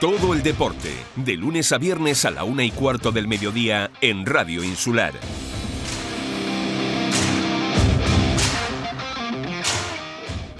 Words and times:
Todo 0.00 0.34
el 0.34 0.42
deporte, 0.42 0.90
de 1.16 1.36
lunes 1.38 1.72
a 1.72 1.78
viernes 1.78 2.26
a 2.26 2.30
la 2.30 2.44
una 2.44 2.62
y 2.62 2.70
cuarto 2.70 3.12
del 3.12 3.26
mediodía 3.26 3.90
en 4.02 4.26
Radio 4.26 4.62
Insular. 4.62 5.14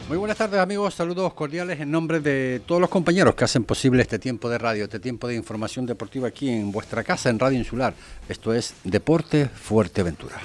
Muy 0.08 0.16
buenas 0.16 0.38
tardes 0.38 0.58
amigos, 0.58 0.94
saludos 0.94 1.34
cordiales 1.34 1.78
en 1.80 1.90
nombre 1.90 2.20
de 2.20 2.62
todos 2.64 2.80
los 2.80 2.88
compañeros 2.88 3.34
que 3.34 3.44
hacen 3.44 3.64
posible 3.64 4.00
este 4.00 4.18
tiempo 4.18 4.48
de 4.48 4.56
radio, 4.56 4.84
este 4.84 5.00
tiempo 5.00 5.28
de 5.28 5.34
información 5.34 5.84
deportiva 5.84 6.28
aquí 6.28 6.48
en 6.48 6.72
vuestra 6.72 7.04
casa 7.04 7.28
en 7.28 7.38
Radio 7.38 7.58
Insular. 7.58 7.92
Esto 8.30 8.54
es 8.54 8.72
Deporte 8.84 9.50
Fuerteventura. 9.50 10.36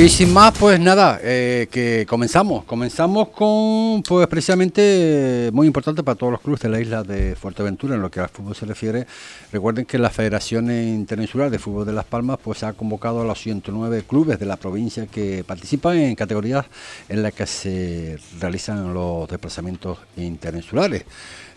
Y 0.00 0.08
sin 0.08 0.32
más, 0.32 0.56
pues 0.58 0.80
nada, 0.80 1.20
eh, 1.22 1.68
que 1.70 2.06
comenzamos. 2.08 2.64
Comenzamos 2.64 3.28
con, 3.28 4.02
pues 4.02 4.26
precisamente, 4.28 5.50
muy 5.52 5.66
importante 5.66 6.02
para 6.02 6.16
todos 6.16 6.32
los 6.32 6.40
clubes 6.40 6.62
de 6.62 6.70
la 6.70 6.80
isla 6.80 7.02
de 7.02 7.36
Fuerteventura 7.36 7.96
en 7.96 8.00
lo 8.00 8.10
que 8.10 8.20
al 8.20 8.30
fútbol 8.30 8.56
se 8.56 8.64
refiere. 8.64 9.06
Recuerden 9.52 9.84
que 9.84 9.98
la 9.98 10.08
Federación 10.08 10.70
Interinsular 10.70 11.50
de 11.50 11.58
Fútbol 11.58 11.84
de 11.84 11.92
Las 11.92 12.06
Palmas, 12.06 12.38
pues 12.42 12.62
ha 12.62 12.72
convocado 12.72 13.20
a 13.20 13.24
los 13.26 13.42
109 13.42 14.04
clubes 14.08 14.38
de 14.38 14.46
la 14.46 14.56
provincia 14.56 15.06
que 15.06 15.44
participan 15.46 15.98
en 15.98 16.14
categorías 16.14 16.64
en 17.10 17.22
las 17.22 17.34
que 17.34 17.44
se 17.44 18.18
realizan 18.40 18.94
los 18.94 19.28
desplazamientos 19.28 19.98
interinsulares. 20.16 21.04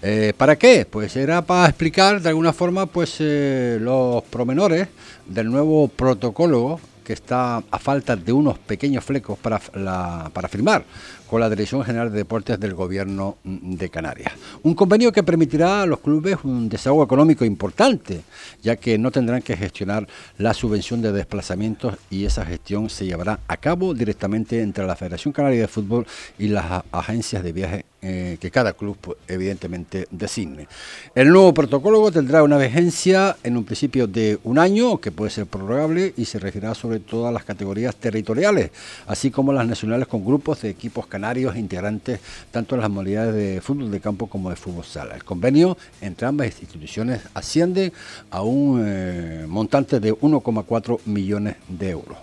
Eh, 0.01 0.33
¿Para 0.35 0.57
qué? 0.57 0.85
Pues 0.85 1.15
era 1.15 1.43
para 1.43 1.69
explicar 1.69 2.21
de 2.21 2.27
alguna 2.27 2.51
forma, 2.51 2.87
pues 2.87 3.15
eh, 3.19 3.77
los 3.79 4.21
promenores 4.25 4.89
del 5.27 5.49
nuevo 5.49 5.87
protocolo 5.87 6.81
que 7.03 7.13
está 7.13 7.57
a 7.57 7.79
falta 7.79 8.15
de 8.15 8.31
unos 8.31 8.57
pequeños 8.57 9.03
flecos 9.03 9.37
para, 9.39 9.59
para 9.59 10.47
firmar 10.47 10.85
con 11.33 11.41
la 11.41 11.49
Dirección 11.49 11.83
General 11.83 12.11
de 12.11 12.17
Deportes 12.19 12.59
del 12.59 12.75
Gobierno 12.75 13.37
de 13.43 13.89
Canarias. 13.89 14.33
Un 14.61 14.75
convenio 14.75 15.11
que 15.11 15.23
permitirá 15.23 15.81
a 15.81 15.87
los 15.87 15.99
clubes 15.99 16.37
un 16.43 16.69
desahogo 16.69 17.03
económico 17.03 17.43
importante, 17.43 18.21
ya 18.61 18.75
que 18.75 18.99
no 18.99 19.09
tendrán 19.09 19.41
que 19.41 19.57
gestionar 19.57 20.07
la 20.37 20.53
subvención 20.53 21.01
de 21.01 21.11
desplazamientos 21.11 21.95
y 22.11 22.25
esa 22.25 22.45
gestión 22.45 22.87
se 22.87 23.07
llevará 23.07 23.39
a 23.47 23.57
cabo 23.57 23.95
directamente 23.95 24.61
entre 24.61 24.85
la 24.85 24.95
Federación 24.95 25.31
Canaria 25.31 25.61
de 25.61 25.67
Fútbol 25.67 26.05
y 26.37 26.49
las 26.49 26.83
agencias 26.91 27.43
de 27.43 27.51
viaje 27.51 27.85
eh, 28.05 28.37
que 28.39 28.51
cada 28.51 28.73
club 28.73 28.97
pues, 28.99 29.17
evidentemente 29.29 30.07
designe. 30.11 30.67
El 31.15 31.29
nuevo 31.29 31.53
protocolo 31.53 32.11
tendrá 32.11 32.43
una 32.43 32.57
vigencia 32.57 33.37
en 33.43 33.55
un 33.55 33.63
principio 33.63 34.07
de 34.07 34.37
un 34.43 34.59
año, 34.59 34.99
que 34.99 35.09
puede 35.11 35.31
ser 35.31 35.45
prorrogable, 35.45 36.13
y 36.17 36.25
se 36.25 36.37
regirá 36.37 36.75
sobre 36.75 36.99
todas 36.99 37.33
las 37.33 37.45
categorías 37.45 37.95
territoriales, 37.95 38.71
así 39.07 39.31
como 39.31 39.53
las 39.53 39.65
nacionales 39.65 40.07
con 40.07 40.25
grupos 40.25 40.61
de 40.61 40.69
equipos 40.69 41.07
canarios 41.07 41.22
integrantes 41.55 42.19
tanto 42.51 42.75
en 42.75 42.81
las 42.81 42.89
modalidades 42.89 43.33
de 43.33 43.61
fútbol 43.61 43.91
de 43.91 43.99
campo 43.99 44.27
como 44.27 44.49
de 44.49 44.55
fútbol 44.55 44.83
sala. 44.83 45.15
El 45.15 45.23
convenio 45.23 45.77
entre 46.01 46.27
ambas 46.27 46.47
instituciones 46.47 47.21
asciende 47.33 47.93
a 48.29 48.41
un 48.41 48.83
eh, 48.85 49.45
montante 49.47 49.99
de 49.99 50.13
1,4 50.13 50.99
millones 51.05 51.55
de 51.67 51.89
euros. 51.89 52.17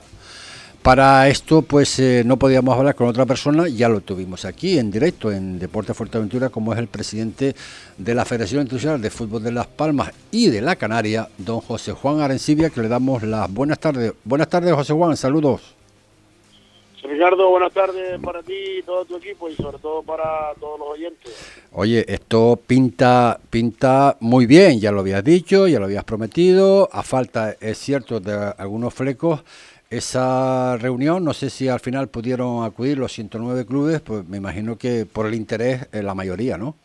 Para 0.82 1.28
esto, 1.28 1.60
pues 1.60 1.98
eh, 1.98 2.22
no 2.24 2.38
podíamos 2.38 2.76
hablar 2.78 2.94
con 2.94 3.06
otra 3.06 3.26
persona, 3.26 3.68
ya 3.68 3.86
lo 3.86 4.00
tuvimos 4.00 4.46
aquí 4.46 4.78
en 4.78 4.90
directo 4.90 5.30
en 5.30 5.58
Deporte 5.58 5.92
Fuerteventura, 5.92 6.48
como 6.48 6.72
es 6.72 6.78
el 6.78 6.86
presidente 6.86 7.54
de 7.98 8.14
la 8.14 8.24
Federación 8.24 8.62
Internacional 8.62 9.02
de 9.02 9.10
Fútbol 9.10 9.42
de 9.42 9.52
Las 9.52 9.66
Palmas 9.66 10.10
y 10.30 10.48
de 10.48 10.62
la 10.62 10.76
Canaria, 10.76 11.28
don 11.36 11.60
José 11.60 11.92
Juan 11.92 12.20
Arencibia, 12.20 12.70
que 12.70 12.80
le 12.80 12.88
damos 12.88 13.22
las 13.24 13.52
buenas 13.52 13.78
tardes. 13.78 14.14
Buenas 14.24 14.48
tardes, 14.48 14.72
José 14.72 14.94
Juan, 14.94 15.18
saludos. 15.18 15.79
Ricardo, 17.02 17.48
buenas 17.48 17.72
tardes 17.72 18.20
para 18.20 18.42
ti 18.42 18.78
y 18.78 18.82
todo 18.82 19.04
tu 19.04 19.16
equipo 19.16 19.48
y 19.48 19.54
sobre 19.54 19.78
todo 19.78 20.02
para 20.02 20.54
todos 20.60 20.78
los 20.78 20.88
oyentes. 20.88 21.68
Oye, 21.72 22.04
esto 22.06 22.58
pinta 22.66 23.38
pinta 23.48 24.16
muy 24.20 24.46
bien, 24.46 24.80
ya 24.80 24.92
lo 24.92 25.00
habías 25.00 25.24
dicho, 25.24 25.66
ya 25.66 25.78
lo 25.78 25.86
habías 25.86 26.04
prometido, 26.04 26.88
a 26.92 27.02
falta, 27.02 27.54
es 27.60 27.78
cierto, 27.78 28.20
de 28.20 28.52
algunos 28.58 28.92
flecos 28.92 29.42
esa 29.90 30.76
reunión, 30.76 31.24
no 31.24 31.32
sé 31.32 31.50
si 31.50 31.66
al 31.68 31.80
final 31.80 32.08
pudieron 32.08 32.64
acudir 32.64 32.96
los 32.96 33.12
109 33.12 33.66
clubes, 33.66 34.00
pues 34.00 34.26
me 34.28 34.36
imagino 34.36 34.78
que 34.78 35.04
por 35.04 35.26
el 35.26 35.34
interés 35.34 35.88
eh, 35.92 36.02
la 36.02 36.14
mayoría, 36.14 36.56
¿no? 36.56 36.76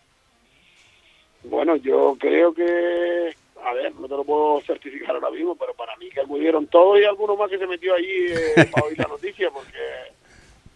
Bueno, 1.44 1.76
yo 1.76 2.18
creo 2.20 2.52
que, 2.52 3.36
a 3.66 3.74
ver, 3.74 3.96
no 3.96 4.08
te 4.08 4.16
lo 4.16 4.24
puedo 4.24 4.62
certificar 4.66 5.16
ahora 5.16 5.32
mismo, 5.32 5.56
pero 5.56 5.74
para 5.74 5.96
mí 5.98 6.10
que 6.10 6.22
acudieron 6.22 6.68
todos 6.68 7.00
y 7.00 7.06
algunos 7.06 7.38
más 7.38 7.50
que 7.50 7.58
se 7.58 7.68
metió 7.68 7.94
allí 7.94 8.28
eh, 8.30 8.70
para 8.72 8.88
oír 8.88 8.98
la 8.98 9.08
noticia, 9.08 9.50
porque 9.52 10.16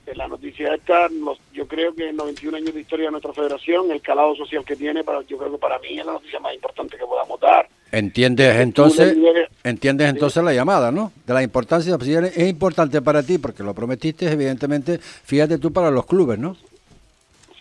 en 0.06 0.18
la 0.18 0.28
noticia 0.28 0.74
esta, 0.74 1.08
yo 1.54 1.68
creo 1.68 1.94
que 1.94 2.10
en 2.10 2.16
91 2.16 2.58
años 2.58 2.74
de 2.74 2.82
historia 2.82 3.06
de 3.06 3.12
nuestra 3.12 3.34
federación, 3.34 3.92
el 3.92 4.02
calado 4.02 4.36
social 4.36 4.66
que 4.66 4.76
tiene, 4.76 5.04
para, 5.04 5.22
yo 5.22 5.38
creo 5.38 5.52
que 5.52 5.58
para 5.60 5.78
mí 5.80 6.00
es 6.00 6.06
la 6.06 6.14
noticia 6.14 6.40
más 6.40 6.54
importante 6.54 6.98
que 6.98 7.06
podamos 7.06 7.40
dar 7.40 7.68
Entiendes 7.92 8.56
entonces, 8.58 9.18
entiendes 9.64 10.10
entonces 10.10 10.44
la 10.44 10.54
llamada, 10.54 10.92
¿no? 10.92 11.12
De 11.26 11.34
la 11.34 11.42
importancia, 11.42 11.98
pues, 11.98 12.10
es 12.10 12.48
importante 12.50 13.02
para 13.02 13.24
ti 13.24 13.40
porque 13.40 13.64
lo 13.64 13.74
prometiste, 13.74 14.32
evidentemente, 14.32 15.00
fíjate 15.00 15.58
tú 15.58 15.74
para 15.74 15.90
los 15.90 16.06
clubes, 16.06 16.38
¿no? 16.38 16.56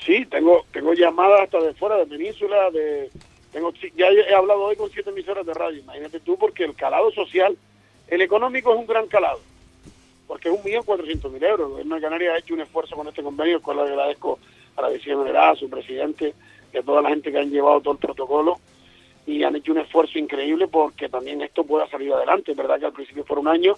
Sí, 0.04 0.26
tengo 0.26 0.66
tengo 0.70 0.92
llamadas 0.92 1.42
hasta 1.44 1.60
de 1.60 1.72
fuera 1.72 1.96
de 1.96 2.06
península, 2.06 2.70
de 2.70 3.10
ya 3.96 4.08
he 4.08 4.34
hablado 4.34 4.64
hoy 4.64 4.76
con 4.76 4.90
siete 4.90 5.10
emisoras 5.10 5.46
de 5.46 5.54
radio, 5.54 5.80
imagínate 5.80 6.20
tú, 6.20 6.36
porque 6.38 6.64
el 6.64 6.74
calado 6.74 7.10
social, 7.12 7.56
el 8.08 8.22
económico 8.22 8.72
es 8.72 8.78
un 8.78 8.86
gran 8.86 9.06
calado, 9.06 9.40
porque 10.26 10.48
es 10.48 10.56
un 10.56 10.64
millón 10.64 10.84
cuatrocientos 10.84 11.32
mil 11.32 11.42
euros. 11.42 11.66
El 11.66 11.72
gobierno 11.72 11.94
de 11.96 12.00
Canarias 12.00 12.34
ha 12.34 12.38
hecho 12.38 12.54
un 12.54 12.60
esfuerzo 12.60 12.96
con 12.96 13.08
este 13.08 13.22
convenio, 13.22 13.56
el 13.56 13.62
cual 13.62 13.80
agradezco 13.80 14.38
a 14.76 14.82
la 14.82 14.90
decisión 14.90 15.22
general, 15.22 15.52
a 15.52 15.56
su 15.56 15.68
presidente 15.68 16.34
y 16.72 16.78
a 16.78 16.82
toda 16.82 17.02
la 17.02 17.10
gente 17.10 17.32
que 17.32 17.38
han 17.38 17.50
llevado 17.50 17.80
todo 17.80 17.94
el 17.94 17.98
protocolo 17.98 18.58
y 19.26 19.42
han 19.42 19.56
hecho 19.56 19.72
un 19.72 19.78
esfuerzo 19.78 20.18
increíble 20.18 20.68
porque 20.68 21.10
también 21.10 21.42
esto 21.42 21.62
pueda 21.64 21.86
salir 21.88 22.12
adelante. 22.12 22.52
Es 22.52 22.56
verdad 22.56 22.78
que 22.78 22.86
al 22.86 22.92
principio 22.92 23.24
fue 23.24 23.38
un 23.38 23.48
año, 23.48 23.76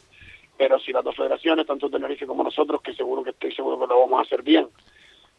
pero 0.57 0.79
si 0.79 0.93
las 0.93 1.03
dos 1.03 1.17
federaciones, 1.17 1.67
tanto 1.67 1.91
Tenerife 1.91 2.25
como 2.25 2.45
nosotros, 2.45 2.81
que 2.83 2.95
seguro 2.95 3.25
que 3.25 3.31
estoy 3.31 3.53
seguro 3.53 3.81
que 3.81 3.89
lo 3.89 4.01
vamos 4.01 4.21
a 4.21 4.23
hacer 4.23 4.43
bien, 4.43 4.69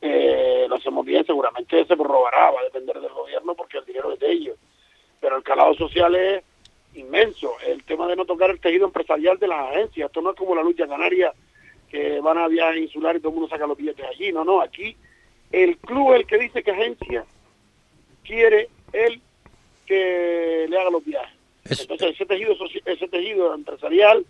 eh, 0.01 0.65
lo 0.67 0.75
hacemos 0.75 1.05
bien, 1.05 1.25
seguramente 1.25 1.85
se 1.85 1.95
prorrogará, 1.95 2.51
va 2.51 2.59
a 2.59 2.63
depender 2.63 2.99
del 2.99 3.13
gobierno 3.13 3.53
porque 3.53 3.77
el 3.77 3.85
dinero 3.85 4.11
es 4.11 4.19
de 4.19 4.31
ellos. 4.31 4.57
Pero 5.19 5.37
el 5.37 5.43
calado 5.43 5.75
social 5.75 6.15
es 6.15 6.43
inmenso. 6.95 7.53
El 7.65 7.83
tema 7.83 8.07
de 8.07 8.15
no 8.15 8.25
tocar 8.25 8.49
el 8.49 8.59
tejido 8.59 8.85
empresarial 8.85 9.37
de 9.37 9.47
las 9.47 9.69
agencias, 9.71 10.07
esto 10.07 10.21
no 10.21 10.31
es 10.31 10.35
como 10.35 10.55
la 10.55 10.63
lucha 10.63 10.87
canaria, 10.87 11.33
que 11.89 12.19
van 12.19 12.37
a 12.37 12.47
viajes 12.47 12.81
insulares 12.81 13.19
y 13.19 13.21
todo 13.21 13.31
el 13.31 13.39
mundo 13.39 13.49
saca 13.49 13.67
los 13.67 13.77
billetes 13.77 14.05
allí. 14.05 14.31
No, 14.31 14.43
no, 14.43 14.61
aquí 14.61 14.95
el 15.51 15.77
club 15.77 16.13
es 16.13 16.21
el 16.21 16.27
que 16.27 16.37
dice 16.37 16.63
que 16.63 16.71
agencia 16.71 17.25
quiere 18.23 18.69
el 18.93 19.21
que 19.85 20.65
le 20.69 20.79
haga 20.79 20.89
los 20.89 21.05
viajes. 21.05 21.37
Entonces 21.69 22.11
ese 22.11 22.25
tejido, 22.25 22.55
ese 22.85 23.07
tejido 23.07 23.53
empresarial 23.53 24.25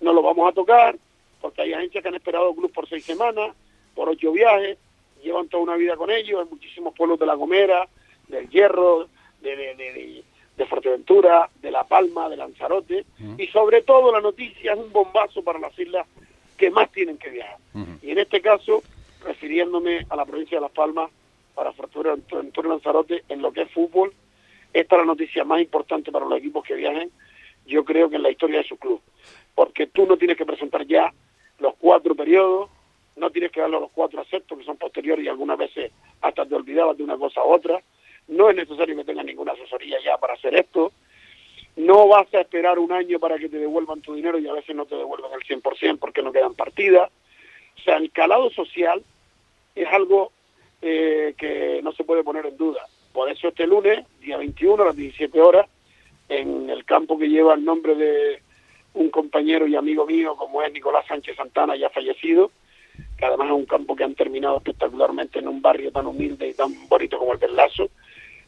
no 0.00 0.12
lo 0.12 0.22
vamos 0.22 0.48
a 0.48 0.54
tocar 0.54 0.96
porque 1.40 1.62
hay 1.62 1.72
agencias 1.72 2.02
que 2.02 2.08
han 2.08 2.14
esperado 2.14 2.54
club 2.54 2.72
por 2.72 2.88
seis 2.88 3.04
semanas, 3.04 3.54
por 3.94 4.08
ocho 4.08 4.32
viajes, 4.32 4.78
llevan 5.22 5.48
toda 5.48 5.62
una 5.62 5.76
vida 5.76 5.96
con 5.96 6.10
ellos, 6.10 6.42
en 6.42 6.50
muchísimos 6.50 6.94
pueblos 6.94 7.18
de 7.18 7.26
La 7.26 7.34
Gomera, 7.34 7.88
del 8.28 8.48
Hierro, 8.48 9.08
de, 9.40 9.56
de, 9.56 10.24
de, 10.56 10.66
Fuerteventura, 10.66 11.48
de 11.62 11.70
La 11.70 11.84
Palma, 11.84 12.28
de 12.28 12.36
Lanzarote, 12.36 13.04
y 13.38 13.46
sobre 13.46 13.82
todo 13.82 14.12
la 14.12 14.20
noticia 14.20 14.74
es 14.74 14.78
un 14.78 14.92
bombazo 14.92 15.42
para 15.42 15.58
las 15.58 15.76
islas 15.78 16.06
que 16.56 16.70
más 16.70 16.92
tienen 16.92 17.16
que 17.16 17.30
viajar. 17.30 17.56
Y 18.02 18.10
en 18.10 18.18
este 18.18 18.40
caso, 18.40 18.82
refiriéndome 19.24 20.06
a 20.10 20.16
la 20.16 20.26
provincia 20.26 20.58
de 20.58 20.62
Las 20.62 20.72
Palmas, 20.72 21.10
para 21.54 21.72
Fuerteventura 21.72 22.68
y 22.68 22.70
Lanzarote, 22.70 23.24
en 23.28 23.42
lo 23.42 23.52
que 23.52 23.62
es 23.62 23.70
fútbol, 23.70 24.12
esta 24.72 24.96
es 24.96 25.00
la 25.00 25.06
noticia 25.06 25.44
más 25.44 25.60
importante 25.60 26.12
para 26.12 26.26
los 26.26 26.38
equipos 26.38 26.64
que 26.64 26.74
viajen, 26.74 27.10
yo 27.66 27.84
creo 27.84 28.08
que 28.08 28.16
en 28.16 28.22
la 28.22 28.30
historia 28.30 28.58
de 28.58 28.64
su 28.64 28.76
club. 28.76 29.00
Porque 29.54 29.86
tú 29.86 30.06
no 30.06 30.16
tienes 30.16 30.36
que 30.36 30.46
presentar 30.46 30.86
ya 30.86 31.12
los 31.58 31.74
cuatro 31.76 32.14
periodos, 32.14 32.70
no 33.16 33.30
tienes 33.30 33.52
que 33.52 33.60
darle 33.60 33.80
los 33.80 33.90
cuatro 33.90 34.20
aceptos 34.20 34.58
que 34.58 34.64
son 34.64 34.76
posteriores 34.76 35.24
y 35.24 35.28
algunas 35.28 35.58
veces 35.58 35.92
hasta 36.20 36.46
te 36.46 36.54
olvidabas 36.54 36.96
de 36.96 37.04
una 37.04 37.16
cosa 37.16 37.44
u 37.44 37.52
otra. 37.52 37.82
No 38.28 38.48
es 38.50 38.56
necesario 38.56 38.96
que 38.96 39.04
tengas 39.04 39.24
ninguna 39.24 39.52
asesoría 39.52 39.98
ya 40.04 40.16
para 40.18 40.34
hacer 40.34 40.54
esto. 40.54 40.92
No 41.76 42.08
vas 42.08 42.32
a 42.34 42.40
esperar 42.40 42.78
un 42.78 42.92
año 42.92 43.18
para 43.18 43.38
que 43.38 43.48
te 43.48 43.58
devuelvan 43.58 44.00
tu 44.00 44.14
dinero 44.14 44.38
y 44.38 44.48
a 44.48 44.52
veces 44.52 44.74
no 44.74 44.86
te 44.86 44.96
devuelven 44.96 45.32
el 45.32 45.40
100% 45.40 45.98
porque 45.98 46.22
no 46.22 46.32
quedan 46.32 46.54
partidas. 46.54 47.10
O 47.78 47.82
sea, 47.82 47.96
el 47.96 48.10
calado 48.12 48.50
social 48.50 49.02
es 49.74 49.88
algo 49.88 50.32
eh, 50.82 51.34
que 51.36 51.80
no 51.82 51.92
se 51.92 52.04
puede 52.04 52.24
poner 52.24 52.46
en 52.46 52.56
duda. 52.56 52.80
Por 53.12 53.30
eso 53.30 53.48
este 53.48 53.66
lunes, 53.66 54.06
día 54.20 54.36
21, 54.36 54.82
a 54.82 54.86
las 54.86 54.96
17 54.96 55.40
horas, 55.40 55.68
en 56.28 56.70
el 56.70 56.84
campo 56.84 57.18
que 57.18 57.28
lleva 57.28 57.54
el 57.54 57.64
nombre 57.64 57.94
de 57.96 58.42
un 58.94 59.10
compañero 59.10 59.66
y 59.66 59.76
amigo 59.76 60.06
mío, 60.06 60.36
como 60.36 60.62
es 60.62 60.72
Nicolás 60.72 61.06
Sánchez 61.06 61.36
Santana, 61.36 61.76
ya 61.76 61.90
fallecido, 61.90 62.50
además 63.26 63.48
es 63.48 63.54
un 63.54 63.66
campo 63.66 63.96
que 63.96 64.04
han 64.04 64.14
terminado 64.14 64.58
espectacularmente 64.58 65.38
en 65.38 65.48
un 65.48 65.60
barrio 65.60 65.92
tan 65.92 66.06
humilde 66.06 66.48
y 66.48 66.54
tan 66.54 66.88
bonito 66.88 67.18
como 67.18 67.32
el 67.32 67.38
del 67.38 67.56
Lazo, 67.56 67.90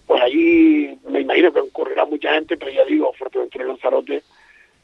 pues 0.07 0.23
allí 0.23 0.99
me 1.09 1.21
imagino 1.21 1.53
que 1.53 1.61
ocurrirá 1.61 2.05
mucha 2.05 2.35
gente, 2.35 2.57
pero 2.57 2.71
ya 2.71 2.85
digo, 2.85 3.13
Fuerteventura 3.15 3.65
y 3.65 3.69
Lanzarote 3.69 4.23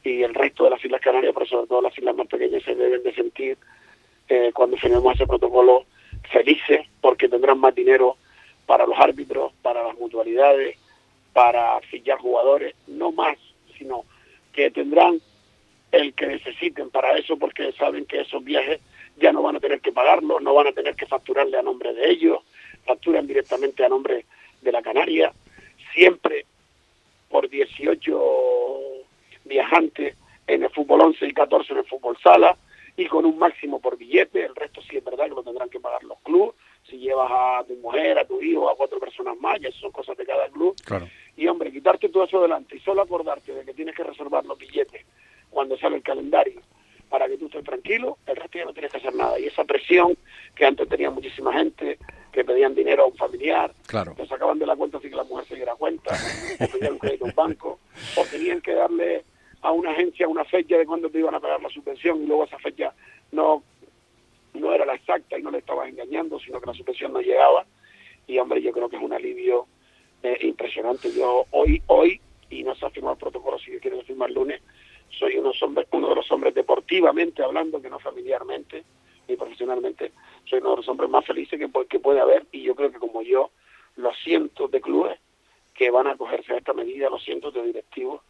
y 0.03 0.23
el 0.23 0.33
resto 0.33 0.63
de 0.63 0.69
las 0.71 0.83
Islas 0.83 1.01
Canarias, 1.01 1.33
pero 1.33 1.45
sobre 1.45 1.67
todo 1.67 1.81
las 1.81 1.97
islas 1.97 2.15
más 2.15 2.27
pequeñas, 2.27 2.63
se 2.63 2.73
deben 2.73 3.03
de 3.03 3.13
sentir 3.13 3.57
eh, 4.29 4.51
cuando 4.53 4.77
firmemos 4.77 5.15
ese 5.15 5.27
protocolo 5.27 5.85
felices 6.31 6.87
porque 7.01 7.27
tendrán 7.27 7.59
más 7.59 7.75
dinero 7.75 8.17
para 8.65 8.85
los 8.85 8.97
árbitros, 8.99 9.51
para 9.61 9.83
las 9.83 9.97
mutualidades, 9.97 10.77
para 11.33 11.79
fichar 11.81 12.19
jugadores, 12.19 12.75
no 12.87 13.11
más, 13.11 13.37
sino 13.77 14.05
que 14.53 14.71
tendrán 14.71 15.19
el 15.91 16.13
que 16.13 16.27
necesiten 16.27 16.89
para 16.89 17.17
eso 17.17 17.37
porque 17.37 17.71
saben 17.73 18.05
que 18.05 18.21
esos 18.21 18.43
viajes 18.43 18.79
ya 19.19 19.31
no 19.31 19.41
van 19.41 19.57
a 19.57 19.59
tener 19.59 19.81
que 19.81 19.91
pagarlos, 19.91 20.41
no 20.41 20.53
van 20.53 20.67
a 20.67 20.71
tener 20.71 20.95
que 20.95 21.05
facturarle 21.05 21.57
a 21.57 21.61
nombre 21.61 21.93
de 21.93 22.09
ellos, 22.09 22.39
facturan 22.85 23.27
directamente 23.27 23.83
a 23.83 23.89
nombre 23.89 24.25
de 24.61 24.71
la 24.71 24.81
Canaria, 24.81 25.31
siempre 25.93 26.45
por 27.29 27.49
18 27.49 28.21
viajantes 29.45 30.15
en 30.47 30.63
el 30.63 30.69
fútbol 30.69 31.01
11 31.01 31.27
y 31.27 31.33
14 31.33 31.73
en 31.73 31.79
el 31.79 31.85
fútbol 31.85 32.17
sala 32.21 32.57
y 32.97 33.05
con 33.05 33.25
un 33.25 33.37
máximo 33.37 33.79
por 33.79 33.97
billete, 33.97 34.43
el 34.43 34.55
resto 34.55 34.81
sí 34.81 34.97
es 34.97 35.03
verdad 35.03 35.25
que 35.25 35.35
lo 35.35 35.43
tendrán 35.43 35.69
que 35.69 35.79
pagar 35.79 36.03
los 36.03 36.19
clubes, 36.19 36.55
si 36.89 36.97
llevas 36.97 37.31
a 37.31 37.63
tu 37.65 37.75
mujer, 37.75 38.17
a 38.19 38.25
tu 38.25 38.41
hijo, 38.41 38.69
a 38.69 38.75
cuatro 38.75 38.99
personas 38.99 39.37
más, 39.39 39.59
ya 39.61 39.71
son 39.71 39.91
cosas 39.91 40.17
de 40.17 40.25
cada 40.25 40.49
club. 40.49 40.75
Y 41.37 41.47
hombre, 41.47 41.71
quitarte 41.71 42.09
todo 42.09 42.25
eso 42.25 42.41
delante 42.41 42.75
y 42.75 42.79
solo 42.79 43.01
acordarte 43.01 43.53
de 43.53 43.63
que 43.63 43.73
tienes 43.73 43.95
que 43.95 44.03
reservar 44.03 44.45
los 44.45 44.57
billetes 44.57 45.05
cuando 45.49 45.77
sale 45.77 45.95
el 45.97 46.03
calendario 46.03 46.61
para 47.09 47.27
que 47.27 47.37
tú 47.37 47.47
estés 47.47 47.63
tranquilo, 47.63 48.17
el 48.25 48.35
resto 48.35 48.57
ya 48.57 48.65
no 48.65 48.73
tienes 48.73 48.91
que 48.91 48.97
hacer 48.97 49.15
nada. 49.15 49.39
Y 49.39 49.45
esa 49.45 49.63
presión 49.63 50.17
que 50.55 50.65
antes 50.65 50.87
tenía 50.87 51.09
muchísima 51.09 51.53
gente, 51.53 51.97
que 52.31 52.43
pedían 52.43 52.75
dinero 52.75 53.03
a 53.03 53.07
un 53.07 53.15
familiar, 53.15 53.73
claro. 53.87 54.15
que 54.15 54.25
sacaban 54.27 54.59
de 54.59 54.65
la 54.65 54.75
cuenta 54.75 54.99
sin 54.99 55.09
que 55.09 55.15
la 55.15 55.23
mujer 55.23 55.45
se 55.47 55.55
diera 55.55 55.75
cuenta, 55.75 56.13
o 56.59 56.67
pedían 56.67 56.93
un 56.93 56.99
crédito 56.99 57.25
a 57.25 57.27
un 57.29 57.35
banco, 57.35 57.79
o 58.15 58.23
tenían 58.25 58.61
que 58.61 58.73
darle 58.73 59.23
a 59.61 59.71
una 59.71 59.91
agencia 59.91 60.27
una 60.27 60.45
fecha 60.45 60.77
de 60.77 60.85
cuándo 60.85 61.09
te 61.09 61.19
iban 61.19 61.35
a 61.35 61.39
pagar 61.39 61.61
la 61.61 61.69
subvención 61.69 62.23
y 62.23 62.27
luego 62.27 62.45
esa 62.45 62.57
fecha 62.59 62.93
no 63.33 63.63
no 64.53 64.73
era 64.73 64.85
la 64.85 64.95
exacta 64.95 65.37
y 65.37 65.43
no 65.43 65.51
le 65.51 65.59
estabas 65.59 65.89
engañando, 65.89 66.39
sino 66.39 66.59
que 66.59 66.67
la 66.67 66.73
subvención 66.73 67.13
no 67.13 67.21
llegaba. 67.21 67.65
Y 68.27 68.37
hombre, 68.39 68.61
yo 68.61 68.71
creo 68.71 68.89
que 68.89 68.95
es 68.95 69.01
un 69.01 69.13
alivio 69.13 69.67
eh, 70.23 70.37
impresionante. 70.41 71.11
Yo 71.13 71.45
hoy, 71.51 71.81
hoy, 71.87 72.19
y 72.49 72.63
no 72.63 72.75
se 72.75 72.85
ha 72.85 72.89
firmado 72.89 73.13
el 73.13 73.19
protocolo, 73.19 73.59
si 73.59 73.71
quieren 73.79 74.03
firmar 74.03 74.29
el 74.29 74.35
lunes, 74.35 74.61
soy 75.09 75.37
uno, 75.37 75.51
uno 75.91 76.09
de 76.09 76.15
los 76.15 76.31
hombres 76.31 76.53
deportivamente 76.53 77.43
hablando, 77.43 77.81
que 77.81 77.89
no 77.89 77.99
familiarmente 77.99 78.83
ni 79.27 79.35
profesionalmente, 79.35 80.11
soy 80.45 80.59
uno 80.59 80.71
de 80.71 80.77
los 80.77 80.89
hombres 80.89 81.09
más 81.09 81.25
felices 81.25 81.59
que, 81.59 81.69
que 81.87 81.99
puede 81.99 82.19
haber 82.19 82.47
y 82.51 82.63
yo 82.63 82.75
creo 82.75 82.91
que 82.91 82.97
como 82.97 83.21
yo, 83.21 83.51
los 83.95 84.17
cientos 84.23 84.71
de 84.71 84.81
clubes 84.81 85.19
que 85.73 85.91
van 85.91 86.07
a 86.07 86.11
acogerse 86.11 86.53
a 86.53 86.57
esta 86.57 86.73
medida, 86.73 87.09
los 87.09 87.23
cientos 87.23 87.53
de 87.53 87.63
directivos 87.63 88.21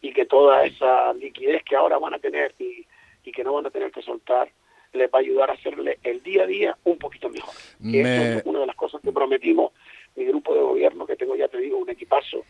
y 0.00 0.12
que 0.12 0.26
toda 0.26 0.64
esa 0.64 1.12
liquidez 1.12 1.62
que 1.62 1.76
ahora 1.76 1.98
van 1.98 2.14
a 2.14 2.18
tener 2.18 2.54
y, 2.58 2.86
y 3.24 3.32
que 3.32 3.44
no 3.44 3.54
van 3.54 3.66
a 3.66 3.70
tener 3.70 3.92
que 3.92 4.02
soltar, 4.02 4.50
les 4.92 5.10
va 5.10 5.18
a 5.18 5.20
ayudar 5.20 5.50
a 5.50 5.54
hacerle 5.54 5.98
el 6.02 6.22
día 6.22 6.42
a 6.42 6.46
día 6.46 6.78
un 6.84 6.98
poquito 6.98 7.28
mejor. 7.28 7.54
Y 7.80 8.00
eso 8.00 8.38
es 8.38 8.42
una 8.44 8.60
de 8.60 8.66
las 8.66 8.76
cosas 8.76 9.00
que 9.00 9.12
prometimos 9.12 9.72
mi 10.16 10.24
grupo 10.24 10.54
de 10.54 10.60
gobierno, 10.60 11.06
que 11.06 11.16
tengo 11.16 11.36
ya 11.36 11.48
te 11.48 11.58
digo 11.58 11.78
un 11.78 11.88
equipazo. 11.88 12.44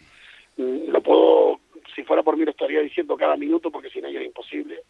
Mm, 0.56 0.90
lo 0.90 1.02
puedo, 1.02 1.60
si 1.94 2.02
fuera 2.04 2.22
por 2.22 2.37
mí 2.37 2.44
lo 2.44 2.50
estaría 2.50 2.81
diciendo 2.81 3.16
cada 3.16 3.37
minuto, 3.37 3.70
porque 3.70 3.90
sin 3.90 4.04
ellos 4.04 4.22
es 4.22 4.28
imposible. 4.28 4.82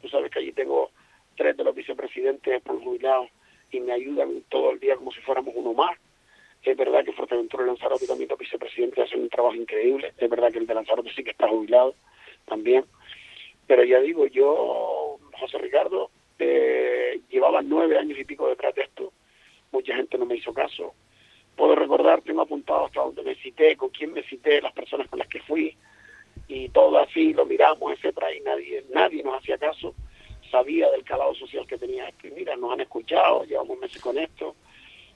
Tú 0.00 0.08
sabes 0.08 0.30
que 0.30 0.38
allí 0.38 0.52
tengo 0.52 0.90
tres 1.36 1.56
de 1.56 1.64
los 1.64 1.74
vicepresidentes 1.74 2.62
por 2.62 2.82
jubilados 2.82 3.28
y 3.70 3.80
me 3.80 3.92
ayudan 3.92 4.42
todo 4.48 4.70
el 4.70 4.80
día 4.80 4.96
como 4.96 5.12
si 5.12 5.20
fuéramos 5.20 5.54
uno 5.56 5.72
más. 5.72 5.96
Es 6.62 6.76
verdad 6.76 7.04
que 7.04 7.12
Fuerteventura 7.12 7.64
y 7.64 7.66
Lanzarote 7.66 8.06
también 8.06 8.28
los 8.28 8.38
vicepresidentes 8.38 9.04
hacen 9.04 9.22
un 9.22 9.28
trabajo 9.28 9.54
increíble. 9.54 10.12
Es 10.16 10.28
verdad 10.28 10.50
que 10.50 10.58
el 10.58 10.66
de 10.66 10.74
Lanzarote 10.74 11.12
sí 11.14 11.22
que 11.22 11.30
está 11.30 11.48
jubilado 11.48 11.94
también. 12.46 12.84
Pero 13.66 13.84
ya 13.84 14.00
digo, 14.00 14.26
yo, 14.26 15.18
José 15.38 15.58
Ricardo, 15.58 16.10
eh, 16.38 17.20
llevaba 17.30 17.62
nueve 17.62 17.98
años 17.98 18.18
y 18.18 18.24
pico 18.24 18.48
detrás 18.48 18.74
de 18.74 18.82
esto. 18.82 19.12
Mucha 19.72 19.94
gente 19.94 20.18
no 20.18 20.26
me 20.26 20.36
hizo 20.36 20.52
caso. 20.52 20.94
Puedo 21.56 21.74
recordar, 21.74 22.22
tengo 22.22 22.42
apuntado 22.42 22.86
hasta 22.86 23.00
donde 23.00 23.22
me 23.22 23.34
cité, 23.36 23.76
con 23.76 23.90
quién 23.90 24.12
me 24.12 24.22
cité, 24.24 24.60
las 24.60 24.72
personas 24.72 25.08
con 25.08 25.18
las 25.18 25.28
que 25.28 25.40
fui, 25.40 25.76
y 26.48 26.68
todo 26.68 26.98
así, 26.98 27.32
lo 27.32 27.44
miramos, 27.44 27.92
etcétera, 27.92 28.34
y 28.34 28.40
nadie, 28.40 28.84
nadie 28.92 29.22
nos 29.22 29.38
hacía 29.38 29.58
caso. 29.58 29.94
Sabía 30.50 30.90
del 30.90 31.02
calado 31.02 31.34
social 31.34 31.66
que 31.66 31.76
tenía 31.76 32.08
esto. 32.08 32.28
Y 32.28 32.30
mira, 32.30 32.56
nos 32.56 32.72
han 32.72 32.80
escuchado, 32.80 33.44
llevamos 33.44 33.78
meses 33.78 34.00
con 34.00 34.16
esto, 34.16 34.54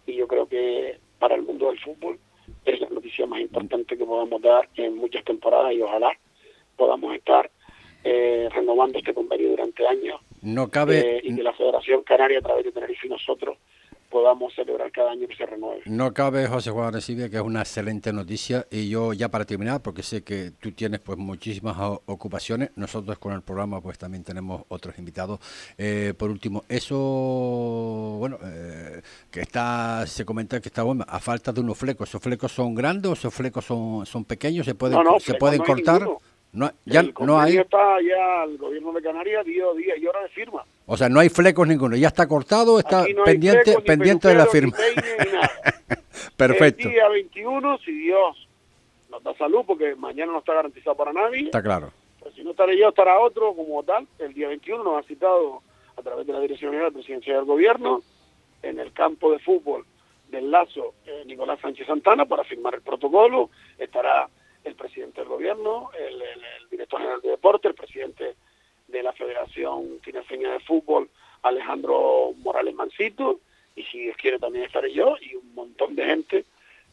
y 0.06 0.16
yo 0.16 0.26
creo 0.26 0.48
que 0.48 0.98
para 1.18 1.36
el 1.36 1.42
mundo 1.42 1.68
del 1.68 1.78
fútbol 1.78 2.18
es 2.64 2.80
la 2.80 2.88
noticia 2.88 3.26
más 3.26 3.40
importante 3.40 3.96
que 3.96 4.04
podamos 4.04 4.42
dar 4.42 4.68
en 4.74 4.96
muchas 4.96 5.24
temporadas 5.24 5.72
y 5.72 5.82
ojalá 5.82 6.10
podamos 6.76 7.14
estar 7.14 7.50
eh, 8.02 8.48
renovando 8.52 8.98
este 8.98 9.14
convenio 9.14 9.50
durante 9.50 9.86
años. 9.86 10.20
No 10.42 10.70
cabe. 10.70 11.18
Eh, 11.18 11.20
y 11.24 11.36
que 11.36 11.42
la 11.42 11.52
Federación 11.52 12.02
Canaria, 12.02 12.38
a 12.38 12.42
través 12.42 12.64
de 12.64 12.72
Tenerife 12.72 13.06
y 13.06 13.10
nosotros, 13.10 13.58
podamos 14.10 14.52
celebrar 14.54 14.90
cada 14.92 15.12
año 15.12 15.26
que 15.26 15.36
se 15.36 15.46
renueve. 15.46 15.82
No 15.86 16.12
cabe, 16.12 16.46
José 16.46 16.70
Juan 16.70 16.92
Recibia, 16.92 17.30
que 17.30 17.36
es 17.36 17.42
una 17.42 17.60
excelente 17.60 18.12
noticia. 18.12 18.66
Y 18.70 18.88
yo, 18.88 19.12
ya 19.12 19.30
para 19.30 19.44
terminar, 19.44 19.80
porque 19.80 20.02
sé 20.02 20.22
que 20.22 20.50
tú 20.50 20.72
tienes 20.72 21.00
pues 21.00 21.16
muchísimas 21.16 21.76
ocupaciones, 22.06 22.70
nosotros 22.76 23.18
con 23.18 23.32
el 23.32 23.42
programa 23.42 23.80
pues 23.80 23.98
también 23.98 24.24
tenemos 24.24 24.62
otros 24.68 24.98
invitados. 24.98 25.40
Eh, 25.78 26.12
por 26.18 26.30
último, 26.30 26.64
eso, 26.68 26.96
bueno, 28.18 28.38
que 29.30 29.40
está, 29.40 30.06
se 30.06 30.24
comenta 30.24 30.60
que 30.60 30.68
está 30.68 30.82
bueno, 30.82 31.04
a 31.08 31.20
falta 31.20 31.52
de 31.52 31.60
unos 31.60 31.78
flecos. 31.78 32.08
¿Esos 32.08 32.22
flecos 32.22 32.52
son 32.52 32.74
grandes 32.74 33.10
o 33.10 33.12
esos 33.14 33.32
flecos 33.32 33.64
son, 33.64 34.04
son 34.04 34.24
pequeños? 34.24 34.66
¿Se 34.66 34.74
pueden, 34.74 34.98
¿se 35.20 35.34
pueden 35.34 35.62
cortar? 35.62 36.06
No, 36.52 36.70
ya 36.84 37.00
el 37.00 37.14
no 37.20 37.40
hay. 37.40 37.58
está 37.58 38.00
ya 38.00 38.42
el 38.44 38.58
gobierno 38.58 38.92
de 38.92 39.02
Canarias 39.02 39.44
dio 39.44 39.72
día 39.74 39.96
y 39.96 40.06
hora 40.06 40.22
de 40.22 40.28
firma. 40.30 40.64
O 40.86 40.96
sea, 40.96 41.08
no 41.08 41.20
hay 41.20 41.28
flecos 41.28 41.68
ninguno. 41.68 41.96
Ya 41.96 42.08
está 42.08 42.26
cortado, 42.26 42.78
está 42.78 43.04
pendiente, 43.24 43.80
pendiente 43.82 44.28
de 44.28 44.34
la 44.34 44.46
firma. 44.46 44.76
Perfecto. 46.36 46.88
El 46.88 46.94
día 46.94 47.08
21, 47.08 47.78
si 47.78 47.92
Dios 47.92 48.48
nos 49.10 49.22
da 49.22 49.34
salud, 49.34 49.62
porque 49.66 49.94
mañana 49.94 50.32
no 50.32 50.38
está 50.40 50.54
garantizado 50.54 50.96
para 50.96 51.12
nadie. 51.12 51.44
Está 51.44 51.62
claro. 51.62 51.92
Pues 52.18 52.34
si 52.34 52.42
no 52.42 52.50
estaré 52.50 52.76
yo, 52.76 52.88
estará 52.88 53.20
otro 53.20 53.54
como 53.54 53.82
tal. 53.84 54.08
El 54.18 54.34
día 54.34 54.48
21 54.48 54.82
nos 54.82 55.04
ha 55.04 55.06
citado 55.06 55.62
a 55.96 56.02
través 56.02 56.26
de 56.26 56.32
la 56.32 56.40
Dirección 56.40 56.72
General 56.72 56.90
de 56.90 56.98
Presidencia 56.98 57.34
del 57.36 57.44
Gobierno 57.44 58.02
en 58.62 58.80
el 58.80 58.92
campo 58.92 59.30
de 59.30 59.38
fútbol 59.38 59.84
del 60.28 60.50
Lazo 60.50 60.94
eh, 61.06 61.24
Nicolás 61.26 61.58
Sánchez 61.60 61.86
Santana 61.86 62.24
para 62.24 62.44
firmar 62.44 62.74
el 62.74 62.82
protocolo. 62.82 63.50
Estará 63.78 64.28
el 64.64 64.74
presidente 64.74 65.20
del 65.20 65.28
gobierno, 65.28 65.90
el, 65.98 66.22
director 66.70 67.00
general 67.00 67.20
de 67.20 67.30
deporte, 67.30 67.68
el 67.68 67.74
presidente 67.74 68.34
de 68.88 69.02
la 69.02 69.12
Federación 69.12 70.00
Tinerfeña 70.04 70.52
de 70.52 70.60
Fútbol, 70.60 71.08
Alejandro 71.42 72.32
Morales 72.38 72.74
Mancito, 72.74 73.40
y 73.76 73.82
si 73.84 74.10
quiere 74.12 74.38
también 74.38 74.64
estaré 74.64 74.92
yo 74.92 75.16
y 75.20 75.34
un 75.36 75.54
montón 75.54 75.94
de 75.94 76.04
gente 76.04 76.44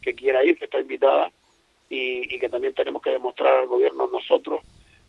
que 0.01 0.13
quiera 0.13 0.44
ir, 0.44 0.58
que 0.58 0.65
está 0.65 0.80
invitada 0.80 1.32
y, 1.89 2.34
y 2.34 2.39
que 2.39 2.50
también 2.50 2.74
tenemos 2.74 3.01
que 3.01 3.12
demostrar 3.12 3.56
al 3.56 3.68
gobierno 3.68 4.08
nosotros 4.08 4.62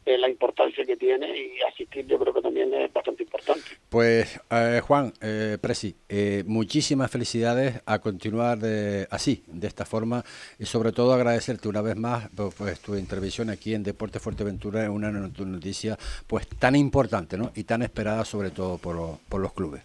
eh, 0.08 0.16
la 0.16 0.30
importancia 0.30 0.84
que 0.86 0.96
tiene 0.96 1.28
y 1.36 1.60
asistir 1.60 2.06
yo 2.06 2.18
creo 2.18 2.32
que 2.32 2.40
también 2.40 2.72
es 2.72 2.90
bastante 2.90 3.24
importante. 3.24 3.60
Pues 3.90 4.40
eh, 4.50 4.80
Juan, 4.82 5.12
eh, 5.20 5.58
Presi, 5.60 5.94
eh, 6.08 6.44
muchísimas 6.46 7.10
felicidades 7.10 7.82
a 7.84 7.98
continuar 7.98 8.58
así, 9.10 9.44
de 9.46 9.66
esta 9.66 9.84
forma 9.84 10.24
y 10.58 10.64
sobre 10.64 10.92
todo 10.92 11.12
agradecerte 11.12 11.68
una 11.68 11.82
vez 11.82 11.96
más 11.96 12.30
pues, 12.34 12.54
pues 12.54 12.80
tu 12.80 12.94
intervención 12.96 13.50
aquí 13.50 13.74
en 13.74 13.82
Deporte 13.82 14.18
Fuerteventura 14.18 14.84
en 14.86 14.92
una 14.92 15.10
noticia 15.10 15.98
pues 16.26 16.48
tan 16.48 16.74
importante 16.74 17.36
¿no? 17.36 17.52
y 17.54 17.64
tan 17.64 17.82
esperada 17.82 18.24
sobre 18.24 18.50
todo 18.50 18.78
por, 18.78 19.18
por 19.28 19.42
los 19.42 19.52
clubes. 19.52 19.82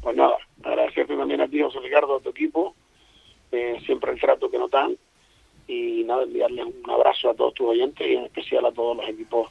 Pues 0.00 0.16
nada, 0.16 0.38
agradecerte 0.62 1.14
también 1.14 1.42
a 1.42 1.48
ti, 1.48 1.60
José 1.60 1.80
Ricardo, 1.80 2.16
a 2.16 2.20
tu 2.20 2.30
equipo, 2.30 2.74
siempre 3.84 4.12
el 4.12 4.20
trato 4.20 4.50
que 4.50 4.58
nos 4.58 4.70
dan 4.70 4.96
y 5.66 6.04
nada, 6.04 6.22
enviarles 6.24 6.66
un 6.66 6.90
abrazo 6.90 7.30
a 7.30 7.34
todos 7.34 7.54
tus 7.54 7.68
oyentes 7.68 8.06
y 8.06 8.14
en 8.14 8.24
especial 8.24 8.66
a 8.66 8.72
todos 8.72 8.96
los 8.96 9.08
equipos 9.08 9.50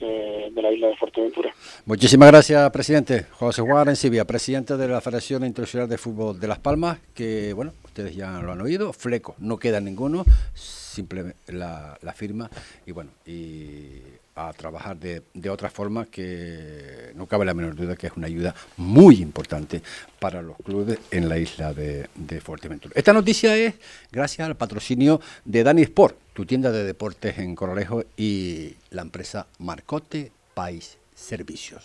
eh, 0.00 0.50
de 0.52 0.62
la 0.62 0.72
isla 0.72 0.88
de 0.88 0.96
Fuerteventura. 0.96 1.54
Muchísimas 1.86 2.30
gracias, 2.30 2.70
presidente. 2.70 3.26
José 3.32 3.62
Juan 3.62 3.78
Arencibia, 3.78 4.24
presidente 4.24 4.76
de 4.76 4.88
la 4.88 5.00
Federación 5.00 5.44
Internacional 5.44 5.88
de 5.88 5.98
Fútbol 5.98 6.40
de 6.40 6.48
Las 6.48 6.58
Palmas, 6.58 6.98
que, 7.14 7.52
bueno, 7.52 7.72
ustedes 7.84 8.16
ya 8.16 8.40
lo 8.40 8.52
han 8.52 8.60
oído, 8.60 8.92
fleco, 8.92 9.34
no 9.38 9.58
queda 9.58 9.80
ninguno, 9.80 10.24
simplemente 10.54 11.52
la, 11.52 11.98
la 12.02 12.12
firma 12.12 12.50
y, 12.86 12.92
bueno, 12.92 13.10
y 13.26 14.00
a 14.34 14.52
trabajar 14.52 14.98
de, 14.98 15.22
de, 15.34 15.50
otra 15.50 15.68
forma 15.68 16.06
que 16.06 17.12
no 17.14 17.26
cabe 17.26 17.44
la 17.44 17.54
menor 17.54 17.74
duda 17.74 17.96
que 17.96 18.06
es 18.06 18.12
una 18.16 18.26
ayuda 18.26 18.54
muy 18.78 19.16
importante 19.16 19.82
para 20.18 20.40
los 20.40 20.56
clubes 20.56 20.98
en 21.10 21.28
la 21.28 21.38
isla 21.38 21.74
de, 21.74 22.08
Fuerteventura. 22.42 22.92
Esta 22.96 23.12
noticia 23.12 23.54
es 23.56 23.74
gracias 24.10 24.46
al 24.46 24.56
patrocinio 24.56 25.20
de 25.44 25.62
Dani 25.62 25.82
Sport, 25.82 26.16
tu 26.32 26.46
tienda 26.46 26.72
de 26.72 26.84
deportes 26.84 27.38
en 27.38 27.54
Coralejo 27.54 28.04
y 28.16 28.74
la 28.90 29.02
empresa 29.02 29.46
Marcote 29.58 30.32
País 30.54 30.96
Servicios. 31.14 31.84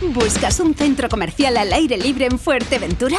¿Buscas 0.00 0.58
un 0.60 0.74
centro 0.74 1.08
comercial 1.08 1.56
al 1.56 1.72
aire 1.72 1.96
libre 1.96 2.26
en 2.26 2.38
Fuerteventura? 2.38 3.18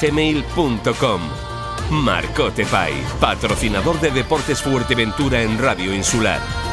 gmail.com. 0.00 1.20
Patrocinador 3.20 4.00
de 4.00 4.10
Deportes 4.10 4.62
Fuerteventura 4.62 5.42
en 5.42 5.58
Radio 5.58 5.94
Insular. 5.94 6.71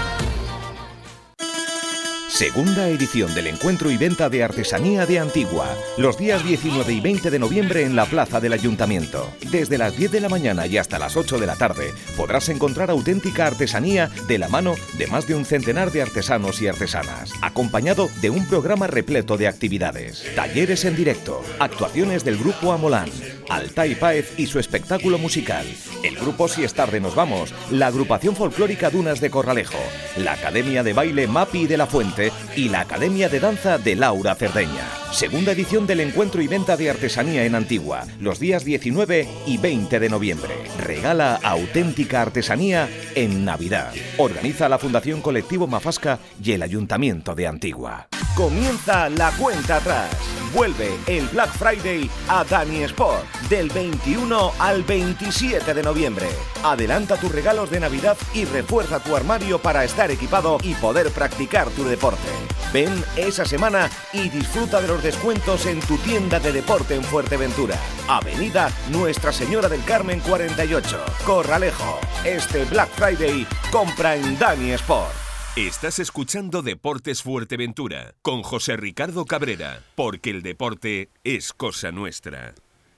Segunda 2.39 2.87
edición 2.87 3.35
del 3.35 3.47
encuentro 3.47 3.91
y 3.91 3.97
venta 3.97 4.29
de 4.29 4.45
artesanía 4.45 5.05
de 5.05 5.19
Antigua, 5.19 5.75
los 5.97 6.17
días 6.17 6.41
19 6.41 6.93
y 6.93 7.01
20 7.01 7.31
de 7.31 7.37
noviembre 7.37 7.83
en 7.83 7.97
la 7.97 8.05
Plaza 8.05 8.39
del 8.39 8.53
Ayuntamiento. 8.53 9.29
Desde 9.51 9.77
las 9.77 9.97
10 9.97 10.09
de 10.09 10.21
la 10.21 10.29
mañana 10.29 10.65
y 10.65 10.77
hasta 10.77 10.99
las 10.99 11.17
8 11.17 11.37
de 11.37 11.45
la 11.45 11.57
tarde 11.57 11.91
podrás 12.15 12.47
encontrar 12.47 12.91
auténtica 12.91 13.45
artesanía 13.45 14.09
de 14.29 14.37
la 14.37 14.47
mano 14.47 14.75
de 14.97 15.07
más 15.07 15.27
de 15.27 15.35
un 15.35 15.43
centenar 15.43 15.91
de 15.91 16.01
artesanos 16.01 16.61
y 16.61 16.67
artesanas, 16.67 17.33
acompañado 17.41 18.09
de 18.21 18.29
un 18.29 18.47
programa 18.47 18.87
repleto 18.87 19.35
de 19.35 19.49
actividades, 19.49 20.23
talleres 20.33 20.85
en 20.85 20.95
directo, 20.95 21.43
actuaciones 21.59 22.23
del 22.23 22.37
grupo 22.37 22.71
Amolán, 22.71 23.09
Altai 23.49 23.95
Paez 23.95 24.39
y 24.39 24.45
su 24.45 24.59
espectáculo 24.59 25.17
musical, 25.17 25.65
el 26.05 26.15
grupo 26.15 26.47
Si 26.47 26.63
es 26.63 26.73
tarde 26.73 27.01
nos 27.01 27.15
vamos, 27.15 27.53
la 27.69 27.87
agrupación 27.87 28.33
folclórica 28.33 28.89
Dunas 28.89 29.19
de 29.19 29.29
Corralejo, 29.29 29.79
la 30.15 30.33
Academia 30.33 30.83
de 30.83 30.93
Baile 30.93 31.27
Mapi 31.27 31.67
de 31.67 31.75
la 31.75 31.85
Fuente 31.85 32.28
y 32.55 32.69
la 32.69 32.81
Academia 32.81 33.29
de 33.29 33.39
Danza 33.39 33.77
de 33.77 33.95
Laura 33.95 34.35
Cerdeña. 34.35 34.98
Segunda 35.11 35.53
edición 35.53 35.87
del 35.87 36.01
encuentro 36.01 36.41
y 36.41 36.47
venta 36.47 36.77
de 36.77 36.89
artesanía 36.89 37.43
en 37.43 37.55
Antigua, 37.55 38.05
los 38.19 38.39
días 38.39 38.63
19 38.63 39.27
y 39.47 39.57
20 39.57 39.99
de 39.99 40.07
noviembre. 40.07 40.53
Regala 40.77 41.39
auténtica 41.41 42.21
artesanía 42.21 42.87
en 43.15 43.43
Navidad. 43.43 43.91
Organiza 44.17 44.69
la 44.69 44.77
Fundación 44.77 45.21
Colectivo 45.21 45.65
Mafasca 45.65 46.19
y 46.41 46.51
el 46.51 46.61
Ayuntamiento 46.61 47.33
de 47.33 47.47
Antigua. 47.47 48.07
Comienza 48.35 49.09
la 49.09 49.31
cuenta 49.31 49.77
atrás. 49.77 50.09
Vuelve 50.53 50.89
el 51.07 51.27
Black 51.27 51.51
Friday 51.51 52.09
a 52.27 52.43
Dani 52.43 52.83
Sport 52.83 53.25
del 53.49 53.69
21 53.69 54.53
al 54.59 54.83
27 54.83 55.73
de 55.73 55.83
noviembre. 55.83 56.27
Adelanta 56.63 57.17
tus 57.17 57.31
regalos 57.31 57.69
de 57.69 57.79
Navidad 57.79 58.17
y 58.33 58.45
refuerza 58.45 58.99
tu 58.99 59.15
armario 59.15 59.59
para 59.59 59.83
estar 59.83 60.09
equipado 60.09 60.57
y 60.63 60.73
poder 60.75 61.09
practicar 61.11 61.69
tu 61.71 61.83
deporte. 61.83 62.29
Ven 62.71 63.03
esa 63.15 63.45
semana 63.45 63.89
y 64.13 64.29
disfruta 64.29 64.79
de 64.79 64.87
los 64.87 64.98
descuentos 65.03 65.65
en 65.65 65.79
tu 65.79 65.97
tienda 65.97 66.39
de 66.39 66.51
deporte 66.51 66.95
en 66.95 67.03
Fuerteventura. 67.03 67.75
Avenida 68.07 68.69
Nuestra 68.91 69.31
Señora 69.31 69.69
del 69.69 69.83
Carmen 69.83 70.19
48, 70.19 71.05
Corralejo. 71.25 71.99
Este 72.25 72.65
Black 72.65 72.89
Friday 72.89 73.45
compra 73.71 74.15
en 74.15 74.37
Dani 74.37 74.71
Sport. 74.71 75.11
Estás 75.55 75.99
escuchando 75.99 76.61
Deportes 76.61 77.23
Fuerteventura 77.23 78.13
con 78.21 78.43
José 78.43 78.77
Ricardo 78.77 79.25
Cabrera, 79.25 79.81
porque 79.95 80.29
el 80.29 80.41
deporte 80.41 81.09
es 81.23 81.53
cosa 81.53 81.91
nuestra. 81.91 82.53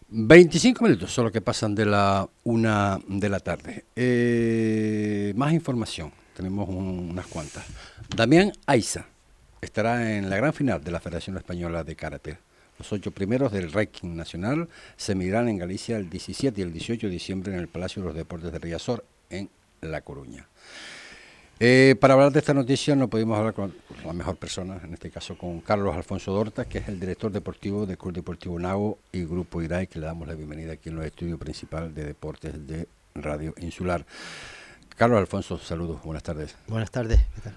25 0.10 0.84
minutos 0.84 1.12
solo 1.12 1.32
que 1.32 1.42
pasan 1.42 1.74
de 1.74 1.86
la 1.86 2.28
una 2.44 3.00
de 3.08 3.30
la 3.30 3.40
tarde. 3.40 3.86
Eh, 3.96 5.34
más 5.36 5.54
información, 5.54 6.12
tenemos 6.36 6.68
unas 6.68 7.28
cuantas. 7.28 7.66
Damián 8.16 8.52
Aiza 8.66 9.11
estará 9.62 10.18
en 10.18 10.30
la 10.30 10.38
gran 10.38 10.54
final 10.54 10.84
de 10.84 10.92
la 10.92 11.00
Federación 11.00 11.38
Española 11.38 11.84
de 11.84 11.96
Karate. 11.96 12.38
Los 12.80 12.92
ocho 12.92 13.12
primeros 13.12 13.52
del 13.52 13.72
ranking 13.72 14.16
nacional 14.16 14.68
se 14.98 15.14
medirán 15.14 15.48
en 15.48 15.60
Galicia 15.60 15.98
el 15.98 16.10
17 16.10 16.60
y 16.60 16.64
el 16.64 16.74
18 16.74 17.08
de 17.08 17.14
diciembre 17.14 17.54
en 17.54 17.60
el 17.60 17.68
Palacio 17.68 18.02
de 18.02 18.08
los 18.08 18.16
Deportes 18.18 18.52
de 18.52 18.58
Riazor, 18.58 19.06
en 19.30 19.50
La 19.82 20.02
Coruña. 20.02 20.48
Eh, 21.60 21.96
para 22.00 22.16
hablar 22.16 22.32
de 22.32 22.40
esta 22.40 22.56
noticia 22.56 22.96
no 22.96 23.08
pudimos 23.08 23.38
hablar 23.38 23.54
con 23.54 23.72
la 24.04 24.14
mejor 24.14 24.36
persona, 24.36 24.82
en 24.84 24.94
este 24.94 25.12
caso 25.12 25.38
con 25.38 25.62
Carlos 25.62 25.96
Alfonso 25.96 26.34
Dorta, 26.34 26.66
que 26.66 26.80
es 26.80 26.88
el 26.88 27.00
director 27.00 27.32
deportivo 27.32 27.86
del 27.86 28.00
Club 28.00 28.14
Deportivo 28.14 28.58
Nago 28.58 28.98
y 29.12 29.26
Grupo 29.26 29.62
IRAI, 29.62 29.86
que 29.86 30.00
le 30.00 30.08
damos 30.08 30.28
la 30.28 30.34
bienvenida 30.34 30.74
aquí 30.74 30.90
en 30.90 30.96
los 30.96 31.06
estudios 31.06 31.38
principales 31.38 31.94
de 31.94 32.04
deportes 32.04 32.68
de 32.68 32.88
Radio 33.14 33.54
Insular. 33.60 34.04
Carlos 34.98 35.20
Alfonso, 35.20 35.60
saludos, 35.60 36.02
buenas 36.02 36.24
tardes. 36.24 36.56
Buenas 36.68 36.90
tardes, 36.90 37.20
¿qué 37.36 37.42
tal? 37.42 37.54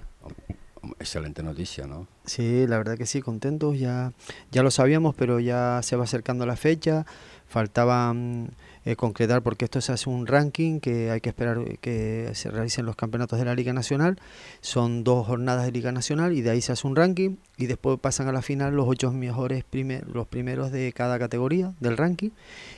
Excelente 0.98 1.42
noticia, 1.42 1.86
¿no? 1.86 2.06
Sí, 2.24 2.66
la 2.66 2.78
verdad 2.78 2.96
que 2.96 3.06
sí, 3.06 3.20
contentos, 3.20 3.78
ya, 3.78 4.12
ya 4.50 4.62
lo 4.62 4.70
sabíamos, 4.70 5.14
pero 5.14 5.40
ya 5.40 5.80
se 5.82 5.96
va 5.96 6.04
acercando 6.04 6.46
la 6.46 6.56
fecha, 6.56 7.04
faltaban 7.46 8.50
eh, 8.86 8.96
concretar 8.96 9.40
porque 9.42 9.64
esto 9.64 9.80
se 9.80 9.92
hace 9.92 10.10
un 10.10 10.26
ranking 10.26 10.78
que 10.78 11.10
hay 11.10 11.22
que 11.22 11.30
esperar 11.30 11.78
que 11.78 12.30
se 12.34 12.50
realicen 12.50 12.84
los 12.84 12.96
campeonatos 12.96 13.38
de 13.38 13.46
la 13.46 13.54
Liga 13.54 13.72
Nacional. 13.72 14.18
Son 14.60 15.04
dos 15.04 15.26
jornadas 15.26 15.64
de 15.64 15.72
Liga 15.72 15.90
Nacional 15.90 16.34
y 16.34 16.42
de 16.42 16.50
ahí 16.50 16.60
se 16.60 16.72
hace 16.72 16.86
un 16.86 16.94
ranking 16.94 17.36
y 17.56 17.64
después 17.66 17.98
pasan 17.98 18.28
a 18.28 18.32
la 18.32 18.42
final 18.42 18.74
los 18.74 18.86
ocho 18.86 19.10
mejores 19.10 19.64
primer, 19.64 20.06
los 20.08 20.26
primeros 20.26 20.70
de 20.70 20.92
cada 20.92 21.18
categoría 21.18 21.72
del 21.80 21.96
ranking 21.96 22.30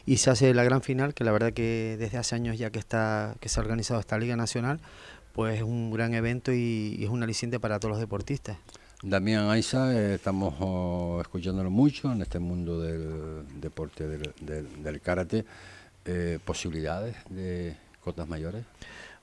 y 0.04 0.18
se 0.18 0.30
hace 0.30 0.54
la 0.54 0.62
gran 0.62 0.82
final 0.82 1.12
que 1.12 1.24
la 1.24 1.32
verdad 1.32 1.52
que 1.52 1.96
desde 1.98 2.18
hace 2.18 2.36
años 2.36 2.56
ya 2.56 2.70
que 2.70 2.78
está 2.78 3.34
que 3.40 3.48
se 3.48 3.58
ha 3.58 3.62
organizado 3.62 3.98
esta 3.98 4.16
Liga 4.18 4.36
Nacional 4.36 4.78
pues 5.36 5.58
es 5.58 5.62
un 5.62 5.90
gran 5.90 6.14
evento 6.14 6.50
y, 6.50 6.98
es 6.98 7.10
un 7.10 7.22
aliciente 7.22 7.60
para 7.60 7.78
todos 7.78 7.90
los 7.90 8.00
deportistas. 8.00 8.56
Damián 9.02 9.50
Aiza, 9.50 9.92
eh, 9.92 10.14
estamos 10.14 10.54
oh, 10.60 11.18
escuchándolo 11.20 11.70
mucho 11.70 12.10
en 12.10 12.22
este 12.22 12.38
mundo 12.38 12.80
del 12.80 13.44
deporte 13.60 14.08
del, 14.08 14.82
del 14.82 15.00
karate. 15.02 15.44
Eh, 16.06 16.38
posibilidades 16.42 17.16
de 17.28 17.76
cotas 18.00 18.26
mayores? 18.26 18.64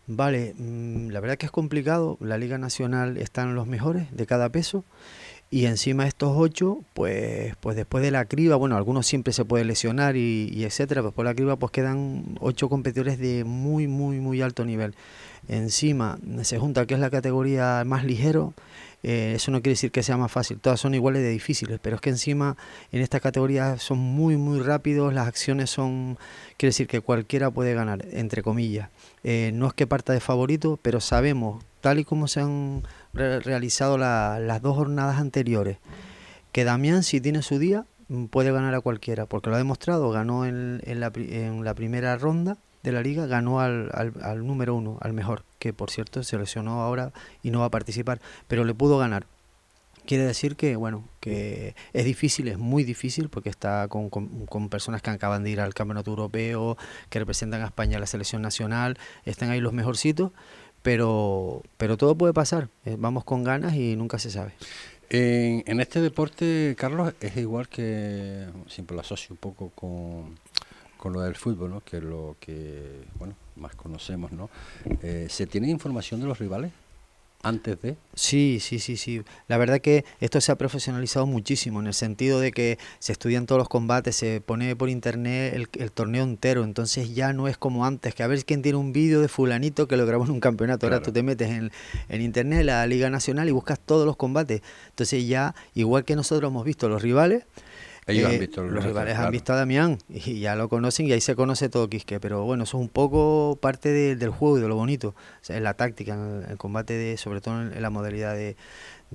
Vale, 0.05 0.53
mm, 0.55 1.09
la 1.09 1.19
verdad 1.19 1.37
que 1.37 1.47
es 1.47 1.51
complicado. 1.51 2.17
La 2.19 2.37
Liga 2.37 2.59
Nacional 2.59 3.17
están 3.17 3.55
los 3.55 3.65
mejores 3.65 4.15
de 4.15 4.27
cada 4.27 4.49
peso. 4.49 4.83
Y 5.49 5.65
encima 5.65 6.07
estos 6.07 6.33
ocho, 6.35 6.79
pues, 6.93 7.55
pues 7.59 7.75
después 7.75 8.03
de 8.03 8.11
la 8.11 8.25
criba, 8.25 8.55
bueno, 8.55 8.75
algunos 8.75 9.07
siempre 9.07 9.33
se 9.33 9.45
pueden 9.45 9.67
lesionar 9.67 10.15
y, 10.15 10.49
y 10.51 10.63
etcétera, 10.63 11.01
pues 11.01 11.13
por 11.13 11.25
la 11.25 11.33
criba 11.33 11.55
pues 11.55 11.71
quedan 11.71 12.37
ocho 12.39 12.69
competidores 12.69 13.17
de 13.17 13.43
muy, 13.43 13.87
muy, 13.87 14.19
muy 14.19 14.41
alto 14.41 14.65
nivel. 14.65 14.93
Encima 15.47 16.17
se 16.43 16.57
junta 16.57 16.85
que 16.85 16.93
es 16.93 16.99
la 16.99 17.09
categoría 17.09 17.83
más 17.85 18.05
ligero, 18.05 18.53
eh, 19.03 19.33
eso 19.35 19.51
no 19.51 19.61
quiere 19.61 19.73
decir 19.73 19.91
que 19.91 20.01
sea 20.01 20.15
más 20.15 20.31
fácil, 20.31 20.59
todas 20.59 20.79
son 20.79 20.95
iguales 20.95 21.21
de 21.21 21.29
difíciles, 21.29 21.77
pero 21.81 21.97
es 21.97 22.01
que 22.01 22.09
encima 22.09 22.55
en 22.93 23.01
esta 23.01 23.19
categoría 23.19 23.77
son 23.77 23.97
muy, 23.99 24.37
muy 24.37 24.61
rápidos, 24.61 25.13
las 25.13 25.27
acciones 25.27 25.69
son, 25.69 26.17
quiere 26.55 26.69
decir 26.69 26.87
que 26.87 27.01
cualquiera 27.01 27.51
puede 27.51 27.73
ganar, 27.73 28.05
entre 28.11 28.41
comillas. 28.41 28.89
Eh, 29.25 29.51
no 29.53 29.67
es 29.67 29.73
que 29.73 29.87
parta 29.87 30.13
de 30.13 30.21
favorito, 30.21 30.79
pero 30.81 31.01
sabemos, 31.01 31.61
tal 31.81 31.99
y 31.99 32.05
como 32.05 32.29
se 32.29 32.39
han 32.39 32.83
realizado 33.13 33.97
las 33.97 34.61
dos 34.61 34.77
jornadas 34.77 35.19
anteriores, 35.19 35.77
que 36.53 36.63
Damián, 36.63 37.03
si 37.03 37.19
tiene 37.19 37.41
su 37.41 37.59
día, 37.59 37.85
puede 38.29 38.53
ganar 38.53 38.73
a 38.73 38.79
cualquiera, 38.79 39.25
porque 39.25 39.49
lo 39.49 39.55
ha 39.55 39.59
demostrado, 39.59 40.11
ganó 40.11 40.45
en 40.45 40.81
la 40.99 41.73
primera 41.73 42.15
ronda 42.15 42.57
de 42.83 42.91
la 42.91 43.01
liga 43.01 43.25
ganó 43.25 43.61
al, 43.61 43.89
al, 43.93 44.45
número 44.45 44.75
uno, 44.75 44.97
al 45.01 45.13
mejor, 45.13 45.43
que 45.57 45.73
por 45.73 45.89
cierto 45.89 46.21
se 46.23 46.37
lesionó 46.37 46.81
ahora 46.81 47.13
y 47.41 47.49
no 47.49 47.59
va 47.59 47.65
a 47.65 47.71
participar, 47.71 48.19
pero 48.47 48.65
le 48.65 48.73
pudo 48.73 48.97
ganar. 48.97 49.25
Quiere 50.05 50.25
decir 50.25 50.57
que, 50.57 50.75
bueno, 50.75 51.07
que 51.21 51.75
es 51.93 52.03
difícil, 52.03 52.49
es 52.49 52.57
muy 52.57 52.83
difícil, 52.83 53.29
porque 53.29 53.49
está 53.49 53.87
con, 53.87 54.09
con, 54.09 54.67
personas 54.67 55.01
que 55.01 55.09
acaban 55.09 55.45
de 55.45 55.51
ir 55.51 55.61
al 55.61 55.73
Campeonato 55.73 56.11
Europeo, 56.11 56.77
que 57.09 57.19
representan 57.19 57.61
a 57.61 57.67
España 57.67 57.95
a 57.95 57.99
la 58.01 58.05
selección 58.05 58.41
nacional, 58.41 58.97
están 59.23 59.49
ahí 59.49 59.61
los 59.61 59.71
mejorcitos, 59.71 60.33
pero, 60.81 61.63
pero 61.77 61.95
todo 61.95 62.17
puede 62.17 62.33
pasar. 62.33 62.67
Eh, 62.83 62.97
vamos 62.99 63.23
con 63.23 63.45
ganas 63.45 63.75
y 63.75 63.95
nunca 63.95 64.19
se 64.19 64.29
sabe. 64.29 64.51
En, 65.09 65.63
en 65.67 65.79
este 65.79 66.01
deporte, 66.01 66.75
Carlos, 66.77 67.13
es 67.21 67.37
igual 67.37 67.69
que, 67.69 68.47
siempre 68.67 68.95
lo 68.95 69.01
asocio 69.01 69.29
un 69.31 69.37
poco 69.37 69.69
con 69.69 70.35
con 71.03 71.11
lo 71.11 71.19
del 71.19 71.35
fútbol, 71.35 71.69
¿no? 71.69 71.81
que 71.81 71.97
es 71.97 72.03
lo 72.03 72.37
que 72.39 73.03
bueno 73.19 73.35
más 73.57 73.75
conocemos, 73.75 74.31
¿no? 74.31 74.49
Eh, 75.01 75.27
¿Se 75.29 75.45
tiene 75.45 75.69
información 75.69 76.21
de 76.21 76.27
los 76.27 76.39
rivales? 76.39 76.71
antes 77.45 77.81
de? 77.81 77.97
Sí, 78.15 78.59
sí, 78.61 78.79
sí, 78.79 78.95
sí. 78.95 79.21
La 79.49 79.57
verdad 79.57 79.81
que 79.81 80.05
esto 80.21 80.39
se 80.39 80.53
ha 80.53 80.55
profesionalizado 80.55 81.25
muchísimo 81.25 81.81
en 81.81 81.87
el 81.87 81.93
sentido 81.93 82.39
de 82.39 82.53
que 82.53 82.79
se 82.99 83.11
estudian 83.11 83.45
todos 83.47 83.59
los 83.59 83.67
combates, 83.67 84.15
se 84.15 84.39
pone 84.39 84.77
por 84.77 84.89
internet 84.89 85.67
el, 85.73 85.91
torneo 85.91 86.23
entero, 86.23 86.63
entonces 86.63 87.13
ya 87.13 87.33
no 87.33 87.49
es 87.49 87.57
como 87.57 87.85
antes, 87.85 88.15
que 88.15 88.23
a 88.23 88.27
ver 88.27 88.45
quién 88.45 88.61
tiene 88.61 88.77
un 88.77 88.93
vídeo 88.93 89.19
de 89.19 89.27
fulanito 89.27 89.89
que 89.89 89.97
lo 89.97 90.05
grabó 90.05 90.23
en 90.23 90.31
un 90.31 90.39
campeonato. 90.39 90.85
Ahora 90.85 91.01
tú 91.01 91.11
te 91.11 91.21
metes 91.21 91.49
en, 91.49 91.73
en 92.07 92.21
internet, 92.21 92.63
la 92.63 92.87
Liga 92.87 93.09
Nacional 93.09 93.49
y 93.49 93.51
buscas 93.51 93.77
todos 93.77 94.05
los 94.05 94.15
combates. 94.15 94.61
Entonces 94.91 95.27
ya, 95.27 95.53
igual 95.73 96.05
que 96.05 96.15
nosotros 96.15 96.49
hemos 96.49 96.63
visto 96.63 96.87
los 96.87 97.01
rivales, 97.01 97.43
ellos 98.07 98.27
han 98.27 98.35
eh, 98.35 98.39
visto 98.39 98.63
los 98.63 98.83
rivales 98.83 99.17
han 99.17 99.31
visto 99.31 99.53
a 99.53 99.55
Damián 99.55 99.97
y 100.09 100.39
ya 100.39 100.55
lo 100.55 100.69
conocen 100.69 101.07
y 101.07 101.11
ahí 101.11 101.21
se 101.21 101.35
conoce 101.35 101.69
todo 101.69 101.89
Quisque, 101.89 102.19
pero 102.19 102.43
bueno, 102.43 102.63
eso 102.63 102.77
es 102.77 102.81
un 102.81 102.89
poco 102.89 103.57
parte 103.61 104.15
del 104.15 104.29
juego 104.29 104.57
y 104.57 104.61
de 104.61 104.67
lo 104.67 104.75
bonito, 104.75 105.09
o 105.09 105.15
sea, 105.41 105.57
en 105.57 105.63
la 105.63 105.73
táctica, 105.75 106.13
en 106.13 106.45
el, 106.49 106.57
combate, 106.57 106.93
de, 106.93 107.17
sobre 107.17 107.41
todo 107.41 107.61
en, 107.61 107.81
la 107.81 107.89
modalidad 107.89 108.33
de, 108.33 108.55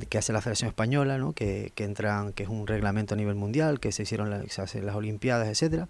que 0.08 0.18
hace 0.18 0.32
la 0.32 0.40
Federación 0.40 0.68
Española, 0.68 1.18
¿no? 1.18 1.32
que, 1.32 1.72
que, 1.74 1.84
entran, 1.84 2.32
que 2.32 2.44
es 2.44 2.48
un 2.48 2.66
reglamento 2.66 3.14
a 3.14 3.16
nivel 3.16 3.34
mundial, 3.34 3.80
que 3.80 3.90
se 3.92 4.04
hicieron 4.04 4.48
se 4.48 4.62
hacen 4.62 4.86
las 4.86 4.94
Olimpiadas, 4.94 5.48
etcétera, 5.48 5.88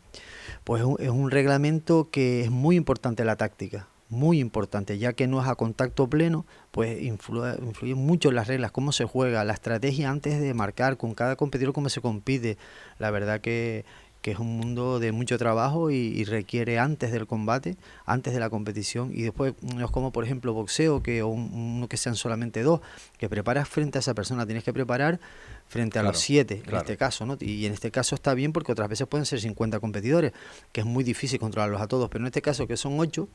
pues 0.64 0.82
es 0.98 1.10
un 1.10 1.30
reglamento 1.30 2.08
que 2.10 2.42
es 2.42 2.50
muy 2.50 2.76
importante 2.76 3.24
la 3.24 3.36
táctica 3.36 3.88
muy 4.08 4.40
importante, 4.40 4.98
ya 4.98 5.12
que 5.12 5.26
no 5.26 5.40
es 5.40 5.48
a 5.48 5.54
contacto 5.54 6.08
pleno, 6.08 6.46
pues 6.70 7.00
influye, 7.02 7.56
influye, 7.62 7.94
mucho 7.94 8.32
las 8.32 8.48
reglas, 8.48 8.72
cómo 8.72 8.92
se 8.92 9.04
juega, 9.04 9.44
la 9.44 9.52
estrategia 9.52 10.10
antes 10.10 10.40
de 10.40 10.54
marcar, 10.54 10.96
con 10.96 11.14
cada 11.14 11.36
competidor 11.36 11.72
cómo 11.74 11.88
se 11.88 12.00
compite. 12.00 12.56
La 12.98 13.10
verdad 13.10 13.40
que, 13.40 13.84
que 14.22 14.32
es 14.32 14.38
un 14.38 14.56
mundo 14.56 14.98
de 14.98 15.12
mucho 15.12 15.38
trabajo 15.38 15.90
y, 15.90 16.24
requiere 16.24 16.78
antes 16.78 17.12
del 17.12 17.26
combate, 17.26 17.76
antes 18.04 18.34
de 18.34 18.40
la 18.40 18.50
competición, 18.50 19.10
y 19.14 19.22
después 19.22 19.54
no 19.62 19.84
es 19.84 19.90
como 19.90 20.10
por 20.10 20.24
ejemplo 20.24 20.52
boxeo, 20.52 21.02
que 21.02 21.22
uno 21.22 21.88
que 21.88 21.96
sean 21.96 22.16
solamente 22.16 22.62
dos, 22.62 22.80
que 23.16 23.28
preparas 23.28 23.68
frente 23.68 23.98
a 23.98 24.00
esa 24.00 24.14
persona, 24.14 24.44
tienes 24.44 24.64
que 24.64 24.72
preparar 24.72 25.20
frente 25.68 25.98
a 25.98 26.02
los 26.02 26.18
siete, 26.18 26.62
en 26.66 26.76
este 26.76 26.96
caso, 26.96 27.26
¿no? 27.26 27.36
Y 27.40 27.66
en 27.66 27.72
este 27.72 27.90
caso 27.90 28.14
está 28.14 28.34
bien 28.34 28.52
porque 28.52 28.72
otras 28.72 28.88
veces 28.88 29.06
pueden 29.06 29.26
ser 29.26 29.40
50 29.40 29.80
competidores, 29.80 30.32
que 30.72 30.80
es 30.80 30.86
muy 30.86 31.04
difícil 31.04 31.38
controlarlos 31.38 31.80
a 31.80 31.86
todos, 31.86 32.08
pero 32.08 32.22
en 32.22 32.26
este 32.26 32.42
caso 32.42 32.66
que 32.66 32.76
son 32.76 32.98
ocho, 32.98 33.28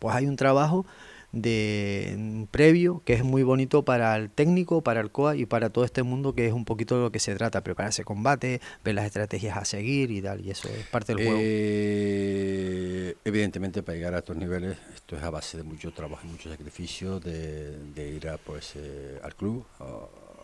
pues 0.00 0.16
hay 0.16 0.26
un 0.26 0.34
trabajo 0.34 0.84
de 1.32 2.46
previo 2.50 3.02
que 3.04 3.12
es 3.12 3.22
muy 3.22 3.44
bonito 3.44 3.84
para 3.84 4.16
el 4.16 4.30
técnico, 4.30 4.82
para 4.82 5.00
el 5.00 5.10
COA 5.10 5.36
y 5.36 5.46
para 5.46 5.70
todo 5.70 5.84
este 5.84 6.02
mundo 6.02 6.34
que 6.34 6.46
es 6.46 6.52
un 6.52 6.64
poquito 6.64 6.96
de 6.96 7.02
lo 7.02 7.12
que 7.12 7.20
se 7.20 7.34
trata, 7.36 7.62
prepararse 7.62 8.02
combate, 8.04 8.60
ver 8.84 8.96
las 8.96 9.06
estrategias 9.06 9.56
a 9.56 9.64
seguir 9.64 10.10
y 10.10 10.20
tal, 10.20 10.44
y 10.44 10.50
eso 10.50 10.68
es 10.68 10.86
parte 10.86 11.14
del 11.14 11.24
juego. 11.24 11.40
Eh, 11.40 13.16
evidentemente 13.24 13.82
para 13.82 13.96
llegar 13.96 14.14
a 14.14 14.18
estos 14.18 14.36
niveles 14.36 14.76
esto 14.94 15.16
es 15.16 15.22
a 15.22 15.30
base 15.30 15.56
de 15.56 15.62
mucho 15.62 15.92
trabajo 15.92 16.22
y 16.24 16.30
mucho 16.30 16.50
sacrificio 16.50 17.20
de, 17.20 18.12
ir 18.16 18.28
a, 18.28 18.38
pues, 18.38 18.72
eh, 18.76 19.20
al 19.22 19.34
club, 19.36 19.64
a, 19.78 19.84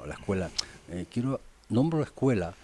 a 0.05 0.07
la 0.07 0.15
escuela. 0.15 0.51
Eh, 0.91 1.07
quiero, 1.11 1.41
nombro 1.69 2.03
escuela 2.03 2.55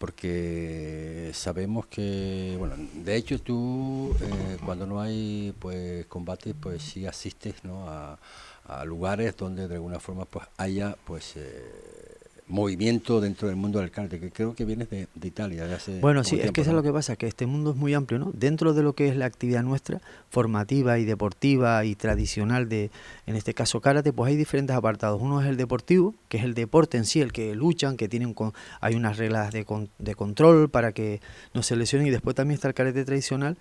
porque 0.00 1.30
sabemos 1.34 1.84
que, 1.84 2.56
bueno, 2.58 2.74
de 3.04 3.16
hecho 3.16 3.38
tú 3.38 4.16
eh, 4.22 4.56
cuando 4.64 4.86
no 4.86 4.98
hay 4.98 5.54
pues 5.58 6.06
combate, 6.06 6.54
pues 6.54 6.82
sí 6.82 7.04
asistes 7.06 7.62
¿no? 7.64 7.86
a, 7.86 8.18
a 8.64 8.84
lugares 8.86 9.36
donde 9.36 9.68
de 9.68 9.74
alguna 9.74 10.00
forma 10.00 10.24
pues 10.24 10.46
haya 10.56 10.96
pues 11.04 11.34
eh, 11.36 11.89
movimiento 12.50 13.20
dentro 13.20 13.48
del 13.48 13.56
mundo 13.56 13.80
del 13.80 13.90
karate, 13.90 14.20
que 14.20 14.30
creo 14.30 14.54
que 14.54 14.64
vienes 14.64 14.90
de, 14.90 15.08
Italia. 15.22 15.66
De 15.66 15.74
hace 15.74 16.00
bueno, 16.00 16.24
sí, 16.24 16.38
es 16.40 16.52
que 16.52 16.60
eso 16.62 16.70
es 16.70 16.76
lo 16.76 16.82
que 16.82 16.92
pasa, 16.92 17.16
que 17.16 17.26
este 17.26 17.46
mundo 17.46 17.70
es 17.70 17.76
muy 17.76 17.94
amplio, 17.94 18.18
¿no? 18.18 18.30
Dentro 18.34 18.74
de 18.74 18.82
lo 18.82 18.94
que 18.94 19.08
es 19.08 19.16
la 19.16 19.26
actividad 19.26 19.62
nuestra, 19.62 20.00
formativa 20.28 20.98
y 20.98 21.04
deportiva 21.04 21.84
y 21.84 21.94
tradicional 21.94 22.68
de, 22.68 22.90
en 23.26 23.36
este 23.36 23.54
caso, 23.54 23.80
karate, 23.80 24.12
pues 24.12 24.30
hay 24.30 24.36
diferentes 24.36 24.76
apartados. 24.76 25.20
Uno 25.20 25.40
es 25.40 25.48
el 25.48 25.56
deportivo, 25.56 26.14
que 26.28 26.38
es 26.38 26.44
el 26.44 26.54
deporte 26.54 26.98
en 26.98 27.04
sí, 27.04 27.20
el 27.20 27.32
que 27.32 27.54
luchan, 27.54 27.96
que 27.96 28.08
tienen 28.08 28.34
con, 28.34 28.52
hay 28.80 28.94
unas 28.94 29.16
reglas 29.16 29.52
de, 29.52 29.66
de 29.98 30.14
control 30.14 30.68
para 30.68 30.92
que 30.92 31.20
no 31.54 31.62
se 31.62 31.76
lesionen, 31.76 32.08
y 32.08 32.10
después 32.10 32.36
también 32.36 32.56
está 32.56 32.68
el 32.68 32.74
karate 32.74 33.04
tradicional, 33.04 33.56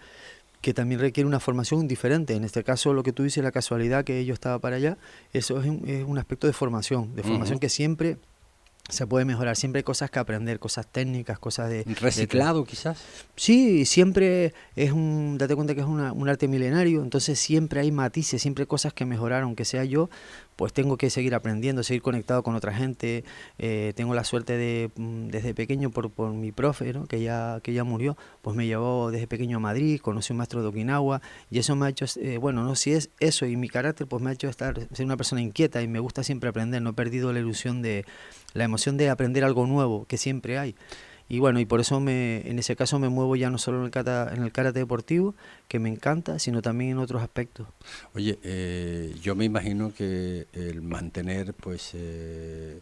que 0.61 0.73
también 0.73 0.99
requiere 0.99 1.27
una 1.27 1.39
formación 1.39 1.87
diferente. 1.87 2.35
En 2.35 2.43
este 2.43 2.63
caso, 2.63 2.93
lo 2.93 3.03
que 3.03 3.13
tú 3.13 3.23
dices, 3.23 3.43
la 3.43 3.51
casualidad 3.51 4.03
que 4.03 4.25
yo 4.25 4.33
estaba 4.33 4.59
para 4.59 4.75
allá, 4.75 4.97
eso 5.33 5.61
es 5.61 5.67
un, 5.67 6.17
aspecto 6.17 6.47
de 6.47 6.53
formación, 6.53 7.15
de 7.15 7.23
formación 7.23 7.59
que 7.59 7.69
siempre 7.69 8.17
se 8.89 9.07
puede 9.07 9.25
mejorar. 9.25 9.55
Siempre 9.55 9.79
hay 9.79 9.83
cosas 9.83 10.09
que 10.11 10.19
aprender, 10.19 10.59
cosas 10.59 10.87
técnicas, 10.87 11.39
cosas 11.39 11.69
de... 11.69 11.83
¿Reciclado 11.99 12.65
quizás? 12.65 12.99
Sí, 13.35 13.85
siempre 13.85 14.53
es 14.75 14.91
un... 14.91 15.37
Date 15.37 15.55
cuenta 15.55 15.75
que 15.75 15.81
es 15.81 15.87
un 15.87 16.29
arte 16.29 16.47
milenario, 16.47 17.01
entonces 17.01 17.39
siempre 17.39 17.79
hay 17.79 17.91
matices, 17.91 18.41
siempre 18.41 18.63
hay 18.63 18.67
cosas 18.67 18.93
que 18.93 19.05
mejorar, 19.05 19.43
aunque 19.43 19.65
sea 19.65 19.85
yo, 19.85 20.09
pues 20.59 20.73
tengo 20.73 20.97
que 20.97 21.09
seguir 21.09 21.35
aprendiendo, 21.35 21.83
seguir 21.83 22.01
conectado 22.01 22.43
con 22.43 22.53
otra 22.53 22.73
gente. 22.73 23.23
Eh, 23.59 23.93
tengo 23.95 24.13
la 24.13 24.25
suerte 24.25 24.57
de, 24.57 24.91
mm, 24.93 25.27
desde 25.29 25.53
pequeño, 25.53 25.89
por, 25.89 26.11
por 26.11 26.33
mi 26.33 26.51
profe, 26.51 26.93
que, 27.07 27.21
ya, 27.21 27.61
que 27.63 27.71
ya 27.71 27.85
murió, 27.85 28.17
pues 28.41 28.57
me 28.57 28.67
llevó 28.67 29.09
desde 29.09 29.25
pequeño 29.25 29.55
a 29.55 29.59
Madrid, 29.61 30.01
conocí 30.01 30.33
a 30.33 30.33
un 30.33 30.39
maestro 30.39 30.61
de 30.61 30.67
Okinawa, 30.67 31.21
y 31.49 31.59
eso 31.59 31.77
me 31.77 31.85
ha 31.85 31.89
hecho, 31.89 32.03
eh, 32.19 32.37
bueno, 32.39 32.65
no 32.65 32.75
si 32.75 32.91
es 32.91 33.09
eso 33.21 33.45
y 33.45 33.55
mi 33.55 33.69
carácter, 33.69 34.05
pues 34.05 34.21
me 34.21 34.31
ha 34.31 34.33
hecho 34.33 34.49
estar, 34.49 34.77
ser 34.91 35.05
una 35.05 35.15
persona 35.15 35.41
inquieta 35.41 35.81
y 35.81 35.87
me 35.87 35.99
gusta 35.99 36.23
siempre 36.23 36.49
aprender, 36.49 36.81
no 36.81 36.89
he 36.89 36.93
perdido 36.93 37.31
la 37.31 37.39
ilusión 37.39 37.81
de, 37.81 38.03
la 38.53 38.65
emoción 38.65 38.97
de 38.97 39.09
aprender 39.09 39.45
algo 39.45 39.65
nuevo, 39.65 40.07
que 40.07 40.17
siempre 40.17 40.59
hay. 40.59 40.75
Y 41.29 41.37
bueno, 41.37 41.59
y 41.59 41.65
por 41.65 41.79
eso 41.79 41.99
me, 41.99 42.41
en 42.49 42.57
ese 42.57 42.75
caso 42.75 42.97
me 42.97 43.07
muevo 43.07 43.35
ya 43.35 43.51
no 43.51 43.59
solo 43.59 43.77
en 43.77 43.85
el, 43.85 43.91
kata, 43.91 44.33
en 44.33 44.41
el 44.41 44.51
karate 44.51 44.79
deportivo, 44.79 45.35
que 45.67 45.77
me 45.77 45.87
encanta, 45.87 46.39
sino 46.39 46.63
también 46.63 46.91
en 46.91 46.97
otros 46.97 47.21
aspectos. 47.21 47.67
Oye, 48.15 48.39
eh, 48.41 49.15
yo 49.21 49.35
me 49.35 49.45
imagino 49.45 49.93
que 49.93 50.47
el 50.53 50.81
mantener, 50.81 51.53
pues, 51.53 51.91
eh, 51.93 52.79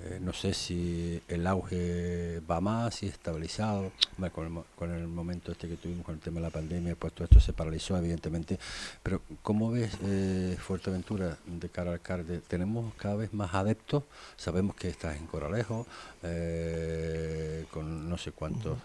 eh, 0.00 0.18
no 0.20 0.32
sé 0.32 0.54
si 0.54 1.20
el 1.26 1.44
auge 1.46 2.40
va 2.48 2.60
más, 2.60 2.94
si 2.94 3.06
estabilizado, 3.06 3.90
con 4.32 4.46
el, 4.46 4.62
con 4.76 4.92
el 4.92 5.08
momento 5.08 5.50
este 5.50 5.66
que 5.66 5.76
tuvimos 5.76 6.04
con 6.04 6.14
el 6.14 6.20
tema 6.20 6.36
de 6.36 6.42
la 6.42 6.50
pandemia, 6.50 6.94
pues 6.94 7.12
todo 7.12 7.24
esto 7.24 7.40
se 7.40 7.52
paralizó 7.52 7.96
evidentemente, 7.96 8.60
pero 9.02 9.22
¿cómo 9.42 9.72
ves 9.72 9.90
eh, 10.04 10.56
Fuerteventura 10.60 11.36
de 11.46 11.68
cara 11.68 11.92
al 11.92 12.00
CARDE? 12.00 12.38
¿Tenemos 12.46 12.94
cada 12.94 13.16
vez 13.16 13.34
más 13.34 13.52
adeptos? 13.54 14.04
Sabemos 14.36 14.76
que 14.76 14.88
estás 14.88 15.16
en 15.16 15.26
Coralejo, 15.26 15.84
eh, 16.22 17.64
con 17.72 18.08
no 18.08 18.16
sé 18.18 18.30
cuántos 18.30 18.78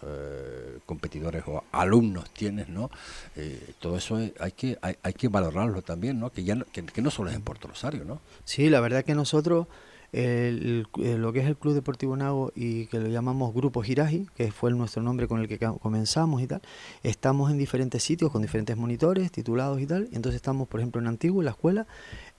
competidores 0.86 1.43
o 1.45 1.63
alumnos 1.71 2.30
tienes, 2.32 2.69
¿no? 2.69 2.89
todo 3.80 3.97
eso 3.97 4.19
hay 4.39 4.52
que 4.52 4.78
hay, 4.82 4.95
hay, 5.04 5.13
que 5.13 5.28
valorarlo 5.28 5.82
también, 5.82 6.19
¿no? 6.19 6.32
Que 6.32 6.43
ya 6.43 6.56
no, 6.56 6.65
que, 6.65 6.84
que 6.84 7.02
no 7.02 7.12
solo 7.12 7.30
es 7.30 7.36
en 7.36 7.41
Puerto 7.41 7.67
Rosario, 7.67 8.04
¿no? 8.06 8.19
Sí, 8.45 8.69
la 8.69 8.80
verdad 8.80 9.04
que 9.04 9.15
nosotros 9.15 9.67
el, 10.13 10.88
lo 10.95 11.34
que 11.34 11.39
es 11.39 11.47
el 11.47 11.58
Club 11.58 11.73
Deportivo 11.73 12.15
Nago 12.15 12.52
y 12.56 12.86
que 12.86 12.99
lo 12.99 13.08
llamamos 13.08 13.54
Grupo 13.54 13.82
Giraji, 13.82 14.28
que 14.36 14.52
fue 14.52 14.71
nuestro 14.71 15.02
nombre 15.02 15.28
con 15.28 15.41
el 15.41 15.47
que 15.47 15.58
comenzamos 15.58 16.41
y 16.41 16.47
tal, 16.47 16.62
estamos 17.02 17.52
en 17.52 17.58
diferentes 17.58 18.04
sitios 18.04 18.32
con 18.32 18.41
diferentes 18.41 18.78
monitores 18.78 19.32
titulados 19.32 19.82
y 19.82 19.88
tal. 19.88 20.08
Entonces 20.13 20.36
estamos, 20.36 20.67
por 20.67 20.80
ejemplo, 20.80 21.02
en 21.02 21.08
Antiguo, 21.08 21.41
en 21.41 21.45
la 21.45 21.52
escuela, 21.52 21.88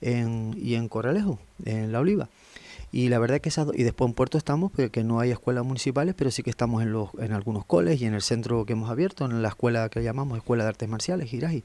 y 0.01 0.75
en 0.75 0.89
Corralejo, 0.89 1.39
en 1.65 1.93
La 1.93 2.01
Oliva. 2.01 2.29
Y 2.93 3.09
la 3.09 3.19
verdad 3.19 3.41
que 3.41 3.49
esas 3.49 3.67
y 3.75 3.83
después 3.83 4.09
en 4.09 4.15
Puerto 4.15 4.39
estamos, 4.39 4.71
que 4.71 5.03
no 5.03 5.19
hay 5.19 5.33
escuelas 5.33 5.65
municipales, 5.65 6.15
pero 6.17 6.31
sí 6.31 6.45
que 6.45 6.51
estamos 6.51 6.81
en, 6.81 6.93
los, 6.93 7.09
en 7.19 7.33
algunos 7.33 7.65
coles 7.65 8.01
y 8.01 8.07
en 8.07 8.15
el 8.15 8.23
centro 8.23 8.65
que 8.67 8.75
hemos 8.75 8.89
abierto, 8.89 9.25
en 9.25 9.43
la 9.43 9.49
escuela 9.49 9.89
que 9.89 10.01
llamamos 10.01 10.39
Escuela 10.39 10.63
de 10.63 10.69
Artes 10.69 10.89
Marciales, 10.89 11.29
Giraji. 11.29 11.65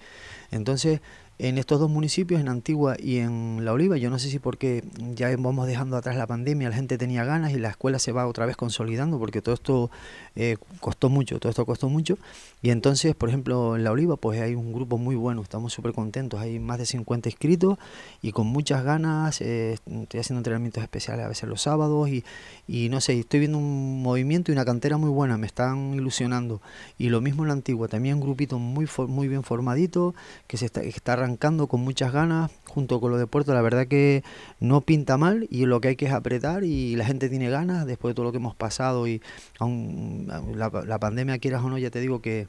Entonces, 0.50 1.02
en 1.40 1.58
estos 1.58 1.80
dos 1.80 1.90
municipios, 1.90 2.42
en 2.42 2.50
Antigua 2.50 2.98
y 3.00 3.18
en 3.20 3.64
La 3.64 3.72
Oliva. 3.72 3.96
Yo 3.96 4.10
no 4.10 4.20
sé 4.20 4.30
si 4.30 4.40
porque 4.40 4.84
ya 5.16 5.34
vamos 5.38 5.68
dejando 5.68 5.96
atrás 5.96 6.18
la 6.18 6.28
pandemia, 6.28 6.68
la 6.68 6.76
gente 6.76 6.98
tenía 6.98 7.24
ganas 7.24 7.54
y 7.54 7.60
la 7.60 7.70
escuela 7.70 7.98
se 7.98 8.12
va 8.12 8.28
otra 8.28 8.46
vez 8.46 8.58
consolidando 8.58 9.18
porque 9.20 9.42
todo 9.42 9.56
esto 9.56 9.90
eh, 10.36 10.58
costó 10.82 11.10
mucho, 11.10 11.40
todo 11.40 11.50
esto 11.50 11.66
costó 11.66 11.88
mucho. 11.88 12.18
Y 12.62 12.72
entonces, 12.72 13.16
por 13.16 13.30
ejemplo, 13.30 13.78
en 13.78 13.86
La 13.86 13.92
Oliva 13.92 14.18
pues 14.18 14.42
hay 14.42 14.54
un 14.54 14.74
grupo 14.74 14.98
muy 14.98 15.16
bueno, 15.16 15.42
estamos 15.42 15.72
súper 15.72 15.94
contentos, 15.94 16.42
hay 16.42 16.60
más 16.60 16.78
de 16.78 16.86
50 16.86 17.30
inscritos 17.30 17.78
y 18.22 18.34
con 18.34 18.48
muchas 18.48 18.84
ganas, 18.84 19.40
eh, 19.40 19.78
estoy 19.86 20.20
haciendo 20.20 20.40
entrenamientos 20.40 20.84
especiales 20.84 21.26
a 21.26 21.30
veces 21.30 21.48
los 21.48 21.62
sábados 21.62 22.10
y, 22.10 22.26
y 22.68 22.90
no 22.90 23.00
sé, 23.00 23.18
estoy 23.18 23.40
viendo 23.40 23.58
un 23.58 24.04
movimiento 24.04 24.52
y 24.52 24.56
una 24.56 24.66
cantera 24.66 24.98
muy 24.98 25.10
buena, 25.10 25.38
me 25.38 25.48
están 25.48 25.94
ilusionando. 25.94 26.62
Y 26.98 27.08
lo 27.08 27.22
mismo 27.22 27.44
en 27.44 27.48
La 27.48 27.54
Antigua, 27.54 27.88
también 27.88 28.16
un 28.16 28.22
grupito 28.22 28.60
muy, 28.60 28.90
muy 29.08 29.30
bien 29.30 29.44
formadito 29.44 30.14
que 30.46 30.58
se 30.58 30.66
está, 30.66 30.82
está 30.82 31.29
con 31.38 31.82
muchas 31.82 32.12
ganas 32.12 32.52
junto 32.68 33.00
con 33.00 33.12
lo 33.12 33.18
de 33.18 33.28
Puerto. 33.28 33.54
La 33.54 33.62
verdad 33.62 33.88
que 33.88 34.24
no 34.60 34.82
pinta 34.82 35.18
mal 35.18 35.48
y 35.50 35.66
lo 35.66 35.82
que 35.82 35.90
hay 35.90 35.96
que 35.96 36.06
es 36.06 36.14
apretar 36.14 36.64
y 36.64 36.96
la 36.96 37.06
gente 37.06 37.30
tiene 37.30 37.50
ganas 37.50 37.86
después 37.86 38.12
de 38.12 38.16
todo 38.16 38.26
lo 38.26 38.32
que 38.32 38.38
hemos 38.38 38.56
pasado 38.56 39.08
y 39.08 39.22
aún 39.60 40.28
la, 40.56 40.70
la 40.86 41.00
pandemia, 41.00 41.40
quieras 41.40 41.64
o 41.64 41.70
no, 41.70 41.78
ya 41.78 41.90
te 41.90 42.00
digo 42.00 42.22
que 42.22 42.48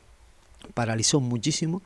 paralizó 0.75 1.21
muchísimo 1.21 1.83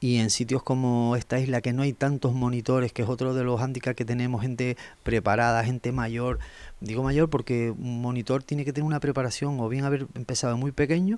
y 0.00 0.18
en 0.18 0.30
sitios 0.30 0.62
como 0.62 1.16
esta 1.16 1.40
isla 1.40 1.60
que 1.60 1.72
no 1.72 1.82
hay 1.82 1.92
tantos 1.92 2.32
monitores, 2.32 2.92
que 2.92 3.02
es 3.02 3.08
otro 3.08 3.34
de 3.34 3.42
los 3.42 3.60
hándicaps 3.60 3.96
que 3.96 4.04
tenemos, 4.04 4.42
gente 4.42 4.76
preparada, 5.02 5.64
gente 5.64 5.90
mayor. 5.90 6.38
Digo 6.80 7.02
mayor 7.02 7.28
porque 7.28 7.70
un 7.70 8.00
monitor 8.00 8.44
tiene 8.44 8.64
que 8.64 8.72
tener 8.72 8.86
una 8.86 9.00
preparación 9.00 9.58
o 9.58 9.68
bien 9.68 9.84
haber 9.84 10.06
empezado 10.14 10.56
muy 10.56 10.70
pequeño, 10.70 11.16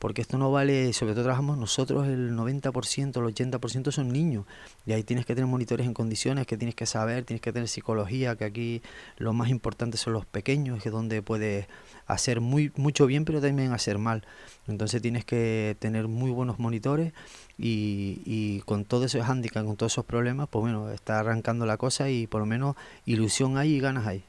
porque 0.00 0.20
esto 0.20 0.36
no 0.36 0.50
vale, 0.50 0.92
sobre 0.92 1.12
todo 1.12 1.22
trabajamos 1.22 1.56
nosotros 1.58 2.08
el 2.08 2.32
90%, 2.32 3.16
el 3.16 3.34
80% 3.34 3.92
son 3.92 4.12
niños, 4.12 4.46
y 4.84 4.92
ahí 4.92 5.04
tienes 5.04 5.24
que 5.24 5.36
tener 5.36 5.48
monitores 5.48 5.86
en 5.86 5.94
condiciones, 5.94 6.46
que 6.46 6.56
tienes 6.56 6.74
que 6.74 6.86
saber, 6.86 7.24
tienes 7.24 7.40
que 7.40 7.52
tener 7.52 7.68
psicología, 7.68 8.34
que 8.34 8.44
aquí 8.44 8.82
lo 9.16 9.32
más 9.32 9.48
importante 9.48 9.96
son 9.96 10.12
los 10.12 10.26
pequeños, 10.26 10.82
que 10.82 10.88
es 10.88 10.92
donde 10.92 11.22
puedes 11.22 11.68
hacer 12.06 12.40
muy, 12.40 12.72
mucho 12.76 13.06
bien, 13.06 13.24
pero 13.24 13.40
también 13.40 13.72
hacer 13.72 13.98
mal. 13.98 14.24
Entonces 14.66 15.00
tienes 15.02 15.24
que 15.24 15.76
tener 15.78 16.08
muy 16.08 16.30
buenos 16.32 16.58
monitores 16.58 17.12
y, 17.58 18.22
y 18.24 18.60
con 18.60 18.84
todos 18.84 19.14
esos 19.14 19.28
handicaps, 19.28 19.66
con 19.66 19.76
todos 19.76 19.92
esos 19.92 20.04
problemas, 20.04 20.48
pues 20.48 20.62
bueno, 20.62 20.90
está 20.90 21.20
arrancando 21.20 21.66
la 21.66 21.76
cosa 21.76 22.10
y 22.10 22.26
por 22.26 22.40
lo 22.40 22.46
menos 22.46 22.76
ilusión 23.04 23.56
hay 23.56 23.74
y 23.74 23.80
ganas 23.80 24.06
hay. 24.06 24.24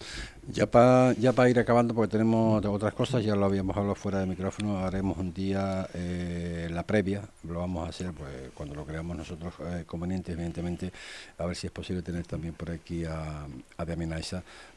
Ya 0.50 0.66
para 0.66 1.12
ya 1.14 1.34
para 1.34 1.50
ir 1.50 1.60
acabando, 1.60 1.94
porque 1.94 2.12
tenemos 2.12 2.64
otras 2.66 2.94
cosas, 2.94 3.22
ya 3.24 3.36
lo 3.36 3.46
habíamos 3.46 3.76
hablado 3.76 3.96
fuera 3.96 4.20
de 4.20 4.26
micrófono, 4.26 4.80
haremos 4.80 5.18
un 5.18 5.34
día 5.34 5.90
eh, 5.94 6.70
la 6.72 6.84
previa, 6.84 7.28
lo 7.44 7.60
vamos 7.60 7.86
a 7.86 7.90
hacer 7.90 8.14
pues 8.14 8.32
cuando 8.54 8.74
lo 8.74 8.86
creamos 8.86 9.18
nosotros 9.18 9.54
eh, 9.60 9.84
conveniente, 9.86 10.32
evidentemente, 10.32 10.94
a 11.38 11.46
ver 11.46 11.56
si 11.56 11.68
es 11.68 11.74
posible 11.74 12.02
tener 12.02 12.26
también 12.26 12.54
por 12.54 12.72
aquí 12.72 13.04
a, 13.04 13.44
a 13.44 13.86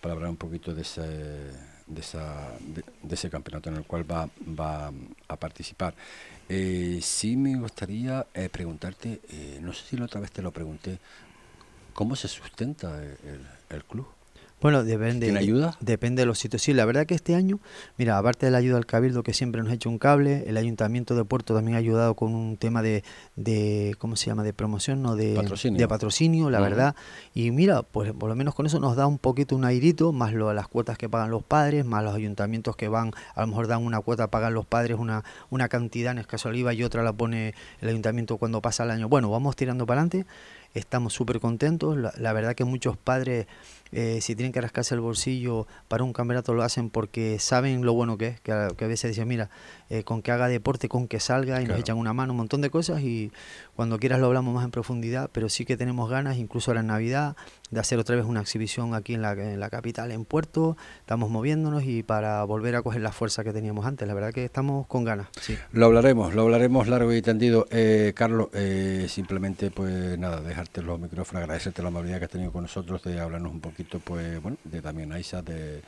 para 0.00 0.14
hablar 0.14 0.30
un 0.30 0.36
poquito 0.36 0.74
de 0.74 0.82
ese, 0.82 1.02
de, 1.02 2.00
esa, 2.00 2.50
de, 2.60 3.14
ese 3.14 3.30
campeonato 3.30 3.70
en 3.70 3.76
el 3.76 3.84
cual 3.84 4.10
va, 4.10 4.28
va 4.58 4.92
a 5.28 5.36
participar. 5.36 5.94
Eh, 6.48 6.98
sí 7.00 7.36
me 7.36 7.54
gustaría 7.56 8.26
eh, 8.34 8.48
preguntarte, 8.48 9.20
no 9.60 9.72
sé 9.72 9.84
si 9.86 9.96
la 9.96 10.06
otra 10.06 10.20
vez 10.20 10.32
te 10.32 10.42
lo 10.42 10.50
pregunté, 10.50 10.98
¿cómo 11.94 12.16
se 12.16 12.26
sustenta 12.26 13.00
el 13.70 13.84
club? 13.84 14.19
Bueno, 14.60 14.84
depende. 14.84 15.26
¿Tiene 15.26 15.38
ayuda? 15.38 15.76
Depende 15.80 16.22
de 16.22 16.26
los 16.26 16.38
sitios. 16.38 16.62
Sí, 16.62 16.74
la 16.74 16.84
verdad 16.84 17.06
que 17.06 17.14
este 17.14 17.34
año, 17.34 17.60
mira, 17.96 18.18
aparte 18.18 18.46
de 18.46 18.52
la 18.52 18.58
ayuda 18.58 18.74
del 18.74 18.86
Cabildo 18.86 19.22
que 19.22 19.32
siempre 19.32 19.62
nos 19.62 19.70
ha 19.70 19.74
hecho 19.74 19.88
un 19.88 19.98
cable, 19.98 20.44
el 20.46 20.56
Ayuntamiento 20.56 21.14
de 21.14 21.24
Puerto 21.24 21.54
también 21.54 21.76
ha 21.76 21.78
ayudado 21.78 22.14
con 22.14 22.34
un 22.34 22.56
tema 22.56 22.82
de, 22.82 23.02
de 23.36 23.94
¿cómo 23.98 24.16
se 24.16 24.26
llama? 24.26 24.42
De 24.42 24.52
promoción, 24.52 25.02
¿no? 25.02 25.16
De 25.16 25.34
patrocinio. 25.34 25.78
De 25.78 25.88
patrocinio, 25.88 26.50
la 26.50 26.60
verdad. 26.60 26.94
Y 27.34 27.50
mira, 27.50 27.82
pues 27.82 28.12
por 28.12 28.28
lo 28.28 28.36
menos 28.36 28.54
con 28.54 28.66
eso 28.66 28.80
nos 28.80 28.96
da 28.96 29.06
un 29.06 29.18
poquito 29.18 29.56
un 29.56 29.64
airito, 29.64 30.12
más 30.12 30.34
lo, 30.34 30.52
las 30.52 30.68
cuotas 30.68 30.98
que 30.98 31.08
pagan 31.08 31.30
los 31.30 31.42
padres, 31.42 31.84
más 31.86 32.04
los 32.04 32.14
ayuntamientos 32.14 32.76
que 32.76 32.88
van, 32.88 33.12
a 33.34 33.40
lo 33.40 33.46
mejor 33.46 33.66
dan 33.66 33.84
una 33.84 34.00
cuota, 34.00 34.28
pagan 34.28 34.52
los 34.52 34.66
padres 34.66 34.98
una, 34.98 35.24
una 35.48 35.68
cantidad, 35.68 36.12
en 36.12 36.18
escaso 36.18 36.52
IVA, 36.52 36.74
y 36.74 36.84
otra 36.84 37.02
la 37.02 37.12
pone 37.12 37.54
el 37.80 37.88
ayuntamiento 37.88 38.36
cuando 38.36 38.60
pasa 38.60 38.84
el 38.84 38.90
año. 38.90 39.08
Bueno, 39.08 39.30
vamos 39.30 39.56
tirando 39.56 39.86
para 39.86 40.02
adelante 40.02 40.26
estamos 40.74 41.12
súper 41.12 41.40
contentos. 41.40 41.96
La, 41.96 42.32
verdad 42.32 42.54
que 42.54 42.64
muchos 42.64 42.96
padres, 42.96 43.46
eh, 43.92 44.20
si 44.20 44.36
tienen 44.36 44.52
que 44.52 44.60
rascarse 44.60 44.94
el 44.94 45.00
bolsillo 45.00 45.66
para 45.88 46.04
un 46.04 46.12
campeonato, 46.12 46.54
lo 46.54 46.62
hacen 46.62 46.90
porque 46.90 47.38
saben 47.38 47.84
lo 47.84 47.92
bueno 47.92 48.18
que 48.18 48.28
es. 48.28 48.40
Que 48.40 48.52
a, 48.52 48.68
veces 48.86 49.10
dicen, 49.10 49.28
mira, 49.28 49.50
eh, 49.90 50.02
con 50.04 50.22
que 50.22 50.32
haga 50.32 50.48
deporte, 50.48 50.88
con 50.88 51.06
que 51.06 51.20
salga 51.20 51.60
y 51.60 51.66
nos 51.66 51.78
echan 51.78 51.98
una 51.98 52.12
mano, 52.14 52.32
un 52.32 52.38
montón 52.38 52.62
de 52.62 52.70
cosas. 52.70 53.02
Y 53.02 53.30
cuando 53.76 53.98
quieras 53.98 54.20
lo 54.20 54.26
hablamos 54.26 54.54
más 54.54 54.64
en 54.64 54.70
profundidad, 54.70 55.28
pero 55.32 55.48
sí 55.48 55.64
que 55.64 55.76
tenemos 55.76 56.08
ganas, 56.08 56.38
incluso 56.38 56.70
ahora 56.70 56.80
en 56.80 56.86
Navidad, 56.86 57.36
de 57.70 57.80
hacer 57.80 57.98
otra 57.98 58.16
vez 58.16 58.24
una 58.24 58.40
exhibición 58.40 58.94
aquí 58.94 59.14
en 59.14 59.22
la, 59.22 59.32
en 59.32 59.60
la 59.60 59.68
capital, 59.68 60.10
en 60.12 60.24
Puerto. 60.24 60.76
Estamos 61.00 61.30
moviéndonos 61.30 61.84
y 61.84 62.02
para 62.02 62.42
volver 62.44 62.76
a 62.76 62.82
coger 62.82 63.02
la 63.02 63.12
fuerza 63.12 63.44
que 63.44 63.52
teníamos 63.52 63.84
antes. 63.84 64.08
La 64.08 64.14
verdad 64.14 64.32
que 64.32 64.44
estamos 64.44 64.86
con 64.86 65.04
ganas. 65.04 65.28
Sí. 65.40 65.58
Lo 65.72 65.86
hablaremos, 65.86 66.34
lo 66.34 66.42
hablaremos 66.42 66.88
largo 66.88 67.12
y 67.12 67.20
tendido. 67.20 67.66
Eh, 67.70 68.12
Carlos, 68.14 68.48
simplemente, 69.08 69.70
pues 69.70 70.18
nada, 70.18 70.40
deja 70.40 70.64
los 70.82 71.00
micrófonos, 71.00 71.42
agradecerte 71.42 71.82
la 71.82 71.88
amabilidad 71.88 72.18
que 72.18 72.24
has 72.26 72.30
tenido 72.30 72.52
con 72.52 72.62
nosotros 72.62 73.02
de 73.02 73.20
hablarnos 73.20 73.52
un 73.52 73.60
poquito, 73.60 73.98
pues, 73.98 74.40
bueno, 74.40 74.56
de 74.64 74.80
también 74.80 75.12
Aisa, 75.12 75.42
de, 75.42 75.82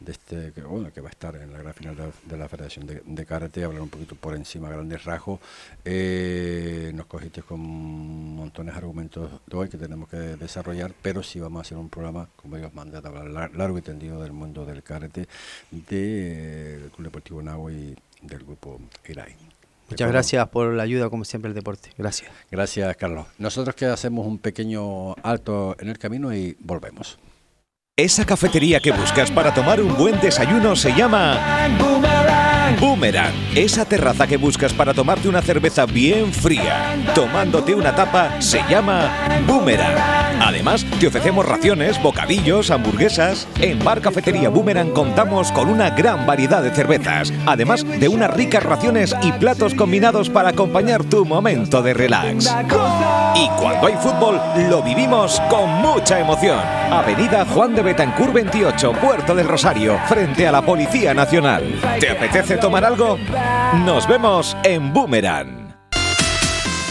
de 0.00 0.12
este, 0.12 0.52
que, 0.52 0.62
bueno, 0.62 0.92
que 0.92 1.00
va 1.00 1.08
a 1.08 1.10
estar 1.10 1.34
en 1.36 1.52
la 1.52 1.58
gran 1.58 1.74
final 1.74 1.96
de, 1.96 2.36
la 2.36 2.48
Federación 2.48 2.86
de, 2.86 3.02
de, 3.04 3.26
Hablar 3.64 3.82
un 3.82 3.88
poquito 3.88 4.14
por 4.14 4.34
encima, 4.34 4.68
grandes 4.68 5.04
rasgos. 5.04 5.40
Eh, 5.84 6.92
nos 6.94 7.06
cogiste 7.06 7.42
con 7.42 7.60
montones 7.60 8.74
de 8.74 8.78
argumentos 8.78 9.30
de 9.46 9.56
hoy 9.56 9.68
que 9.68 9.78
tenemos 9.78 10.08
que 10.08 10.16
desarrollar, 10.16 10.92
pero 11.00 11.22
sí 11.22 11.40
vamos 11.40 11.58
a 11.58 11.62
hacer 11.62 11.78
un 11.78 11.88
programa, 11.88 12.28
como 12.36 12.56
Dios 12.56 12.74
manda, 12.74 13.00
de 13.00 13.08
hablar 13.08 13.54
largo 13.54 13.78
y 13.78 13.82
tendido 13.82 14.22
del 14.22 14.32
mundo 14.32 14.66
del 14.66 14.82
karate, 14.82 15.28
del 15.70 15.84
de, 15.86 16.88
Club 16.94 17.04
Deportivo 17.04 17.42
Nahua 17.42 17.72
y 17.72 17.96
del 18.22 18.44
grupo 18.44 18.80
IRAI. 19.08 19.36
Muchas 19.88 20.10
gracias 20.10 20.48
por 20.48 20.72
la 20.72 20.82
ayuda, 20.82 21.08
como 21.08 21.24
siempre, 21.24 21.48
el 21.48 21.54
deporte. 21.54 21.90
Gracias. 21.96 22.30
Gracias, 22.50 22.96
Carlos. 22.96 23.26
Nosotros 23.38 23.76
que 23.76 23.86
hacemos 23.86 24.26
un 24.26 24.38
pequeño 24.38 25.14
alto 25.22 25.76
en 25.78 25.88
el 25.88 25.98
camino 25.98 26.34
y 26.34 26.56
volvemos. 26.60 27.18
Esa 27.96 28.26
cafetería 28.26 28.78
que 28.80 28.92
buscas 28.92 29.30
para 29.30 29.54
tomar 29.54 29.80
un 29.80 29.96
buen 29.96 30.20
desayuno 30.20 30.76
se 30.76 30.92
llama 30.92 31.64
Boomerang. 32.80 33.32
Esa 33.54 33.84
terraza 33.84 34.26
que 34.26 34.36
buscas 34.36 34.72
para 34.72 34.92
tomarte 34.92 35.28
una 35.28 35.42
cerveza 35.42 35.86
bien 35.86 36.32
fría, 36.32 36.96
tomándote 37.14 37.74
una 37.74 37.94
tapa, 37.94 38.40
se 38.40 38.60
llama 38.68 39.10
Boomerang. 39.46 40.25
Además, 40.40 40.84
te 41.00 41.06
ofrecemos 41.06 41.46
raciones, 41.46 42.00
bocadillos, 42.02 42.70
hamburguesas. 42.70 43.48
En 43.60 43.82
Bar 43.82 44.00
Cafetería 44.00 44.48
Boomerang 44.48 44.90
contamos 44.90 45.52
con 45.52 45.68
una 45.68 45.90
gran 45.90 46.26
variedad 46.26 46.62
de 46.62 46.70
cervezas, 46.70 47.32
además 47.46 47.84
de 47.84 48.08
unas 48.08 48.32
ricas 48.32 48.62
raciones 48.62 49.14
y 49.22 49.32
platos 49.32 49.74
combinados 49.74 50.30
para 50.30 50.50
acompañar 50.50 51.04
tu 51.04 51.24
momento 51.24 51.82
de 51.82 51.94
relax. 51.94 52.54
Y 53.34 53.48
cuando 53.60 53.86
hay 53.86 53.94
fútbol, 53.94 54.40
lo 54.70 54.82
vivimos 54.82 55.40
con 55.50 55.70
mucha 55.82 56.18
emoción. 56.20 56.58
Avenida 56.90 57.44
Juan 57.46 57.74
de 57.74 57.82
Betancur 57.82 58.32
28, 58.32 58.92
Puerto 58.92 59.34
del 59.34 59.48
Rosario, 59.48 59.98
frente 60.06 60.46
a 60.46 60.52
la 60.52 60.62
Policía 60.62 61.12
Nacional. 61.14 61.64
¿Te 62.00 62.10
apetece 62.10 62.56
tomar 62.56 62.84
algo? 62.84 63.18
Nos 63.84 64.06
vemos 64.06 64.56
en 64.64 64.92
Boomerang. 64.92 65.65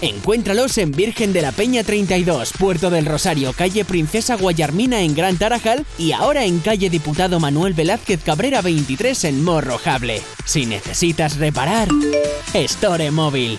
Encuéntralos 0.00 0.78
en 0.78 0.92
Virgen 0.92 1.32
de 1.32 1.42
la 1.42 1.50
Peña 1.50 1.82
32, 1.82 2.52
Puerto 2.56 2.88
del 2.88 3.04
Rosario, 3.04 3.52
calle 3.52 3.84
Princesa 3.84 4.36
Guayarmina 4.36 5.00
en 5.00 5.14
Gran 5.14 5.36
Tarajal 5.36 5.84
y 5.98 6.12
ahora 6.12 6.44
en 6.44 6.60
calle 6.60 6.88
Diputado 6.88 7.40
Manuel 7.40 7.74
Velázquez 7.74 8.22
Cabrera 8.22 8.62
23 8.62 9.24
en 9.24 9.42
Morrojable. 9.42 10.22
Si 10.44 10.66
necesitas 10.66 11.36
reparar, 11.38 11.88
Store 12.54 13.10
Móvil. 13.10 13.58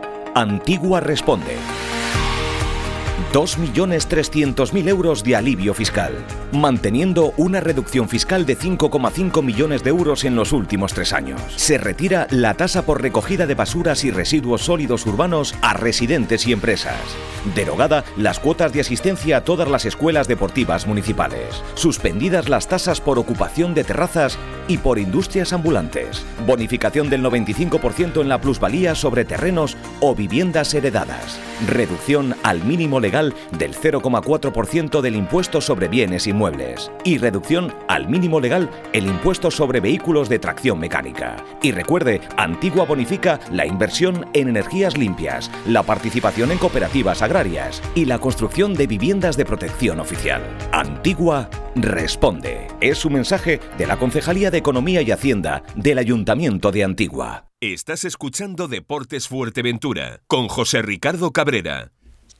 Antigua 0.33 1.01
responde. 1.01 1.57
2.300.000 3.33 4.89
euros 4.89 5.23
de 5.23 5.37
alivio 5.37 5.73
fiscal, 5.73 6.11
manteniendo 6.51 7.33
una 7.37 7.61
reducción 7.61 8.09
fiscal 8.09 8.45
de 8.45 8.57
5,5 8.57 9.41
millones 9.41 9.85
de 9.85 9.89
euros 9.89 10.25
en 10.25 10.35
los 10.35 10.51
últimos 10.51 10.93
tres 10.93 11.13
años. 11.13 11.41
Se 11.55 11.77
retira 11.77 12.27
la 12.29 12.55
tasa 12.55 12.81
por 12.81 13.01
recogida 13.01 13.47
de 13.47 13.55
basuras 13.55 14.03
y 14.03 14.11
residuos 14.11 14.63
sólidos 14.63 15.05
urbanos 15.05 15.55
a 15.61 15.73
residentes 15.73 16.45
y 16.45 16.51
empresas. 16.51 16.99
Derogada 17.55 18.03
las 18.17 18.39
cuotas 18.39 18.73
de 18.73 18.81
asistencia 18.81 19.37
a 19.37 19.43
todas 19.45 19.69
las 19.69 19.85
escuelas 19.85 20.27
deportivas 20.27 20.85
municipales. 20.85 21.63
Suspendidas 21.75 22.49
las 22.49 22.67
tasas 22.67 22.99
por 22.99 23.17
ocupación 23.17 23.73
de 23.73 23.85
terrazas 23.85 24.37
y 24.67 24.77
por 24.77 24.99
industrias 24.99 25.53
ambulantes. 25.53 26.25
Bonificación 26.45 27.09
del 27.09 27.23
95% 27.23 28.21
en 28.21 28.27
la 28.27 28.41
plusvalía 28.41 28.93
sobre 28.93 29.23
terrenos 29.23 29.77
o 30.01 30.15
viviendas 30.15 30.73
heredadas. 30.73 31.39
Reducción 31.67 32.35
al 32.43 32.63
mínimo 32.63 32.99
legal 32.99 33.20
del 33.29 33.75
0,4% 33.75 35.01
del 35.01 35.15
impuesto 35.15 35.61
sobre 35.61 35.87
bienes 35.87 36.27
inmuebles 36.27 36.91
y 37.03 37.17
reducción 37.17 37.73
al 37.87 38.09
mínimo 38.09 38.39
legal 38.39 38.69
el 38.93 39.05
impuesto 39.05 39.51
sobre 39.51 39.79
vehículos 39.79 40.29
de 40.29 40.39
tracción 40.39 40.79
mecánica. 40.79 41.37
Y 41.61 41.71
recuerde, 41.71 42.21
Antigua 42.37 42.85
bonifica 42.85 43.39
la 43.51 43.65
inversión 43.65 44.25
en 44.33 44.49
energías 44.49 44.97
limpias, 44.97 45.51
la 45.67 45.83
participación 45.83 46.51
en 46.51 46.57
cooperativas 46.57 47.21
agrarias 47.21 47.81
y 47.95 48.05
la 48.05 48.19
construcción 48.19 48.73
de 48.73 48.87
viviendas 48.87 49.37
de 49.37 49.45
protección 49.45 49.99
oficial. 49.99 50.41
Antigua 50.71 51.49
responde. 51.75 52.67
Es 52.81 53.05
un 53.05 53.13
mensaje 53.13 53.59
de 53.77 53.87
la 53.87 53.97
Concejalía 53.97 54.51
de 54.51 54.57
Economía 54.57 55.01
y 55.01 55.11
Hacienda 55.11 55.63
del 55.75 55.97
Ayuntamiento 55.99 56.71
de 56.71 56.83
Antigua. 56.83 57.51
Estás 57.59 58.05
escuchando 58.05 58.67
Deportes 58.67 59.27
Fuerteventura 59.27 60.21
con 60.27 60.47
José 60.47 60.81
Ricardo 60.81 61.31
Cabrera. 61.31 61.91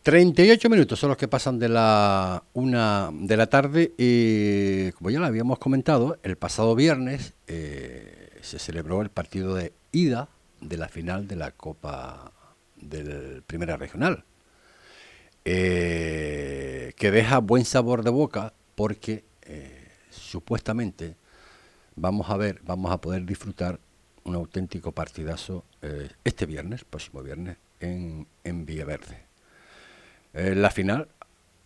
38 0.03 0.67
minutos 0.67 0.99
son 0.99 1.09
los 1.09 1.17
que 1.17 1.27
pasan 1.27 1.59
de 1.59 1.69
la 1.69 2.43
una 2.53 3.11
de 3.13 3.37
la 3.37 3.47
tarde 3.47 3.93
y 3.99 4.91
como 4.93 5.11
ya 5.11 5.19
lo 5.19 5.27
habíamos 5.27 5.59
comentado, 5.59 6.17
el 6.23 6.37
pasado 6.37 6.73
viernes 6.73 7.33
eh, 7.45 8.31
se 8.41 8.57
celebró 8.57 9.03
el 9.03 9.11
partido 9.11 9.53
de 9.53 9.73
ida 9.91 10.27
de 10.59 10.77
la 10.77 10.87
final 10.89 11.27
de 11.27 11.35
la 11.35 11.51
Copa 11.51 12.31
del 12.77 13.43
Primera 13.45 13.77
Regional, 13.77 14.23
eh, 15.45 16.93
que 16.97 17.11
deja 17.11 17.37
buen 17.37 17.63
sabor 17.63 18.03
de 18.03 18.09
boca 18.09 18.53
porque 18.73 19.23
eh, 19.43 19.87
supuestamente 20.09 21.15
vamos 21.95 22.27
a 22.31 22.37
ver, 22.37 22.59
vamos 22.63 22.91
a 22.91 22.99
poder 22.99 23.23
disfrutar 23.23 23.79
un 24.23 24.33
auténtico 24.33 24.91
partidazo 24.93 25.63
este 26.23 26.45
viernes, 26.45 26.85
próximo 26.85 27.23
viernes, 27.23 27.57
en, 27.79 28.27
en 28.43 28.65
Villaverde. 28.67 29.30
Eh, 30.33 30.55
la 30.55 30.69
final 30.69 31.07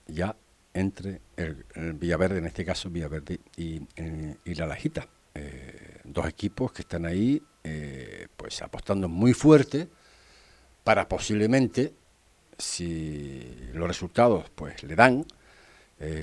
ya 0.08 0.36
entre 0.74 1.22
el, 1.38 1.66
Villaverde, 1.94 2.40
en 2.40 2.46
este 2.46 2.66
caso 2.66 2.90
Villaverde 2.90 3.40
y, 3.58 3.82
y 4.46 4.56
la 4.56 4.68
Lajita. 4.68 5.08
Eh, 5.34 6.00
dos 6.04 6.28
equipos 6.28 6.72
que 6.72 6.84
están 6.84 7.06
ahí 7.06 7.42
eh, 7.64 8.28
pues 8.38 8.62
apostando 8.62 9.10
muy 9.10 9.34
fuerte 9.34 9.90
para 10.84 11.08
posiblemente, 11.08 11.94
si 12.58 13.70
los 13.74 13.88
resultados 13.88 14.50
pues 14.54 14.84
le 14.84 14.96
dan, 14.96 15.26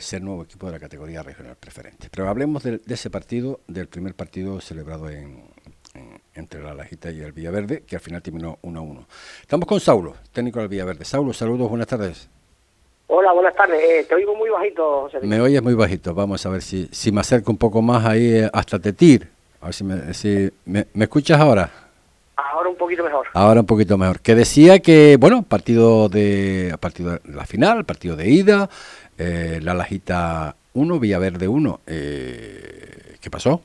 ser 0.00 0.22
nuevo 0.22 0.44
equipo 0.44 0.66
de 0.66 0.72
la 0.72 0.78
categoría 0.78 1.22
regional 1.22 1.56
preferente. 1.56 2.08
Pero 2.10 2.28
hablemos 2.28 2.62
de, 2.62 2.80
ese 2.86 3.10
partido, 3.10 3.60
del 3.66 3.88
primer 3.88 4.14
partido 4.14 4.60
celebrado 4.60 5.08
en, 5.08 5.44
entre 6.34 6.62
la 6.62 6.74
Lajita 6.74 7.10
y 7.10 7.20
el 7.20 7.32
Villaverde, 7.32 7.82
que 7.82 7.96
al 7.96 8.02
final 8.02 8.22
terminó 8.22 8.58
1 8.62 8.78
a 8.78 8.82
1. 8.82 9.06
Estamos 9.42 9.66
con 9.66 9.80
Saulo, 9.80 10.14
técnico 10.32 10.60
del 10.60 10.68
Villaverde. 10.68 11.04
Saulo, 11.04 11.32
saludos, 11.32 11.68
buenas 11.68 11.86
tardes. 11.86 12.28
Hola, 13.08 13.32
buenas 13.32 13.54
tardes. 13.54 13.78
Eh, 13.82 14.06
te 14.08 14.14
oigo 14.14 14.34
muy 14.34 14.48
bajito, 14.48 15.02
José. 15.02 15.18
Me 15.22 15.38
oyes 15.40 15.62
muy 15.62 15.74
bajito. 15.74 16.14
Vamos 16.14 16.46
a 16.46 16.48
ver 16.48 16.62
si, 16.62 16.88
si 16.90 17.12
me 17.12 17.20
acerco 17.20 17.52
un 17.52 17.58
poco 17.58 17.82
más 17.82 18.06
ahí 18.06 18.36
eh, 18.36 18.50
hasta 18.52 18.78
Tetir. 18.78 19.28
A 19.60 19.66
ver 19.66 19.74
si, 19.74 19.84
me, 19.84 20.14
si 20.14 20.50
me, 20.64 20.86
escuchas 20.94 21.38
ahora. 21.38 21.70
Ahora 22.36 22.70
un 22.70 22.76
poquito 22.76 23.04
mejor. 23.04 23.26
Ahora 23.34 23.60
un 23.60 23.66
poquito 23.66 23.98
mejor. 23.98 24.20
Que 24.20 24.34
decía 24.34 24.80
que, 24.80 25.18
bueno, 25.20 25.42
partido 25.42 26.08
de 26.08 26.74
partido 26.80 27.12
de 27.12 27.20
la 27.24 27.44
final, 27.44 27.84
partido 27.84 28.16
de 28.16 28.30
ida, 28.30 28.70
eh, 29.18 29.60
La 29.62 29.74
Lajita 29.74 30.56
1, 30.72 30.98
Villaverde 30.98 31.48
1. 31.48 31.80
Eh, 31.86 33.16
¿Qué 33.20 33.30
pasó? 33.30 33.60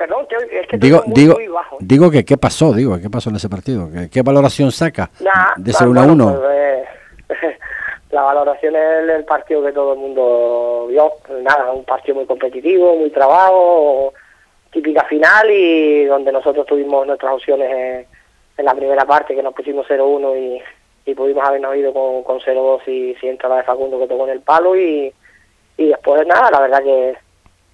Perdón, 0.00 0.26
es 0.50 0.66
que 0.66 0.78
digo, 0.78 1.02
digo, 1.08 1.36
digo 1.78 2.10
que 2.10 2.24
qué 2.24 2.38
pasó, 2.38 2.72
digo, 2.72 2.98
qué 2.98 3.10
pasó 3.10 3.28
en 3.28 3.36
ese 3.36 3.50
partido, 3.50 3.86
qué, 4.10 4.22
valoración 4.22 4.72
saca 4.72 5.10
de 5.58 5.72
ser 5.74 5.88
1 5.88 6.00
a 6.00 6.06
1. 6.06 6.40
Pues, 6.40 6.50
eh, 6.54 6.84
la 8.10 8.22
valoración 8.22 8.76
es 8.76 9.10
el 9.14 9.26
partido 9.26 9.62
que 9.62 9.72
todo 9.72 9.92
el 9.92 9.98
mundo 9.98 10.86
vio, 10.88 11.12
nada, 11.42 11.70
un 11.72 11.84
partido 11.84 12.14
muy 12.14 12.24
competitivo, 12.24 12.96
muy 12.96 13.10
trabajo, 13.10 14.14
típica 14.72 15.04
final 15.04 15.50
y 15.50 16.06
donde 16.06 16.32
nosotros 16.32 16.64
tuvimos 16.64 17.06
nuestras 17.06 17.34
opciones 17.34 18.06
en, 18.56 18.64
la 18.64 18.74
primera 18.74 19.04
parte, 19.04 19.34
que 19.34 19.42
nos 19.42 19.52
pusimos 19.52 19.86
0-1 19.86 20.62
y, 21.04 21.14
pudimos 21.14 21.46
habernos 21.46 21.76
ido 21.76 21.92
con, 21.92 22.22
con 22.22 22.40
0-2 22.40 22.88
y 22.88 23.16
si 23.16 23.28
entra 23.28 23.50
la 23.50 23.56
de 23.56 23.64
Facundo 23.64 23.98
que 23.98 24.06
tocó 24.06 24.24
en 24.24 24.32
el 24.32 24.40
palo 24.40 24.74
y, 24.76 25.12
y 25.76 25.88
después 25.88 26.26
nada, 26.26 26.50
la 26.50 26.60
verdad 26.60 26.82
que 26.82 27.16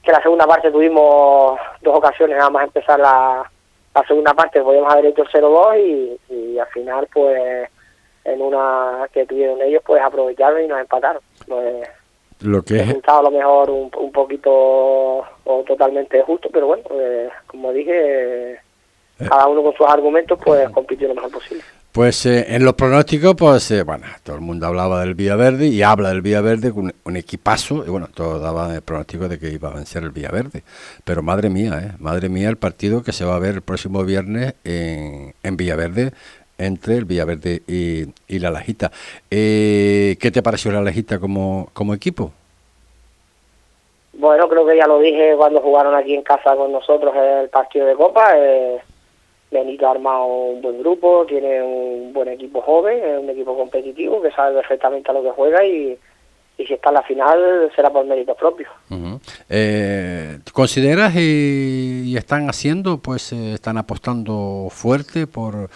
que 0.07 0.13
la 0.13 0.23
segunda 0.23 0.47
parte 0.47 0.71
tuvimos 0.71 1.59
dos 1.83 1.97
ocasiones 1.97 2.39
nada 2.39 2.49
más 2.49 2.65
empezar 2.65 3.01
la, 3.01 3.51
la 3.93 4.07
segunda 4.07 4.33
parte, 4.35 4.63
podíamos 4.63 4.93
haber 4.93 5.07
hecho 5.07 5.23
el 5.23 5.29
0-2 5.29 6.19
y, 6.29 6.33
y, 6.33 6.59
al 6.61 6.69
final 6.69 7.09
pues 7.13 7.69
en 8.25 8.41
una 8.41 9.09
que 9.13 9.27
tuvieron 9.27 9.61
ellos 9.63 9.83
pues 9.85 10.01
aprovecharon 10.01 10.63
y 10.63 10.69
nos 10.69 10.81
empataron. 10.81 11.21
Pues, 11.49 11.89
lo 12.43 12.63
que 12.63 12.81
es 12.81 12.97
a 13.09 13.23
lo 13.23 13.31
mejor 13.33 13.71
un, 13.71 13.91
un 13.99 14.13
poquito 14.13 14.53
o 14.53 15.65
totalmente 15.67 16.23
justo, 16.23 16.51
pero 16.53 16.69
bueno, 16.69 16.85
pues, 16.87 17.33
como 17.49 17.73
dije, 17.73 18.53
eh. 18.53 18.61
cada 19.29 19.49
uno 19.49 19.65
con 19.65 19.75
sus 19.75 19.89
argumentos 19.89 20.39
pues 20.45 20.71
compitió 20.71 21.09
lo 21.09 21.15
mejor 21.15 21.33
posible. 21.33 21.65
Pues 21.97 22.27
eh, 22.27 22.45
en 22.55 22.63
los 22.63 22.75
pronósticos, 22.75 23.35
pues 23.37 23.71
eh, 23.71 23.83
bueno, 23.83 24.05
todo 24.23 24.37
el 24.37 24.43
mundo 24.43 24.67
hablaba 24.67 25.01
del 25.01 25.15
Villaverde 25.15 25.69
y 25.69 25.83
habla 25.83 26.11
del 26.11 26.21
Villaverde 26.21 26.71
con 26.71 26.93
un, 27.05 27.17
equipazo, 27.17 27.87
y 27.87 27.89
bueno, 27.89 28.09
todos 28.15 28.43
daban 28.43 28.73
el 28.73 28.83
pronóstico 28.83 29.29
de 29.29 29.39
que 29.39 29.49
iba 29.49 29.71
a 29.71 29.75
vencer 29.77 30.03
el 30.03 30.11
Villaverde. 30.11 30.63
Pero 31.07 31.23
madre 31.23 31.49
mía, 31.49 31.81
eh, 31.83 31.93
madre 31.99 32.29
mía, 32.29 32.51
el 32.51 32.59
partido 32.59 33.03
que 33.03 33.13
se 33.13 33.25
va 33.25 33.37
a 33.37 33.39
ver 33.39 33.55
el 33.55 33.63
próximo 33.63 34.05
viernes 34.05 34.57
en, 34.63 35.33
en 35.43 35.57
Villaverde 35.57 36.13
entre 36.59 36.99
el 36.99 37.07
Villaverde 37.07 37.63
y, 37.67 38.05
y 38.29 38.41
la 38.41 38.51
Lajita. 38.51 38.93
Eh, 39.31 40.19
¿Qué 40.21 40.31
te 40.31 40.43
pareció 40.43 40.73
la 40.73 40.83
Lajita 40.83 41.19
como, 41.19 41.71
como 41.73 41.95
equipo? 41.95 42.31
Bueno, 44.13 44.51
creo 44.51 44.67
que 44.67 44.77
ya 44.77 44.87
lo 44.87 44.99
dije 44.99 45.33
cuando 45.39 45.63
jugaron 45.63 45.95
aquí 45.95 46.15
en 46.15 46.23
casa 46.23 46.55
con 46.57 46.73
nosotros 46.73 47.15
el 47.17 47.49
partido 47.49 47.87
de 47.87 47.95
Copa. 47.95 48.35
Eh 48.37 48.83
Benito 49.51 49.87
ha 49.87 49.93
armado 49.93 50.27
un 50.27 50.63
buen 50.63 50.79
grupo, 50.81 51.25
tiene 51.27 51.63
un 51.63 52.13
buen 52.13 52.29
equipo 52.29 52.61
joven, 52.61 53.03
es 53.03 53.19
un 53.19 53.31
equipo 53.31 53.57
competitivo 53.57 54.21
que 54.21 54.31
sabe 54.33 54.57
perfectamente 54.57 55.11
a 55.11 55.15
lo 55.15 55.23
que 55.23 55.31
juega 55.31 55.65
y, 55.65 55.97
y 56.59 56.67
si 56.67 56.75
está 56.75 56.89
en 56.91 56.95
la 56.95 57.03
final 57.03 57.71
será 57.75 57.91
por 57.91 58.05
méritos 58.07 58.37
propios. 58.37 58.71
Eh, 59.49 60.39
¿Consideras 60.53 61.15
y, 61.17 62.17
están 62.17 62.49
haciendo, 62.49 62.99
pues 62.99 63.33
eh, 63.33 63.55
están 63.55 63.79
apostando 63.79 64.69
fuerte 64.71 65.27
por, 65.27 65.69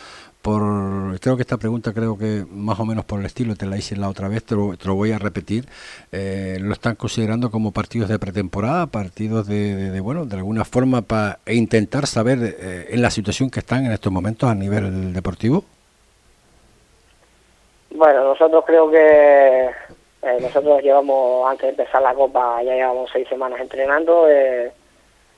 por 0.42 1.20
creo 1.20 1.36
que 1.36 1.42
esta 1.42 1.58
pregunta 1.58 1.92
creo 1.92 2.16
que 2.16 2.44
más 2.50 2.80
o 2.80 2.84
menos 2.86 3.04
por 3.04 3.20
el 3.20 3.26
estilo 3.26 3.56
te 3.56 3.66
la 3.66 3.76
hice 3.76 3.96
la 3.96 4.08
otra 4.08 4.28
vez 4.28 4.44
te 4.44 4.54
lo, 4.54 4.94
voy 4.94 5.12
a 5.12 5.18
repetir. 5.18 5.64
Eh, 6.12 6.56
lo 6.60 6.72
están 6.72 6.96
considerando 6.96 7.50
como 7.50 7.72
partidos 7.72 8.08
de 8.08 8.18
pretemporada 8.18 8.86
partidos 8.86 9.46
de, 9.46 10.00
bueno 10.00 10.24
de 10.24 10.36
alguna 10.36 10.64
forma 10.64 11.02
para 11.02 11.38
intentar 11.46 12.06
saber 12.06 12.38
eh, 12.42 12.86
en 12.90 13.02
la 13.02 13.10
situación 13.10 13.50
que 13.50 13.60
están 13.60 13.84
en 13.84 13.92
estos 13.92 14.12
momentos 14.12 14.48
a 14.48 14.54
nivel 14.54 15.12
deportivo. 15.12 15.64
Bueno 17.90 18.24
nosotros 18.24 18.64
creo 18.66 18.90
que 18.90 19.66
eh, 20.22 20.38
nosotros 20.40 20.82
llevamos 20.82 21.50
antes 21.50 21.62
de 21.64 21.82
empezar 21.82 22.00
la 22.00 22.14
copa 22.14 22.62
ya 22.62 22.74
llevamos 22.74 23.10
seis 23.12 23.28
semanas 23.28 23.60
entrenando 23.60 24.24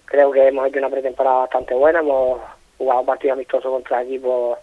creo 0.04 0.30
que 0.30 0.46
hemos 0.46 0.68
hecho 0.68 0.78
una 0.78 0.90
pretemporada 0.90 1.38
bastante 1.38 1.74
buena 1.74 2.00
hemos 2.00 2.40
jugado 2.78 3.04
partidos 3.04 3.34
amistosos 3.34 3.72
contra 3.72 4.02
equipos 4.02 4.58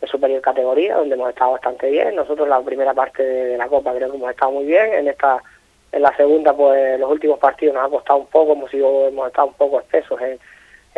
de 0.00 0.06
superior 0.06 0.40
categoría, 0.40 0.96
donde 0.96 1.14
hemos 1.14 1.30
estado 1.30 1.52
bastante 1.52 1.90
bien. 1.90 2.14
Nosotros 2.14 2.48
la 2.48 2.60
primera 2.60 2.94
parte 2.94 3.22
de 3.22 3.58
la 3.58 3.68
Copa 3.68 3.94
creo 3.94 4.10
que 4.10 4.16
hemos 4.16 4.30
estado 4.30 4.52
muy 4.52 4.64
bien. 4.64 4.92
En 4.92 5.08
esta 5.08 5.42
en 5.92 6.02
la 6.02 6.14
segunda, 6.16 6.52
pues 6.54 6.98
los 7.00 7.10
últimos 7.10 7.38
partidos 7.38 7.74
nos 7.74 7.86
ha 7.86 7.90
costado 7.90 8.18
un 8.20 8.26
poco, 8.26 8.52
hemos, 8.52 8.70
sido, 8.70 9.08
hemos 9.08 9.28
estado 9.28 9.48
un 9.48 9.54
poco 9.54 9.80
espesos 9.80 10.20
en, 10.20 10.38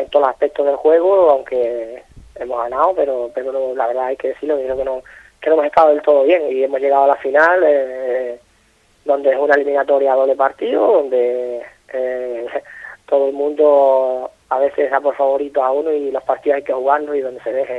todos 0.09 0.23
los 0.23 0.31
aspectos 0.31 0.67
del 0.67 0.77
juego, 0.77 1.31
aunque 1.31 2.03
hemos 2.37 2.59
ganado, 2.63 2.95
pero 2.95 3.31
pero 3.35 3.75
la 3.75 3.87
verdad 3.87 4.07
hay 4.07 4.17
que 4.17 4.29
decirlo, 4.29 4.57
creo 4.57 4.77
que 4.77 4.85
no, 4.85 5.03
que 5.41 5.51
no 5.51 5.55
hemos 5.55 5.67
estado 5.67 5.91
del 5.91 6.03
todo 6.03 6.25
bien 6.25 6.51
y 6.51 6.65
hemos 6.65 6.81
llegado 6.81 7.05
a 7.05 7.09
la 7.09 7.17
final, 7.17 7.63
eh, 7.67 8.41
donde 9.05 9.31
es 9.31 9.39
una 9.39 9.55
eliminatoria 9.55 10.13
a 10.13 10.17
doble 10.17 10.37
partido, 10.37 10.87
donde 10.87 11.63
eh, 11.93 12.47
todo 13.07 13.29
el 13.29 13.35
mundo 13.35 14.31
a 14.49 14.59
veces 14.59 14.91
da 14.91 15.01
por 15.01 15.15
favorito 15.15 15.63
a 15.63 15.71
uno 15.71 15.93
y 15.93 16.11
los 16.11 16.23
partidos 16.23 16.57
hay 16.57 16.63
que 16.63 16.73
jugarlos 16.73 17.15
y 17.15 17.21
donde 17.21 17.43
se 17.43 17.53
deje 17.53 17.75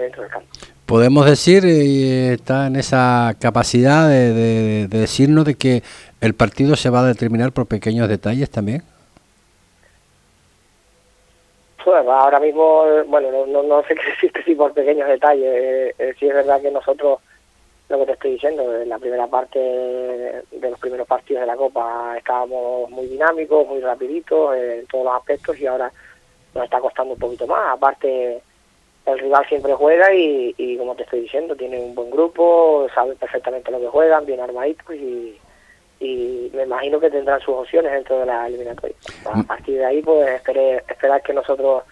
dentro 0.00 0.22
del 0.22 0.30
campo. 0.30 0.48
Podemos 0.86 1.26
decir, 1.26 1.64
y 1.64 2.28
está 2.30 2.68
en 2.68 2.76
esa 2.76 3.34
capacidad 3.40 4.08
de, 4.08 4.86
decirnos 4.86 5.44
de 5.44 5.56
que 5.56 5.82
el 6.20 6.32
partido 6.32 6.76
se 6.76 6.90
va 6.90 7.00
a 7.00 7.06
determinar 7.06 7.50
por 7.50 7.66
pequeños 7.66 8.08
detalles 8.08 8.48
también. 8.48 8.84
Pues 11.84 12.06
ahora 12.06 12.38
mismo, 12.38 12.84
bueno, 13.08 13.46
no, 13.48 13.64
no, 13.64 13.82
sé 13.82 13.94
qué 13.96 14.10
decirte 14.10 14.44
si 14.44 14.54
por 14.54 14.72
pequeños 14.74 15.08
detalles. 15.08 15.44
Eh, 15.44 15.94
eh, 15.98 16.14
sí 16.20 16.28
es 16.28 16.34
verdad 16.34 16.62
que 16.62 16.70
nosotros, 16.70 17.18
lo 17.88 17.98
que 17.98 18.06
te 18.06 18.12
estoy 18.12 18.30
diciendo, 18.32 18.80
en 18.80 18.88
la 18.88 19.00
primera 19.00 19.26
parte 19.26 19.58
de 19.58 20.70
los 20.70 20.78
primeros 20.78 21.08
partidos 21.08 21.40
de 21.40 21.46
la 21.48 21.56
Copa 21.56 22.14
estábamos 22.16 22.88
muy 22.90 23.06
dinámicos, 23.06 23.66
muy 23.66 23.80
rapiditos 23.80 24.54
en 24.54 24.86
todos 24.86 25.04
los 25.04 25.14
aspectos 25.16 25.58
y 25.58 25.66
ahora 25.66 25.90
nos 26.54 26.62
está 26.62 26.78
costando 26.78 27.14
un 27.14 27.20
poquito 27.20 27.48
más. 27.48 27.74
Aparte, 27.74 28.40
el 29.06 29.18
rival 29.18 29.46
siempre 29.48 29.72
juega 29.74 30.12
y, 30.12 30.54
y 30.56 30.76
como 30.76 30.94
te 30.94 31.04
estoy 31.04 31.20
diciendo, 31.20 31.54
tiene 31.54 31.78
un 31.78 31.94
buen 31.94 32.10
grupo, 32.10 32.86
saben 32.94 33.16
perfectamente 33.16 33.70
lo 33.70 33.80
que 33.80 33.86
juegan, 33.86 34.26
bien 34.26 34.40
armaditos 34.40 34.94
y, 34.94 35.38
y 36.00 36.50
me 36.52 36.64
imagino 36.64 36.98
que 36.98 37.10
tendrán 37.10 37.40
sus 37.40 37.54
opciones 37.54 37.92
dentro 37.92 38.18
de 38.18 38.26
la 38.26 38.46
eliminatoria. 38.48 38.96
A 39.32 39.42
partir 39.44 39.78
de 39.78 39.84
ahí, 39.84 40.02
pues 40.02 40.28
esperé, 40.28 40.82
esperar 40.88 41.22
que 41.22 41.32
nosotros 41.32 41.84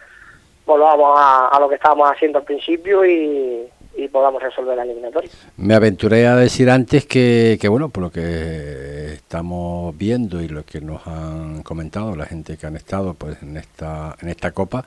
volvamos 0.66 1.14
a, 1.18 1.48
a 1.48 1.61
lo 1.61 1.68
que 1.68 1.77
estábamos 1.77 2.11
haciendo 2.11 2.38
al 2.38 2.44
principio 2.44 3.05
y, 3.05 3.68
y 3.96 4.09
podamos 4.09 4.42
resolver 4.42 4.76
la 4.76 4.83
eliminatoria. 4.83 5.30
Me 5.57 5.74
aventuré 5.74 6.26
a 6.26 6.37
decir 6.37 6.70
antes 6.70 7.07
que, 7.07 7.59
que, 7.61 7.68
bueno, 7.68 7.88
por 7.88 8.04
lo 8.04 8.11
que 8.11 9.12
estamos 9.14 9.96
viendo 9.96 10.42
y 10.42 10.48
lo 10.48 10.64
que 10.64 10.80
nos 10.80 11.07
han 11.07 11.62
comentado 11.62 12.16
la 12.16 12.26
gente 12.26 12.57
que 12.57 12.66
han 12.66 12.76
estado 12.76 13.14
pues 13.14 13.42
en 13.42 13.57
esta 13.57 14.16
en 14.20 14.28
esta 14.28 14.52
copa, 14.52 14.85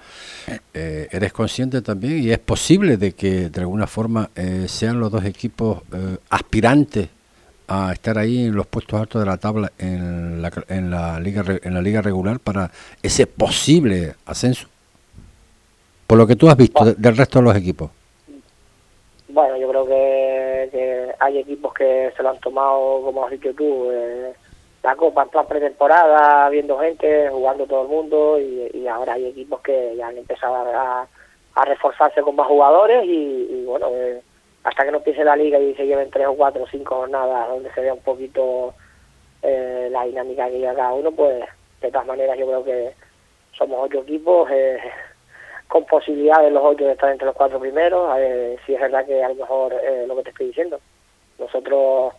eh, 0.73 1.07
eres 1.11 1.33
consciente 1.33 1.81
también 1.81 2.23
y 2.23 2.31
es 2.31 2.39
posible 2.39 2.97
de 2.97 3.13
que 3.13 3.49
de 3.49 3.61
alguna 3.61 3.87
forma 3.87 4.29
eh, 4.35 4.65
sean 4.67 4.99
los 4.99 5.11
dos 5.11 5.25
equipos 5.25 5.81
eh, 5.93 6.17
aspirantes 6.29 7.09
a 7.67 7.91
estar 7.91 8.17
ahí 8.17 8.45
en 8.45 8.55
los 8.55 8.67
puestos 8.67 8.99
altos 8.99 9.21
de 9.21 9.25
la 9.25 9.37
tabla 9.37 9.71
en 9.77 10.41
la, 10.41 10.51
en 10.69 10.89
la 10.89 11.19
liga 11.19 11.43
en 11.61 11.73
la 11.73 11.81
liga 11.81 12.01
regular 12.01 12.39
para 12.39 12.71
ese 13.03 13.27
posible 13.27 14.15
ascenso. 14.25 14.67
Por 16.05 16.17
lo 16.17 16.25
que 16.25 16.37
tú 16.37 16.49
has 16.49 16.55
visto 16.55 16.85
del 16.85 17.17
resto 17.17 17.39
de 17.39 17.43
los 17.43 17.55
equipos. 17.55 17.91
Bueno, 19.37 19.55
yo 19.57 19.69
creo 19.69 19.85
que, 19.85 21.13
hay 21.19 21.37
equipos 21.37 21.71
que 21.75 22.11
se 22.17 22.23
lo 22.23 22.29
han 22.29 22.39
tomado, 22.39 23.03
como 23.03 23.23
has 23.23 23.29
dicho 23.29 23.53
tú, 23.53 23.91
eh, 23.91 24.33
la 24.81 24.95
Copa 24.95 25.21
en 25.21 25.29
plan 25.29 25.45
pretemporada, 25.45 26.49
viendo 26.49 26.79
gente, 26.79 27.29
jugando 27.29 27.67
todo 27.67 27.83
el 27.83 27.87
mundo, 27.87 28.39
y, 28.39 28.87
ahora 28.87 29.13
hay 29.13 29.27
equipos 29.27 29.61
que 29.61 29.95
ya 29.95 30.07
han 30.07 30.17
empezado 30.17 30.55
a, 30.55 31.07
a 31.53 31.65
reforzarse 31.65 32.23
con 32.23 32.35
más 32.35 32.47
jugadores, 32.47 33.05
y, 33.05 33.47
y 33.51 33.65
bueno, 33.65 33.89
eh, 33.91 34.23
hasta 34.63 34.83
que 34.83 34.89
no 34.89 34.97
empiece 34.97 35.23
la 35.23 35.35
liga 35.35 35.59
y 35.59 35.75
se 35.75 35.85
lleven 35.85 36.09
tres 36.09 36.25
o 36.25 36.33
cuatro 36.33 36.63
o 36.63 36.67
cinco 36.67 36.95
jornadas 36.95 37.47
donde 37.49 37.71
se 37.73 37.81
vea 37.81 37.93
un 37.93 38.01
poquito 38.01 38.73
eh, 39.43 39.87
la 39.91 40.05
dinámica 40.05 40.49
que 40.49 40.57
lleva 40.57 40.73
cada 40.73 40.93
uno, 40.93 41.11
pues 41.11 41.45
de 41.79 41.91
todas 41.91 42.07
maneras 42.07 42.39
yo 42.39 42.47
creo 42.47 42.63
que 42.63 42.91
somos 43.55 43.81
ocho 43.83 43.99
equipos. 43.99 44.49
Eh, 44.49 44.79
con 45.67 45.85
posibilidades 45.85 46.51
los 46.51 46.63
ocho 46.63 46.85
de 46.85 46.93
estar 46.93 47.11
entre 47.11 47.25
los 47.25 47.35
cuatro 47.35 47.59
primeros, 47.59 48.09
eh, 48.17 48.57
si 48.65 48.73
es 48.73 48.79
verdad 48.79 49.05
que 49.05 49.23
a 49.23 49.29
lo 49.29 49.35
mejor 49.35 49.73
eh, 49.73 50.05
lo 50.07 50.15
que 50.15 50.23
te 50.23 50.29
estoy 50.29 50.47
diciendo. 50.47 50.79
Nosotros 51.37 52.13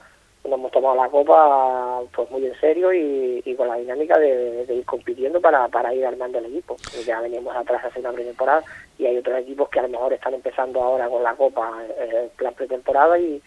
nos 0.44 0.58
hemos 0.58 0.70
tomado 0.70 0.94
la 0.94 1.08
copa 1.08 2.00
pues 2.14 2.30
muy 2.30 2.46
en 2.46 2.58
serio 2.60 2.92
y, 2.92 3.42
y 3.44 3.54
con 3.54 3.68
la 3.68 3.76
dinámica 3.76 4.18
de, 4.18 4.66
ir 4.68 4.84
compitiendo 4.84 5.40
para, 5.40 5.68
para 5.68 5.92
ir 5.94 6.06
armando 6.06 6.38
el 6.38 6.46
equipo. 6.46 6.76
Ya 7.06 7.20
veníamos 7.20 7.54
atrás 7.56 7.84
hace 7.84 8.00
una 8.00 8.12
pretemporada 8.12 8.62
y 8.98 9.06
hay 9.06 9.18
otros 9.18 9.38
equipos 9.38 9.68
que 9.68 9.80
a 9.80 9.82
lo 9.82 9.88
mejor 9.88 10.12
están 10.12 10.34
empezando 10.34 10.82
ahora 10.82 11.08
con 11.08 11.22
la 11.22 11.34
copa 11.34 11.82
eh, 11.98 12.22
en 12.24 12.28
plan 12.36 12.54
pretemporada 12.54 13.18
y, 13.18 13.42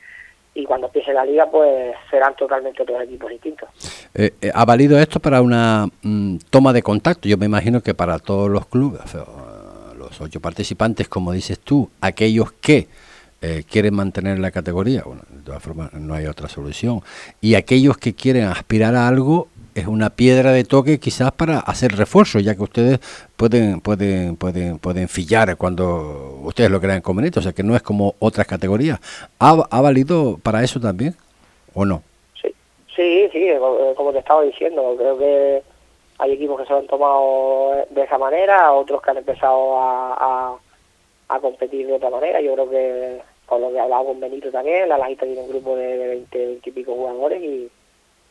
y 0.54 0.66
cuando 0.66 0.88
empiece 0.88 1.14
la 1.14 1.26
liga 1.26 1.50
pues 1.50 1.96
serán 2.10 2.36
totalmente 2.36 2.84
otros 2.84 3.02
equipos 3.04 3.30
distintos. 3.30 3.70
Eh, 4.14 4.34
eh, 4.42 4.52
¿Ha 4.54 4.66
valido 4.66 5.00
esto 5.00 5.20
para 5.20 5.42
una 5.42 5.88
mm, 6.02 6.38
toma 6.50 6.74
de 6.74 6.84
contacto? 6.84 7.30
Yo 7.30 7.38
me 7.38 7.46
imagino 7.46 7.82
que 7.82 7.94
para 7.94 8.20
todos 8.20 8.50
los 8.50 8.66
clubes, 8.68 9.02
ocho 10.19 10.41
participantes, 10.41 11.08
como 11.08 11.32
dices 11.32 11.60
tú, 11.60 11.89
aquellos 12.02 12.52
que 12.54 12.88
eh, 13.41 13.63
quieren 13.69 13.95
mantener 13.95 14.39
la 14.39 14.52
categoría, 14.52 15.04
bueno, 15.06 15.21
de 15.30 15.41
todas 15.41 15.63
formas 15.63 15.93
no 15.93 16.13
hay 16.13 16.26
otra 16.26 16.50
solución, 16.50 17.02
y 17.39 17.56
aquellos 17.56 17.97
que 17.97 18.13
quieren 18.13 18.45
aspirar 18.45 18.95
a 18.95 19.08
algo 19.08 19.47
es 19.74 19.88
una 19.88 20.10
piedra 20.10 20.52
de 20.52 20.63
toque 20.63 21.00
quizás 21.00 21.32
para 21.32 21.60
hacer 21.60 21.95
refuerzo, 21.95 22.39
ya 22.39 22.56
que 22.56 22.63
ustedes 22.63 23.00
pueden 23.38 23.80
pueden 23.80 24.36
pueden 24.36 24.80
pueden 24.80 25.08
fillar 25.08 25.56
cuando 25.56 26.41
ustedes 26.43 26.69
lo 26.69 26.82
crean 26.82 27.02
conveniente, 27.02 27.39
o 27.39 27.41
sea 27.41 27.54
que 27.54 27.63
no 27.63 27.76
es 27.76 27.82
como 27.82 28.15
otras 28.19 28.45
categorías. 28.47 29.00
¿Ha, 29.39 29.65
ha 29.69 29.82
valido 29.82 30.38
para 30.43 30.63
eso 30.63 30.80
también 30.80 31.15
o 31.74 31.86
no? 31.86 32.04
Sí, 32.41 32.54
sí, 32.95 33.30
sí, 33.32 33.47
como 33.95 34.12
te 34.12 34.19
estaba 34.19 34.43
diciendo, 34.43 34.95
creo 34.97 35.17
que 35.17 35.63
hay 36.21 36.34
equipos 36.34 36.60
que 36.60 36.67
se 36.67 36.73
lo 36.73 36.79
han 36.79 36.88
tomado 36.88 37.86
de 37.89 38.03
esa 38.03 38.19
manera, 38.19 38.71
otros 38.73 39.01
que 39.01 39.10
han 39.10 39.17
empezado 39.17 39.75
a, 39.79 40.60
a, 41.27 41.39
competir 41.39 41.88
de 41.88 41.93
otra 41.93 42.12
manera. 42.12 42.39
Yo 42.41 42.53
creo 42.53 42.69
que, 42.69 43.21
con 43.47 43.60
lo 43.60 43.71
que 43.71 43.79
hablaba 43.79 44.05
con 44.05 44.19
Benito 44.19 44.51
también, 44.51 44.88
la 44.88 44.99
Lajita 44.99 45.25
tiene 45.25 45.41
un 45.41 45.49
grupo 45.49 45.75
de 45.75 45.97
20, 45.97 46.45
20 46.45 46.69
y 46.69 46.73
pico 46.73 46.93
jugadores 46.93 47.41
y, 47.41 47.71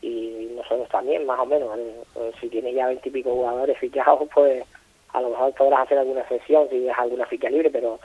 y 0.01 0.53
nosotros 0.55 0.87
también, 0.87 1.25
más 1.25 1.39
o 1.39 1.45
menos. 1.45 1.77
Pues, 2.13 2.33
si 2.39 2.47
tiene 2.47 2.73
ya 2.73 2.87
20 2.87 3.09
y 3.09 3.11
pico 3.11 3.31
jugadores 3.31 3.77
fichados, 3.77 4.29
pues 4.33 4.63
a 5.11 5.19
lo 5.19 5.31
mejor 5.31 5.53
podrás 5.53 5.81
hacer 5.81 5.97
alguna 5.97 6.21
excepción 6.21 6.69
si 6.69 6.79
dejas 6.79 6.99
alguna 6.99 7.25
ficha 7.25 7.49
libre, 7.49 7.69
pero 7.69 7.99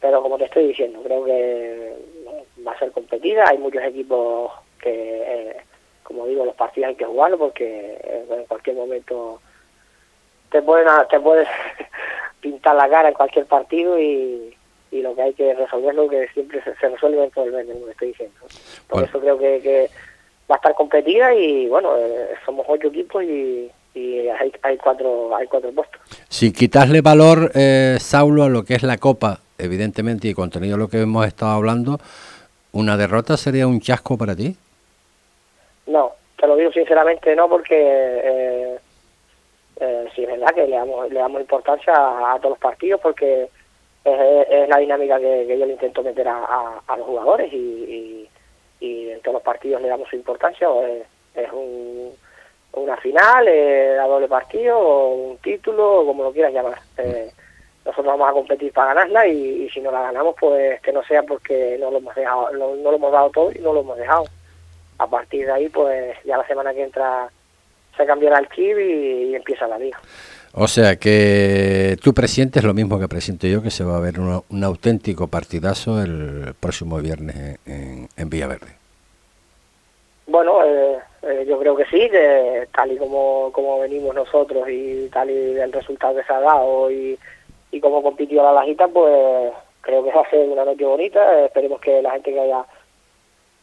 pero 0.00 0.22
como 0.22 0.38
te 0.38 0.44
estoy 0.44 0.68
diciendo, 0.68 1.00
creo 1.02 1.24
que 1.24 1.92
va 2.64 2.70
a 2.70 2.78
ser 2.78 2.92
competida. 2.92 3.48
Hay 3.48 3.58
muchos 3.58 3.82
equipos 3.82 4.52
que... 4.80 4.92
Eh, 4.92 5.56
como 6.08 6.26
digo, 6.26 6.46
los 6.46 6.54
partidos 6.54 6.88
hay 6.88 6.94
que 6.94 7.04
jugarlo 7.04 7.36
porque 7.36 8.24
en 8.30 8.46
cualquier 8.46 8.76
momento 8.76 9.42
te 10.50 10.62
pueden, 10.62 10.88
te 11.10 11.20
puedes 11.20 11.46
pintar 12.40 12.74
la 12.76 12.88
cara 12.88 13.08
en 13.08 13.14
cualquier 13.14 13.44
partido 13.44 14.00
y, 14.00 14.56
y 14.90 15.02
lo 15.02 15.14
que 15.14 15.20
hay 15.20 15.34
que 15.34 15.52
resolverlo 15.52 16.08
que 16.08 16.26
siempre 16.28 16.64
se, 16.64 16.74
se 16.76 16.88
resuelve 16.88 17.20
dentro 17.20 17.42
del 17.42 17.52
verde, 17.52 17.74
como 17.74 17.88
estoy 17.88 18.08
diciendo. 18.08 18.36
Por 18.88 19.00
bueno. 19.00 19.06
eso 19.06 19.20
creo 19.20 19.38
que, 19.38 19.60
que, 19.60 19.90
va 20.50 20.54
a 20.54 20.56
estar 20.56 20.74
competida 20.74 21.34
y 21.34 21.68
bueno, 21.68 21.94
eh, 21.98 22.30
somos 22.46 22.64
ocho 22.66 22.88
equipos 22.88 23.22
y, 23.22 23.70
y 23.94 24.28
hay, 24.28 24.50
hay, 24.62 24.78
cuatro 24.78 25.36
hay 25.36 25.46
cuatro 25.46 25.70
puestos. 25.72 26.00
Si 26.30 26.54
quitasle 26.54 27.02
valor, 27.02 27.52
eh, 27.54 27.98
Saulo, 28.00 28.44
a 28.44 28.48
lo 28.48 28.64
que 28.64 28.76
es 28.76 28.82
la 28.82 28.96
Copa, 28.96 29.40
evidentemente, 29.58 30.26
y 30.26 30.32
contenido 30.32 30.76
a 30.76 30.78
lo 30.78 30.88
que 30.88 31.02
hemos 31.02 31.26
estado 31.26 31.52
hablando, 31.52 32.00
¿una 32.72 32.96
derrota 32.96 33.36
sería 33.36 33.66
un 33.66 33.82
chasco 33.82 34.16
para 34.16 34.34
ti? 34.34 34.56
No, 35.88 36.12
te 36.38 36.46
lo 36.46 36.54
digo 36.56 36.70
sinceramente 36.70 37.34
no, 37.34 37.48
porque 37.48 37.74
eh, 37.74 38.78
eh, 39.80 40.08
sí 40.14 40.22
es 40.22 40.28
verdad 40.28 40.54
que 40.54 40.66
le 40.66 40.76
damos, 40.76 41.10
le 41.10 41.18
damos 41.18 41.40
importancia 41.40 41.94
a, 41.94 42.36
todos 42.36 42.50
los 42.50 42.58
partidos, 42.58 43.00
porque 43.00 43.48
es, 44.04 44.68
la 44.68 44.78
dinámica 44.78 45.18
que, 45.18 45.46
yo 45.46 45.66
le 45.66 45.72
intento 45.72 46.02
meter 46.02 46.28
a, 46.28 46.96
los 46.96 47.06
jugadores 47.06 47.52
y, 47.52 48.28
en 48.80 49.20
todos 49.20 49.34
los 49.34 49.42
partidos 49.42 49.82
le 49.82 49.88
damos 49.88 50.08
su 50.08 50.16
importancia. 50.16 50.68
Es, 50.86 51.06
es 51.34 51.52
un, 51.52 52.12
una 52.72 52.96
final, 52.98 53.48
es 53.48 53.98
a 53.98 54.04
doble 54.04 54.28
partido, 54.28 54.78
o 54.78 55.14
un 55.14 55.38
título, 55.38 56.00
o 56.00 56.06
como 56.06 56.24
lo 56.24 56.32
quieras 56.32 56.52
llamar. 56.52 56.78
Eh, 56.98 57.30
nosotros 57.84 58.06
vamos 58.06 58.28
a 58.28 58.32
competir 58.32 58.72
para 58.72 58.92
ganarla 58.92 59.26
y, 59.26 59.64
y, 59.64 59.70
si 59.70 59.80
no 59.80 59.90
la 59.90 60.02
ganamos, 60.02 60.36
pues 60.38 60.80
que 60.82 60.92
no 60.92 61.02
sea 61.04 61.22
porque 61.22 61.78
no 61.80 61.90
lo 61.90 61.98
hemos 61.98 62.14
dejado, 62.14 62.50
no, 62.52 62.76
no 62.76 62.90
lo 62.90 62.96
hemos 62.96 63.12
dado 63.12 63.30
todo 63.30 63.50
y 63.50 63.58
no 63.60 63.72
lo 63.72 63.80
hemos 63.80 63.96
dejado 63.96 64.24
a 64.98 65.06
partir 65.06 65.46
de 65.46 65.52
ahí, 65.52 65.68
pues 65.68 66.16
ya 66.24 66.36
la 66.36 66.46
semana 66.46 66.74
que 66.74 66.84
entra 66.84 67.28
se 67.96 68.06
cambiará 68.06 68.38
el 68.38 68.48
chip 68.50 68.78
y, 68.78 69.30
y 69.30 69.34
empieza 69.34 69.66
la 69.66 69.78
liga. 69.78 69.98
O 70.54 70.66
sea 70.66 70.96
que 70.96 71.96
tú 72.02 72.14
presientes 72.14 72.64
lo 72.64 72.74
mismo 72.74 72.98
que 72.98 73.06
presiento 73.06 73.46
yo, 73.46 73.62
que 73.62 73.70
se 73.70 73.84
va 73.84 73.96
a 73.96 74.00
ver 74.00 74.18
un, 74.18 74.42
un 74.48 74.64
auténtico 74.64 75.28
partidazo 75.28 76.02
el 76.02 76.54
próximo 76.58 76.98
viernes 76.98 77.58
en, 77.66 78.08
en 78.16 78.30
Villaverde. 78.30 78.78
Bueno, 80.26 80.64
eh, 80.64 80.98
eh, 81.22 81.44
yo 81.48 81.58
creo 81.58 81.76
que 81.76 81.84
sí, 81.86 82.08
que 82.10 82.68
tal 82.74 82.92
y 82.92 82.96
como, 82.96 83.50
como 83.52 83.80
venimos 83.80 84.14
nosotros 84.14 84.68
y 84.68 85.08
tal 85.12 85.30
y 85.30 85.58
el 85.58 85.72
resultado 85.72 86.16
que 86.16 86.24
se 86.24 86.32
ha 86.32 86.40
dado 86.40 86.90
y, 86.90 87.18
y 87.70 87.80
cómo 87.80 88.02
compitió 88.02 88.42
la 88.42 88.52
lajita, 88.52 88.88
pues 88.88 89.52
creo 89.80 90.04
que 90.04 90.12
va 90.12 90.22
a 90.22 90.30
ser 90.30 90.48
una 90.48 90.64
noche 90.64 90.84
bonita. 90.84 91.44
Esperemos 91.44 91.80
que 91.80 92.02
la 92.02 92.12
gente 92.12 92.32
que 92.32 92.40
haya 92.40 92.64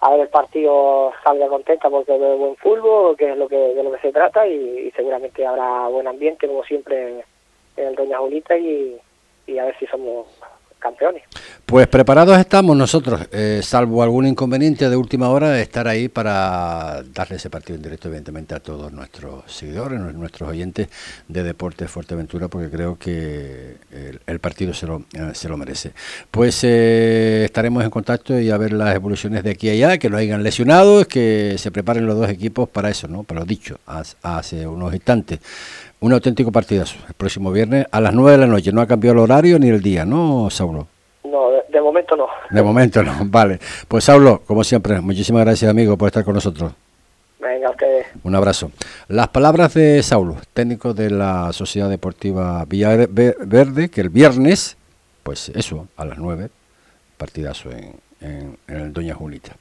a 0.06 0.12
ver 0.12 0.20
el 0.20 0.30
partido 0.30 1.12
salga 1.24 1.48
contenta 1.48 1.90
porque 1.90 2.16
ve 2.16 2.36
buen 2.36 2.56
fútbol, 2.58 3.18
que 3.18 3.32
es 3.32 3.38
lo 3.38 3.48
que 3.48 3.58
de 3.58 3.84
lo 3.84 3.92
que 3.92 4.02
se 4.02 4.12
trata 4.12 4.46
y, 4.48 4.92
seguramente 4.96 5.44
habrá 5.46 5.88
buen 5.88 6.08
ambiente 6.08 6.48
como 6.48 6.64
siempre 6.64 7.24
en 7.76 7.88
el 7.88 7.96
Doña 7.96 8.20
Julita 8.20 8.56
y 8.56 9.00
a 9.58 9.66
ver 9.66 9.76
si 9.80 9.88
somos 9.88 10.28
Pues 11.66 11.88
preparados 11.88 12.38
estamos 12.38 12.78
nosotros, 12.78 13.28
eh, 13.32 13.62
salvo 13.64 14.04
algún 14.04 14.28
inconveniente 14.28 14.88
de 14.90 14.96
última 14.96 15.30
hora, 15.30 15.50
de 15.50 15.62
estar 15.62 15.88
ahí 15.88 16.10
para 16.10 17.02
darle 17.14 17.38
ese 17.38 17.50
partido 17.50 17.76
en 17.76 17.82
directo, 17.82 18.08
evidentemente, 18.08 18.54
a 18.54 18.60
todos 18.60 18.92
nuestros 18.92 19.52
seguidores, 19.52 20.00
nuestros 20.00 20.50
oyentes 20.50 20.90
de 21.28 21.44
Deportes 21.44 21.90
Fuerteventura, 21.90 22.48
porque 22.48 22.70
creo 22.70 22.98
que 23.00 23.78
el, 24.28 24.40
partido 24.40 24.74
se 24.74 24.86
lo, 24.86 25.06
eh, 25.14 25.32
se 25.34 25.50
lo 25.50 25.58
merece. 25.58 25.94
Pues 26.30 26.64
eh, 26.64 27.44
estaremos 27.46 27.84
en 27.84 27.90
contacto 27.90 28.40
y 28.40 28.52
a 28.52 28.58
ver 28.58 28.74
las 28.74 28.96
evoluciones 28.96 29.44
de 29.44 29.52
aquí 29.52 29.70
a 29.70 29.74
allá, 29.74 29.98
que 29.98 30.10
no 30.10 30.18
hayan 30.18 30.44
lesionado, 30.44 31.08
que 31.08 31.56
se 31.58 31.72
preparen 31.72 32.06
los 32.06 32.16
dos 32.16 32.30
equipos 32.30 32.70
para 32.70 32.90
eso, 32.90 33.08
¿no? 33.08 33.24
Para 33.24 33.36
lo 33.40 33.46
dicho 33.46 33.80
hace 33.86 34.68
unos 34.68 34.94
instantes. 34.94 35.40
Un 36.06 36.14
auténtico 36.14 36.52
partidazo 36.52 36.98
el 37.08 37.16
próximo 37.16 37.52
viernes 37.52 37.88
a 37.90 38.00
las 38.00 38.14
9 38.14 38.34
de 38.34 38.38
la 38.38 38.46
noche. 38.46 38.72
No 38.72 38.80
ha 38.80 38.86
cambiado 38.86 39.14
el 39.14 39.20
horario 39.22 39.58
ni 39.58 39.70
el 39.70 39.82
día, 39.82 40.06
¿no, 40.06 40.52
Saulo? 40.52 40.88
No, 41.24 41.50
de, 41.50 41.64
de, 41.68 41.82
momento 41.82 42.16
no. 42.16 42.28
De 42.52 42.62
momento 42.62 43.02
no, 43.02 43.14
vale. 43.26 43.58
Pues 43.88 44.04
Saulo, 44.04 44.44
como 44.46 44.64
siempre, 44.64 45.02
muchísimas 45.02 45.44
gracias, 45.44 45.68
amigo, 45.68 45.98
por 45.98 46.06
estar 46.06 46.24
con 46.24 46.36
nosotros. 46.36 46.74
Venga, 47.40 47.72
ustedes. 47.72 48.06
Un 48.24 48.36
abrazo. 48.36 48.70
Las 49.08 49.30
palabras 49.30 49.74
de 49.74 50.04
Saulo, 50.04 50.38
técnico 50.54 50.94
de 50.94 51.10
la 51.10 51.52
Sociedad 51.54 51.90
Deportiva 51.90 52.64
Villaverde, 52.66 53.90
que 53.90 54.02
el 54.02 54.10
viernes 54.10 54.78
pues 55.24 55.50
eso, 55.56 55.88
a 55.98 56.06
las 56.06 56.20
9, 56.20 56.50
partidazo 57.18 57.72
en, 57.72 57.96
en, 58.22 58.60
el 58.68 58.94
Doña 58.94 59.16
Julita. 59.16 59.56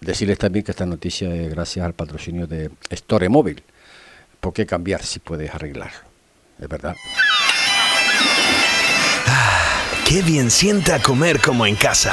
Decirles 0.00 0.38
también 0.38 0.64
que 0.64 0.70
esta 0.70 0.86
noticia 0.86 1.34
es 1.34 1.50
gracias 1.50 1.84
al 1.84 1.92
patrocinio 1.92 2.46
de 2.46 2.70
Store 2.88 3.28
Móvil. 3.28 3.62
¿Por 4.46 4.52
qué 4.52 4.64
cambiar 4.64 5.02
si 5.02 5.18
puedes 5.18 5.52
arreglarlo? 5.52 6.08
Es 6.60 6.68
verdad. 6.68 6.94
Ah, 9.26 9.82
qué 10.06 10.22
bien 10.22 10.52
sienta 10.52 11.02
comer 11.02 11.40
como 11.40 11.66
en 11.66 11.74
casa. 11.74 12.12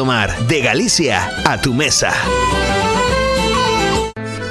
De 0.01 0.61
Galicia 0.61 1.29
a 1.45 1.61
tu 1.61 1.75
mesa. 1.75 2.11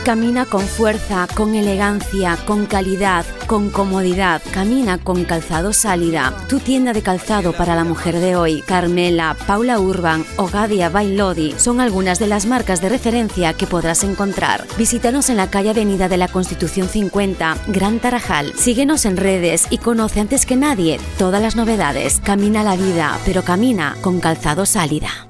Camina 0.04 0.46
con 0.46 0.62
fuerza, 0.62 1.26
con 1.34 1.56
elegancia, 1.56 2.38
con 2.46 2.66
calidad, 2.66 3.24
con 3.48 3.68
comodidad. 3.68 4.40
Camina 4.52 4.98
con 4.98 5.24
Calzado 5.24 5.72
Sálida, 5.72 6.32
tu 6.48 6.60
tienda 6.60 6.92
de 6.92 7.02
calzado 7.02 7.52
para 7.52 7.74
la 7.74 7.82
mujer 7.82 8.20
de 8.20 8.36
hoy. 8.36 8.62
Carmela, 8.62 9.36
Paula 9.48 9.80
Urban 9.80 10.24
o 10.36 10.46
Gadia 10.46 10.88
Bailodi 10.88 11.54
son 11.56 11.80
algunas 11.80 12.20
de 12.20 12.28
las 12.28 12.46
marcas 12.46 12.80
de 12.80 12.88
referencia 12.88 13.52
que 13.52 13.66
podrás 13.66 14.04
encontrar. 14.04 14.68
Visítanos 14.78 15.30
en 15.30 15.36
la 15.36 15.50
calle 15.50 15.70
Avenida 15.70 16.08
de 16.08 16.16
la 16.16 16.28
Constitución 16.28 16.86
50, 16.86 17.56
Gran 17.66 17.98
Tarajal. 17.98 18.52
Síguenos 18.54 19.04
en 19.04 19.16
redes 19.16 19.66
y 19.68 19.78
conoce 19.78 20.20
antes 20.20 20.46
que 20.46 20.54
nadie 20.54 21.00
todas 21.18 21.42
las 21.42 21.56
novedades. 21.56 22.20
Camina 22.22 22.62
la 22.62 22.76
vida, 22.76 23.18
pero 23.26 23.42
camina 23.42 23.96
con 24.00 24.20
Calzado 24.20 24.64
Sálida. 24.64 25.29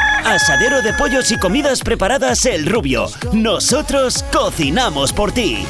Asadero 0.25 0.83
de 0.83 0.93
pollos 0.93 1.31
y 1.31 1.37
comidas 1.37 1.81
preparadas 1.81 2.45
El 2.45 2.67
Rubio. 2.67 3.07
Nosotros 3.33 4.23
cocinamos 4.31 5.11
por 5.13 5.31
ti. 5.31 5.65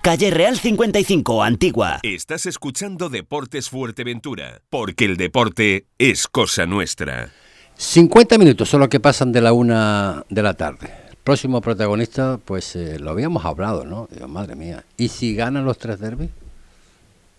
Calle 0.00 0.30
Real 0.30 0.56
55, 0.56 1.42
Antigua. 1.42 1.98
Estás 2.02 2.46
escuchando 2.46 3.08
Deportes 3.08 3.68
Fuerteventura, 3.68 4.62
porque 4.70 5.04
el 5.04 5.16
deporte 5.16 5.86
es 5.98 6.28
cosa 6.28 6.64
nuestra. 6.64 7.30
50 7.76 8.38
minutos 8.38 8.68
son 8.68 8.80
los 8.80 8.88
que 8.88 9.00
pasan 9.00 9.32
de 9.32 9.40
la 9.40 9.52
una 9.52 10.24
de 10.30 10.42
la 10.42 10.54
tarde. 10.54 10.92
El 11.10 11.16
próximo 11.16 11.60
protagonista, 11.60 12.38
pues 12.44 12.76
eh, 12.76 12.98
lo 13.00 13.10
habíamos 13.10 13.44
hablado, 13.44 13.84
¿no? 13.84 14.08
madre 14.28 14.54
mía. 14.54 14.84
¿Y 14.96 15.08
si 15.08 15.34
ganan 15.34 15.64
los 15.64 15.78
tres 15.78 15.98
derbis? 15.98 16.30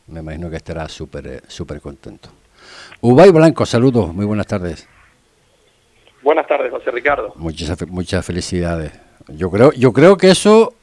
Me 0.07 0.19
imagino 0.19 0.49
que 0.49 0.57
estará 0.57 0.89
súper 0.89 1.27
eh, 1.27 1.41
súper 1.47 1.79
contento. 1.79 2.29
Ubay 2.99 3.31
Blanco, 3.31 3.65
saludos, 3.65 4.13
muy 4.13 4.25
buenas 4.25 4.47
tardes. 4.47 4.87
Buenas 6.23 6.47
tardes, 6.47 6.71
José 6.71 6.89
Ricardo. 6.91 7.33
Muchas, 7.35 7.87
muchas 7.89 8.25
felicidades. 8.25 8.93
Yo 9.27 9.51
creo, 9.51 9.71
yo 9.73 9.91
creo 9.91 10.15
que 10.15 10.29
eso 10.29 10.73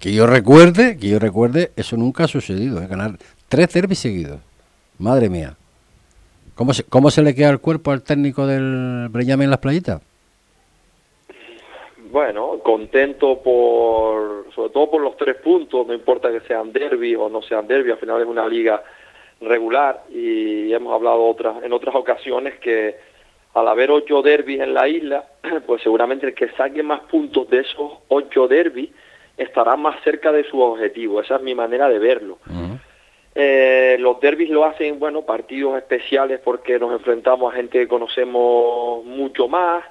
que 0.00 0.12
yo 0.12 0.26
recuerde, 0.26 0.96
que 0.98 1.08
yo 1.08 1.18
recuerde, 1.18 1.70
eso 1.76 1.96
nunca 1.96 2.24
ha 2.24 2.28
sucedido, 2.28 2.82
¿eh? 2.82 2.86
ganar 2.88 3.12
tres 3.48 3.72
derbis 3.72 3.98
seguidos. 3.98 4.40
Madre 4.98 5.28
mía. 5.28 5.54
¿Cómo 6.54 6.72
se, 6.72 6.84
¿Cómo 6.84 7.10
se 7.10 7.22
le 7.22 7.34
queda 7.34 7.50
el 7.50 7.60
cuerpo 7.60 7.90
al 7.90 8.02
técnico 8.02 8.46
del 8.46 9.08
Breñame 9.10 9.44
en 9.44 9.50
las 9.50 9.60
playitas? 9.60 10.02
Bueno, 12.10 12.58
contento 12.62 13.40
por, 13.40 14.46
sobre 14.54 14.70
todo 14.70 14.90
por 14.90 15.00
los 15.00 15.16
tres 15.16 15.36
puntos, 15.36 15.86
no 15.86 15.94
importa 15.94 16.30
que 16.30 16.40
sean 16.40 16.72
derby 16.72 17.14
o 17.14 17.28
no 17.28 17.40
sean 17.42 17.68
derby, 17.68 17.92
al 17.92 17.98
final 17.98 18.20
es 18.20 18.26
una 18.26 18.48
liga 18.48 18.82
regular 19.40 20.04
y 20.10 20.72
hemos 20.72 20.92
hablado 20.92 21.24
otras, 21.24 21.62
en 21.62 21.72
otras 21.72 21.94
ocasiones 21.94 22.58
que 22.58 22.96
al 23.54 23.68
haber 23.68 23.90
ocho 23.90 24.22
derbis 24.22 24.60
en 24.60 24.74
la 24.74 24.88
isla, 24.88 25.24
pues 25.66 25.82
seguramente 25.82 26.26
el 26.26 26.34
que 26.34 26.48
saque 26.50 26.82
más 26.82 27.00
puntos 27.00 27.48
de 27.50 27.60
esos 27.60 27.92
ocho 28.08 28.46
derbis 28.48 28.90
estará 29.36 29.76
más 29.76 30.02
cerca 30.04 30.32
de 30.32 30.44
su 30.44 30.60
objetivo. 30.60 31.20
Esa 31.20 31.36
es 31.36 31.42
mi 31.42 31.54
manera 31.54 31.88
de 31.88 31.98
verlo. 31.98 32.38
Eh, 33.34 33.96
los 33.98 34.20
derbis 34.20 34.50
lo 34.50 34.64
hacen, 34.64 34.98
bueno, 34.98 35.22
partidos 35.22 35.76
especiales 35.78 36.40
porque 36.40 36.78
nos 36.78 36.92
enfrentamos 36.92 37.52
a 37.52 37.56
gente 37.56 37.78
que 37.78 37.88
conocemos 37.88 39.04
mucho 39.04 39.48
más, 39.48 39.84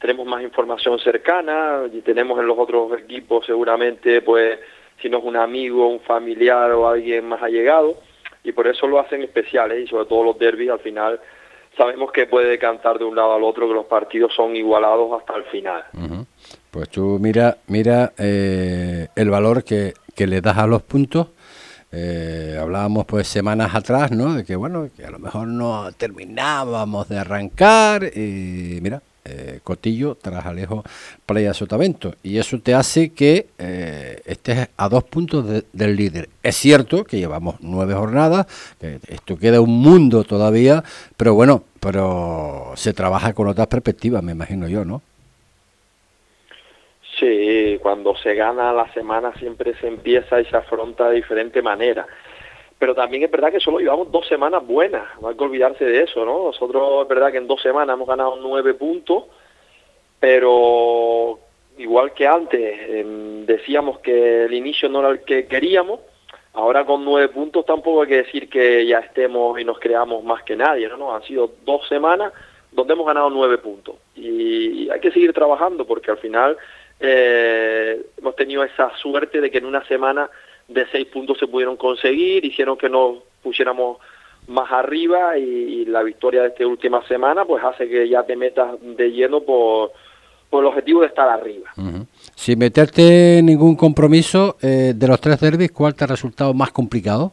tenemos 0.00 0.26
más 0.26 0.42
información 0.42 0.98
cercana 1.00 1.82
y 1.92 2.00
tenemos 2.02 2.38
en 2.38 2.46
los 2.46 2.58
otros 2.58 2.98
equipos 2.98 3.44
seguramente, 3.46 4.22
pues, 4.22 4.58
si 5.02 5.08
no 5.10 5.18
es 5.18 5.24
un 5.24 5.36
amigo, 5.36 5.88
un 5.88 6.00
familiar 6.00 6.70
o 6.72 6.88
alguien 6.88 7.26
más 7.26 7.42
allegado, 7.42 7.96
y 8.44 8.52
por 8.52 8.68
eso 8.68 8.86
lo 8.86 9.00
hacen 9.00 9.22
especiales 9.22 9.82
y 9.82 9.86
sobre 9.86 10.06
todo 10.06 10.22
los 10.22 10.38
derbis 10.38 10.70
al 10.70 10.80
final 10.80 11.20
sabemos 11.76 12.12
que 12.12 12.26
puede 12.26 12.58
cantar 12.58 12.98
de 12.98 13.04
un 13.04 13.16
lado 13.16 13.34
al 13.34 13.42
otro, 13.42 13.68
que 13.68 13.74
los 13.74 13.86
partidos 13.86 14.32
son 14.34 14.56
igualados 14.56 15.20
hasta 15.20 15.36
el 15.36 15.44
final. 15.44 15.84
Pues 16.70 16.88
tú 16.88 17.18
mira, 17.20 17.58
mira 17.68 18.12
eh, 18.18 19.08
el 19.14 19.30
valor 19.30 19.64
que, 19.64 19.94
le 20.16 20.40
das 20.40 20.58
a 20.58 20.66
los 20.66 20.82
puntos. 20.82 21.28
Eh, 21.92 22.58
hablábamos 22.60 23.04
pues 23.06 23.28
semanas 23.28 23.74
atrás, 23.74 24.10
¿no? 24.10 24.34
De 24.34 24.44
que 24.44 24.56
bueno, 24.56 24.88
que 24.96 25.04
a 25.04 25.10
lo 25.10 25.20
mejor 25.20 25.46
no 25.46 25.92
terminábamos 25.92 27.08
de 27.08 27.18
arrancar 27.18 28.04
y 28.04 28.80
mira, 28.82 29.00
eh, 29.24 29.60
Cotillo 29.62 30.16
tras 30.20 30.46
Alejo 30.46 30.84
Playa 31.26 31.54
Sotavento 31.54 32.14
y 32.22 32.38
eso 32.38 32.60
te 32.60 32.74
hace 32.74 33.12
que 33.12 33.46
estés 34.26 34.68
a 34.76 34.88
dos 34.88 35.04
puntos 35.04 35.64
del 35.72 35.96
líder. 35.96 36.28
Es 36.42 36.56
cierto 36.56 37.04
que 37.04 37.18
llevamos 37.18 37.56
nueve 37.60 37.94
jornadas, 37.94 38.46
esto 39.08 39.38
queda 39.38 39.60
un 39.60 39.78
mundo 39.78 40.24
todavía, 40.24 40.84
pero 41.16 41.34
bueno, 41.34 41.64
pero 41.80 42.72
se 42.76 42.92
trabaja 42.92 43.32
con 43.32 43.48
otras 43.48 43.66
perspectivas, 43.66 44.22
me 44.22 44.32
imagino 44.32 44.68
yo, 44.68 44.84
¿no? 44.84 45.02
Sí, 47.18 47.78
cuando 47.80 48.16
se 48.16 48.34
gana 48.34 48.72
la 48.72 48.92
semana 48.92 49.32
siempre 49.38 49.74
se 49.80 49.86
empieza 49.86 50.40
y 50.40 50.46
se 50.46 50.56
afronta 50.56 51.08
de 51.08 51.16
diferente 51.16 51.62
manera. 51.62 52.06
Pero 52.78 52.94
también 52.94 53.22
es 53.22 53.30
verdad 53.30 53.52
que 53.52 53.60
solo 53.60 53.78
llevamos 53.78 54.10
dos 54.10 54.26
semanas 54.26 54.66
buenas, 54.66 55.04
no 55.20 55.28
hay 55.28 55.36
que 55.36 55.44
olvidarse 55.44 55.84
de 55.84 56.02
eso, 56.02 56.24
¿no? 56.24 56.46
Nosotros 56.46 57.02
es 57.02 57.08
verdad 57.08 57.30
que 57.30 57.38
en 57.38 57.46
dos 57.46 57.62
semanas 57.62 57.94
hemos 57.94 58.08
ganado 58.08 58.36
nueve 58.40 58.74
puntos, 58.74 59.24
pero 60.18 61.38
igual 61.78 62.12
que 62.12 62.26
antes 62.26 62.78
em, 62.88 63.46
decíamos 63.46 63.98
que 64.00 64.44
el 64.44 64.54
inicio 64.54 64.88
no 64.88 65.00
era 65.00 65.10
el 65.10 65.24
que 65.24 65.46
queríamos, 65.46 66.00
ahora 66.52 66.84
con 66.84 67.04
nueve 67.04 67.28
puntos 67.28 67.64
tampoco 67.64 68.02
hay 68.02 68.08
que 68.08 68.22
decir 68.22 68.48
que 68.48 68.86
ya 68.86 68.98
estemos 68.98 69.58
y 69.58 69.64
nos 69.64 69.78
creamos 69.78 70.22
más 70.24 70.42
que 70.42 70.56
nadie, 70.56 70.88
¿no? 70.88 70.96
no 70.96 71.14
han 71.14 71.22
sido 71.22 71.52
dos 71.64 71.86
semanas 71.88 72.32
donde 72.70 72.92
hemos 72.92 73.06
ganado 73.06 73.30
nueve 73.30 73.58
puntos 73.58 73.96
y 74.16 74.88
hay 74.90 75.00
que 75.00 75.12
seguir 75.12 75.32
trabajando 75.32 75.86
porque 75.86 76.10
al 76.10 76.18
final 76.18 76.56
eh, 77.00 78.00
hemos 78.16 78.36
tenido 78.36 78.64
esa 78.64 78.96
suerte 78.96 79.40
de 79.40 79.50
que 79.50 79.58
en 79.58 79.66
una 79.66 79.84
semana 79.86 80.30
de 80.68 80.86
seis 80.90 81.06
puntos 81.06 81.38
se 81.38 81.46
pudieron 81.46 81.76
conseguir, 81.76 82.44
hicieron 82.44 82.76
que 82.76 82.88
nos 82.88 83.18
pusiéramos 83.42 83.98
más 84.48 84.70
arriba 84.72 85.38
y, 85.38 85.84
la 85.86 86.02
victoria 86.02 86.42
de 86.42 86.48
esta 86.48 86.66
última 86.66 87.06
semana 87.06 87.44
pues 87.44 87.62
hace 87.62 87.88
que 87.88 88.08
ya 88.08 88.24
te 88.24 88.36
metas 88.36 88.74
de 88.80 89.10
lleno 89.10 89.40
por, 89.42 89.92
por 90.50 90.62
el 90.62 90.68
objetivo 90.68 91.02
de 91.02 91.06
estar 91.08 91.28
arriba. 91.28 91.70
Sin 92.34 92.58
meterte 92.58 93.40
ningún 93.42 93.76
compromiso, 93.76 94.56
eh, 94.60 94.92
de 94.94 95.08
los 95.08 95.20
tres 95.20 95.38
derbis, 95.40 95.70
¿cuál 95.70 95.94
te 95.94 96.04
ha 96.04 96.06
resultado 96.08 96.52
más 96.52 96.72
complicado? 96.72 97.32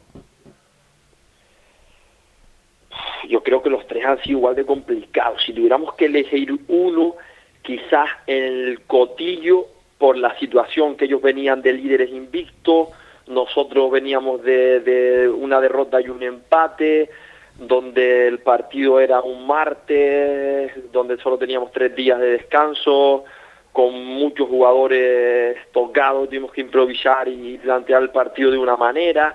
Yo 3.27 3.41
creo 3.41 3.63
que 3.63 3.69
los 3.69 3.87
tres 3.87 4.05
han 4.05 4.21
sido 4.21 4.39
igual 4.39 4.55
de 4.55 4.65
complicados. 4.65 5.41
Si 5.45 5.53
tuviéramos 5.53 5.95
que 5.95 6.05
elegir 6.05 6.53
uno, 6.67 7.15
quizás 7.61 8.09
el 8.27 8.81
Cotillo 8.85 9.65
por 9.97 10.17
la 10.17 10.37
situación 10.37 10.95
que 10.95 11.05
ellos 11.05 11.21
venían 11.21 11.61
de 11.61 11.73
líderes 11.73 12.09
invictos, 12.09 12.89
nosotros 13.31 13.89
veníamos 13.91 14.43
de, 14.43 15.31
una 15.35 15.59
derrota 15.59 16.01
y 16.01 16.09
un 16.09 16.21
empate, 16.21 17.09
donde 17.57 18.27
el 18.27 18.39
partido 18.39 18.99
era 18.99 19.21
un 19.21 19.45
martes, 19.47 20.91
donde 20.91 21.17
solo 21.17 21.37
teníamos 21.37 21.71
tres 21.71 21.95
días 21.95 22.19
de 22.19 22.31
descanso, 22.31 23.23
con 23.71 23.93
muchos 23.93 24.49
jugadores 24.49 25.57
tocados, 25.71 26.27
tuvimos 26.27 26.51
que 26.51 26.61
improvisar 26.61 27.27
y 27.27 27.57
plantear 27.57 28.01
el 28.03 28.09
partido 28.09 28.51
de 28.51 28.57
una 28.57 28.75
manera, 28.75 29.33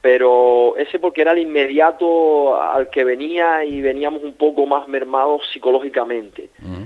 pero 0.00 0.76
ese 0.76 1.00
porque 1.00 1.22
era 1.22 1.32
el 1.32 1.38
inmediato 1.38 2.60
al 2.60 2.88
que 2.88 3.02
venía 3.02 3.64
y 3.64 3.80
veníamos 3.80 4.22
un 4.22 4.34
poco 4.34 4.64
más 4.64 4.86
mermados 4.86 5.42
psicológicamente. 5.52 6.50
Eh, 6.62 6.77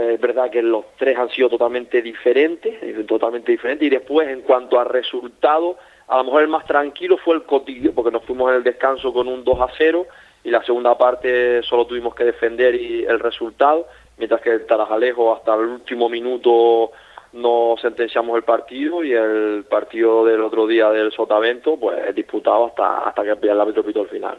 es 0.00 0.20
verdad 0.20 0.50
que 0.50 0.62
los 0.62 0.84
tres 0.96 1.18
han 1.18 1.28
sido 1.30 1.50
totalmente 1.50 2.00
diferentes, 2.00 2.82
eh, 2.82 3.04
totalmente 3.06 3.52
diferentes, 3.52 3.86
y 3.86 3.90
después 3.90 4.28
en 4.28 4.40
cuanto 4.42 4.80
a 4.80 4.84
resultado, 4.84 5.76
a 6.08 6.18
lo 6.18 6.24
mejor 6.24 6.42
el 6.42 6.48
más 6.48 6.66
tranquilo 6.66 7.18
fue 7.18 7.34
el 7.36 7.42
Cotillo, 7.42 7.92
porque 7.92 8.10
nos 8.10 8.24
fuimos 8.24 8.50
en 8.50 8.56
el 8.56 8.64
descanso 8.64 9.12
con 9.12 9.28
un 9.28 9.44
2 9.44 9.60
a 9.60 9.68
0 9.76 10.06
y 10.44 10.50
la 10.50 10.62
segunda 10.64 10.96
parte 10.96 11.62
solo 11.62 11.86
tuvimos 11.86 12.14
que 12.14 12.24
defender 12.24 12.74
y 12.74 13.04
el 13.04 13.20
resultado, 13.20 13.86
mientras 14.18 14.40
que 14.40 14.50
el 14.50 14.66
Tarajalejo 14.66 15.34
hasta 15.34 15.54
el 15.54 15.66
último 15.66 16.08
minuto 16.08 16.92
no 17.34 17.74
sentenciamos 17.80 18.36
el 18.36 18.44
partido 18.44 19.02
y 19.02 19.12
el 19.12 19.64
partido 19.68 20.24
del 20.24 20.40
otro 20.42 20.66
día 20.66 20.90
del 20.90 21.10
Sotavento 21.12 21.76
pues 21.76 22.14
disputado 22.14 22.66
hasta 22.66 23.08
hasta 23.08 23.22
que 23.22 23.48
el 23.48 23.60
árbitro 23.60 23.84
pitó 23.84 24.02
el 24.02 24.08
final. 24.08 24.38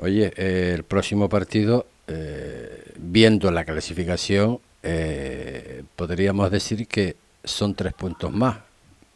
Oye, 0.00 0.30
eh, 0.36 0.74
el 0.76 0.84
próximo 0.84 1.28
partido, 1.28 1.86
eh, 2.06 2.77
viendo 3.10 3.50
la 3.50 3.64
clasificación, 3.64 4.60
eh, 4.82 5.82
podríamos 5.96 6.50
decir 6.50 6.86
que 6.86 7.16
son 7.44 7.74
tres 7.74 7.94
puntos 7.94 8.32
más, 8.32 8.58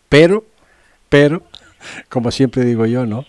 pero, 0.09 0.45
pero, 1.09 1.43
como 2.09 2.30
siempre 2.30 2.64
digo 2.64 2.86
yo, 2.86 3.07
¿no? 3.07 3.24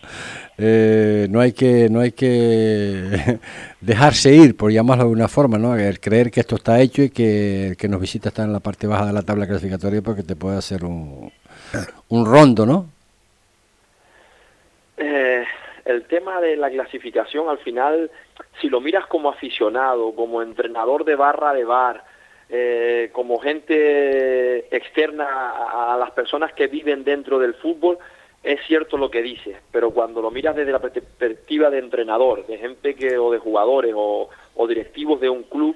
Eh, 0.57 1.27
no 1.31 1.39
hay 1.39 1.51
que 1.53 1.89
no 1.89 1.99
hay 1.99 2.11
que 2.11 3.39
dejarse 3.81 4.35
ir, 4.35 4.55
por 4.55 4.71
llamarlo 4.71 5.05
de 5.05 5.09
una 5.09 5.27
forma, 5.27 5.57
¿no? 5.57 5.75
El 5.75 5.99
creer 5.99 6.29
que 6.29 6.41
esto 6.41 6.55
está 6.55 6.79
hecho 6.79 7.01
y 7.01 7.09
que 7.09 7.69
el 7.69 7.77
que 7.77 7.87
nos 7.87 7.99
visita 7.99 8.29
está 8.29 8.43
en 8.43 8.53
la 8.53 8.59
parte 8.59 8.85
baja 8.87 9.07
de 9.07 9.13
la 9.13 9.23
tabla 9.23 9.47
clasificatoria 9.47 10.01
porque 10.01 10.23
te 10.23 10.35
puede 10.35 10.57
hacer 10.57 10.85
un, 10.85 11.31
un 12.09 12.25
rondo, 12.25 12.65
¿no? 12.65 12.87
Eh, 14.97 15.43
el 15.85 16.03
tema 16.05 16.39
de 16.39 16.55
la 16.55 16.69
clasificación, 16.69 17.49
al 17.49 17.57
final, 17.57 18.09
si 18.61 18.69
lo 18.69 18.81
miras 18.81 19.05
como 19.07 19.29
aficionado, 19.29 20.13
como 20.15 20.41
entrenador 20.41 21.05
de 21.05 21.15
barra 21.15 21.53
de 21.53 21.65
bar, 21.65 22.03
eh, 22.49 23.09
como 23.13 23.39
gente 23.39 24.75
externa 24.75 25.93
a, 25.93 25.97
las 25.97 26.11
personas 26.11 26.53
que 26.53 26.67
viven 26.67 27.03
dentro 27.03 27.39
del 27.39 27.55
fútbol, 27.55 27.97
es 28.43 28.59
cierto 28.67 28.97
lo 28.97 29.09
que 29.09 29.21
dices, 29.21 29.57
pero 29.71 29.91
cuando 29.91 30.21
lo 30.21 30.29
miras 30.29 30.55
desde 30.55 30.71
la 30.71 30.79
perspectiva 30.79 31.69
de 31.69 31.79
entrenador, 31.79 32.45
de 32.45 32.57
gente 32.57 32.93
que 32.95 33.17
o 33.17 33.31
de 33.31 33.39
jugadores 33.39 33.93
o, 33.95 34.29
directivos 34.67 35.21
de 35.21 35.29
un 35.29 35.43
club, 35.43 35.75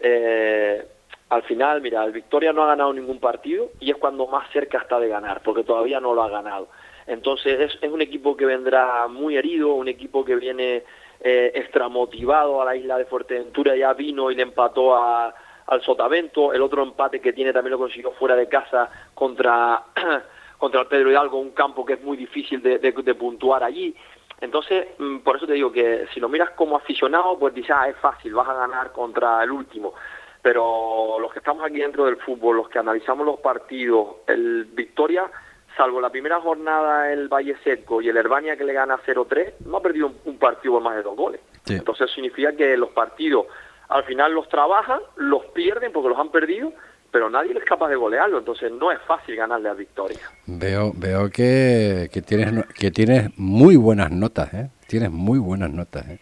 eh, 0.00 0.84
al 1.30 1.42
final, 1.44 1.80
mira, 1.80 2.04
el 2.04 2.12
Victoria 2.12 2.52
no 2.52 2.62
ha 2.62 2.68
ganado 2.68 2.92
ningún 2.92 3.20
partido 3.20 3.70
y 3.80 3.90
es 3.90 3.96
cuando 3.96 4.26
más 4.26 4.50
cerca 4.50 4.78
está 4.78 4.98
de 4.98 5.08
ganar, 5.08 5.42
porque 5.42 5.62
todavía 5.62 6.00
no 6.00 6.14
lo 6.14 6.22
ha 6.22 6.28
ganado. 6.28 6.68
Entonces 7.08 7.74
es, 7.80 7.90
un 7.90 8.02
equipo 8.02 8.36
que 8.36 8.44
vendrá 8.44 9.08
muy 9.08 9.36
herido, 9.36 9.72
un 9.72 9.88
equipo 9.88 10.24
que 10.24 10.36
viene 10.36 10.84
eh, 11.20 11.52
extramotivado 11.54 12.60
a 12.60 12.66
la 12.66 12.76
isla 12.76 12.98
de 12.98 13.06
Fuerteventura, 13.06 13.74
ya 13.74 13.94
vino 13.94 14.30
y 14.30 14.34
le 14.34 14.42
empató 14.42 14.94
al 14.94 15.82
Sotavento, 15.82 16.52
el 16.52 16.60
otro 16.60 16.82
empate 16.82 17.20
que 17.20 17.32
tiene 17.32 17.52
también 17.52 17.72
lo 17.72 17.78
consiguió 17.78 18.12
fuera 18.12 18.36
de 18.36 18.46
casa 18.46 18.90
contra 19.14 19.84
contra 20.58 20.82
el 20.82 20.86
Pedro 20.88 21.10
Hidalgo, 21.10 21.38
un 21.38 21.52
campo 21.52 21.84
que 21.84 21.94
es 21.94 22.02
muy 22.02 22.16
difícil 22.16 22.60
de, 22.60 23.14
puntuar 23.14 23.64
allí. 23.64 23.94
Entonces, 24.40 24.88
mm, 24.98 25.18
por 25.18 25.36
eso 25.36 25.46
te 25.46 25.54
digo 25.54 25.72
que 25.72 26.06
si 26.12 26.20
lo 26.20 26.28
miras 26.28 26.50
como 26.50 26.76
aficionado, 26.76 27.38
pues 27.38 27.54
dices, 27.54 27.74
ah, 27.74 27.88
es 27.88 27.96
fácil, 27.96 28.34
vas 28.34 28.48
a 28.48 28.54
ganar 28.54 28.92
contra 28.92 29.42
el 29.44 29.50
último. 29.50 29.94
Pero 30.42 31.18
los 31.20 31.32
que 31.32 31.38
estamos 31.38 31.64
aquí 31.64 31.78
dentro 31.78 32.04
del 32.04 32.16
fútbol, 32.16 32.56
los 32.56 32.68
que 32.68 32.78
analizamos 32.78 33.24
los 33.24 33.40
partidos, 33.40 34.16
el 34.26 34.66
Victoria, 34.66 35.30
salvo 35.78 36.00
la 36.00 36.10
primera 36.10 36.40
jornada 36.40 37.10
el 37.10 37.28
Valle 37.28 37.56
Seco 37.64 38.02
y 38.02 38.08
el 38.10 38.16
Herbania 38.18 38.56
que 38.56 38.64
le 38.64 38.74
gana 38.74 38.98
0-3, 38.98 39.54
no 39.64 39.78
ha 39.78 39.82
perdido 39.82 40.12
un, 40.26 40.36
partido 40.36 40.74
por 40.74 40.82
más 40.82 40.96
de 40.96 41.02
dos 41.02 41.16
goles. 41.16 41.40
Entonces 41.66 42.10
significa 42.10 42.52
que 42.52 42.76
los 42.76 42.90
partidos 42.90 43.46
al 43.88 44.04
final 44.04 44.34
los 44.34 44.48
trabajan, 44.48 45.00
los 45.16 45.46
pierden 45.46 45.92
porque 45.92 46.10
los 46.10 46.18
han 46.18 46.30
perdido 46.30 46.72
pero 47.10 47.30
nadie 47.30 47.52
es 47.56 47.64
capaz 47.64 47.88
de 47.88 47.96
golearlo, 47.96 48.38
entonces 48.38 48.70
no 48.70 48.92
es 48.92 48.98
fácil 49.06 49.34
ganarle 49.34 49.68
a 49.68 49.74
Victoria. 49.74 50.20
Veo, 50.46 50.92
veo 50.94 51.30
que, 51.30 52.10
que 52.12 52.20
tienes 52.20 52.66
que 52.78 52.90
tienes 52.90 53.30
muy 53.38 53.76
buenas 53.76 54.10
notas, 54.10 54.52
¿eh? 54.52 54.70
Tienes 54.86 55.10
muy 55.10 55.38
buenas 55.38 55.70
notas. 55.70 56.06
¿eh? 56.08 56.18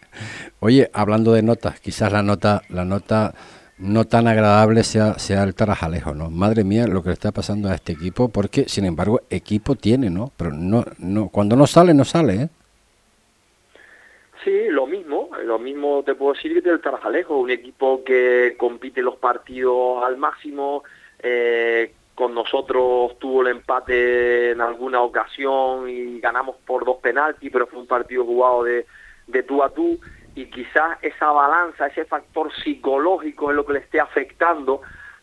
Oye, 0.59 0.89
hablando 0.93 1.33
de 1.33 1.41
notas, 1.41 1.79
quizás 1.79 2.11
la 2.11 2.21
nota, 2.21 2.61
la 2.69 2.83
nota 2.83 3.33
no 3.77 4.05
tan 4.05 4.27
agradable 4.27 4.83
sea, 4.83 5.19
sea 5.19 5.43
el 5.43 5.53
Tarajalejo, 5.53 6.13
¿no? 6.13 6.29
Madre 6.29 6.63
mía, 6.63 6.87
lo 6.87 7.03
que 7.03 7.09
le 7.09 7.13
está 7.13 7.31
pasando 7.31 7.69
a 7.69 7.75
este 7.75 7.93
equipo, 7.93 8.29
porque 8.29 8.67
sin 8.67 8.85
embargo 8.85 9.21
equipo 9.29 9.75
tiene, 9.75 10.09
¿no? 10.09 10.31
Pero 10.35 10.51
no, 10.51 10.83
no, 10.97 11.29
cuando 11.29 11.55
no 11.55 11.67
sale, 11.67 11.93
no 11.93 12.03
sale, 12.03 12.33
¿eh? 12.33 12.49
Sí, 14.43 14.67
lo 14.69 14.87
mismo, 14.87 15.29
lo 15.43 15.59
mismo 15.59 16.03
te 16.03 16.15
puedo 16.15 16.33
decir 16.33 16.53
que 16.53 16.69
del 16.69 16.81
Tarajalejo, 16.81 17.37
un 17.37 17.51
equipo 17.51 18.03
que 18.03 18.55
compite 18.57 19.01
los 19.01 19.17
partidos 19.17 20.03
al 20.03 20.17
máximo, 20.17 20.83
eh, 21.19 21.93
con 22.15 22.33
nosotros 22.33 23.19
tuvo 23.19 23.41
el 23.41 23.49
empate 23.49 24.51
en 24.51 24.61
alguna 24.61 25.01
ocasión 25.01 25.87
y 25.89 26.19
ganamos 26.19 26.55
por 26.65 26.83
dos 26.83 26.97
penaltis, 26.97 27.51
pero 27.51 27.67
fue 27.67 27.79
un 27.79 27.87
partido 27.87 28.25
jugado 28.25 28.63
de, 28.63 28.87
de 29.27 29.43
tú 29.43 29.61
a 29.61 29.69
tú 29.69 29.99
y 30.37 30.45
quizás 30.45 30.99
esa 31.01 31.31
balanza, 31.31 31.87
ese 31.87 32.05
factor 32.05 32.53
psicológico 32.63 33.49
es 33.49 33.55
lo 33.55 33.65
que 33.65 33.73
le 33.73 33.79
esté 33.79 33.99
afectando 33.99 34.81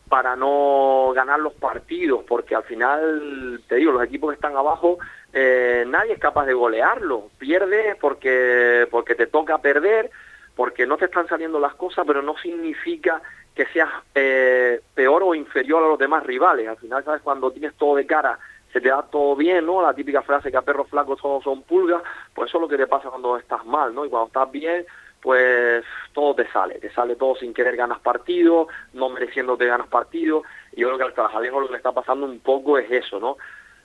para 0.09 0.35
no 0.35 1.13
ganar 1.15 1.39
los 1.39 1.53
partidos, 1.53 2.23
porque 2.27 2.53
al 2.53 2.63
final, 2.63 3.61
te 3.67 3.75
digo, 3.75 3.93
los 3.93 4.03
equipos 4.03 4.29
que 4.29 4.35
están 4.35 4.55
abajo 4.55 4.97
eh, 5.31 5.83
nadie 5.87 6.13
es 6.13 6.19
capaz 6.19 6.45
de 6.45 6.53
golearlo. 6.53 7.29
Pierde 7.37 7.97
porque, 7.99 8.87
porque 8.91 9.15
te 9.15 9.27
toca 9.27 9.57
perder, 9.57 10.09
porque 10.55 10.85
no 10.85 10.97
te 10.97 11.05
están 11.05 11.27
saliendo 11.27 11.59
las 11.59 11.75
cosas, 11.75 12.05
pero 12.05 12.21
no 12.21 12.37
significa 12.37 13.21
que 13.53 13.65
seas 13.67 13.89
eh, 14.13 14.81
peor 14.93 15.23
o 15.23 15.33
inferior 15.33 15.83
a 15.83 15.87
los 15.87 15.99
demás 15.99 16.23
rivales. 16.23 16.67
Al 16.67 16.77
final, 16.77 17.03
¿sabes? 17.03 17.21
Cuando 17.21 17.51
tienes 17.51 17.73
todo 17.75 17.95
de 17.95 18.05
cara, 18.05 18.37
se 18.71 18.81
te 18.81 18.89
da 18.89 19.03
todo 19.03 19.35
bien, 19.35 19.65
¿no? 19.65 19.81
La 19.81 19.93
típica 19.93 20.21
frase 20.21 20.51
que 20.51 20.57
a 20.57 20.61
perros 20.61 20.89
flacos 20.89 21.21
todos 21.21 21.43
son 21.43 21.63
pulgas, 21.63 22.01
pues 22.33 22.49
eso 22.49 22.57
es 22.57 22.61
lo 22.61 22.67
que 22.67 22.77
te 22.77 22.87
pasa 22.87 23.09
cuando 23.09 23.37
estás 23.37 23.65
mal, 23.65 23.95
¿no? 23.95 24.05
Y 24.05 24.09
cuando 24.09 24.27
estás 24.27 24.51
bien, 24.51 24.85
pues 25.25 25.83
todo 26.13 26.35
te 26.35 26.47
sale, 26.51 26.75
te 26.75 26.91
sale 26.91 27.15
todo 27.15 27.35
sin 27.35 27.51
querer 27.51 27.75
ganas 27.75 27.99
partido, 27.99 28.67
no 28.93 29.09
mereciéndote 29.09 29.65
ganas 29.65 29.87
partido, 29.87 30.43
y 30.71 30.81
yo 30.81 30.87
creo 30.87 30.99
que 30.99 31.03
al 31.05 31.13
Trabajalejo 31.15 31.59
lo 31.59 31.65
que 31.65 31.71
le 31.71 31.77
está 31.77 31.91
pasando 31.91 32.27
un 32.27 32.39
poco 32.41 32.77
es 32.77 32.91
eso, 32.91 33.19
¿no? 33.19 33.35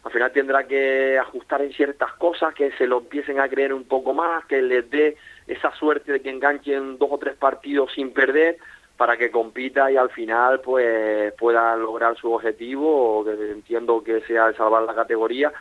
al 0.04 0.12
final 0.12 0.32
tendrá 0.32 0.66
que 0.66 1.18
ajustar 1.18 1.62
en 1.62 1.72
ciertas 1.72 2.12
cosas, 2.14 2.52
que 2.54 2.72
se 2.72 2.86
lo 2.86 2.98
empiecen 2.98 3.40
a 3.40 3.48
creer 3.48 3.72
un 3.72 3.84
poco 3.84 4.12
más, 4.12 4.44
que 4.44 4.60
les 4.60 4.88
dé 4.90 5.16
esa 5.46 5.74
suerte 5.76 6.12
de 6.12 6.20
que 6.20 6.28
enganchen 6.28 6.98
dos 6.98 7.08
o 7.10 7.18
tres 7.18 7.36
partidos 7.36 7.90
sin 7.94 8.12
perder 8.12 8.58
para 8.98 9.16
que 9.16 9.30
compita 9.30 9.90
y 9.90 9.96
al 9.96 10.10
final 10.10 10.60
pues 10.60 11.32
pueda 11.38 11.74
lograr 11.76 12.16
su 12.18 12.30
objetivo, 12.32 13.24
que 13.24 13.50
entiendo 13.50 14.04
que 14.04 14.20
sea 14.22 14.48
el 14.48 14.56
salvar 14.56 14.82
la 14.82 14.94
categoría. 14.94 15.52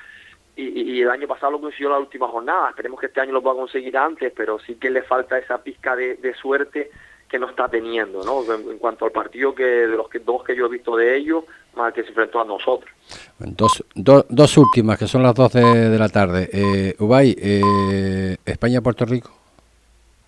Y, 0.61 1.01
el 1.01 1.09
año 1.09 1.27
pasado 1.27 1.53
lo 1.53 1.61
consiguió 1.61 1.87
en 1.87 1.93
la 1.93 1.99
última 1.99 2.27
jornada, 2.27 2.69
esperemos 2.69 2.99
que 2.99 3.05
este 3.05 3.21
año 3.21 3.31
lo 3.31 3.41
pueda 3.41 3.55
conseguir 3.55 3.97
antes, 3.97 4.33
pero 4.35 4.59
sí 4.59 4.75
que 4.75 4.89
le 4.89 5.03
falta 5.03 5.37
esa 5.37 5.57
pizca 5.63 5.95
de, 5.95 6.15
de 6.15 6.33
suerte 6.33 6.91
que 7.29 7.39
no 7.39 7.49
está 7.49 7.69
teniendo, 7.69 8.23
¿no? 8.23 8.41
En, 8.53 8.77
cuanto 8.79 9.05
al 9.05 9.11
partido 9.11 9.53
que 9.53 9.63
de 9.63 9.87
los 9.87 10.09
que, 10.09 10.19
dos 10.19 10.43
que 10.43 10.55
yo 10.55 10.65
he 10.65 10.69
visto 10.69 10.97
de 10.97 11.15
ellos, 11.15 11.45
más 11.75 11.93
que 11.93 12.01
se 12.01 12.09
enfrentó 12.09 12.41
a 12.41 12.45
nosotros. 12.45 12.91
Dos, 13.37 13.85
dos 14.27 14.57
últimas, 14.57 14.97
que 14.97 15.07
son 15.07 15.23
las 15.23 15.35
12 15.35 15.59
de 15.59 15.99
la 15.99 16.09
tarde. 16.09 16.49
Eh, 16.51 16.95
Ubay, 16.99 17.35
eh, 17.39 18.35
España-Puerto 18.43 19.05
Rico, 19.05 19.31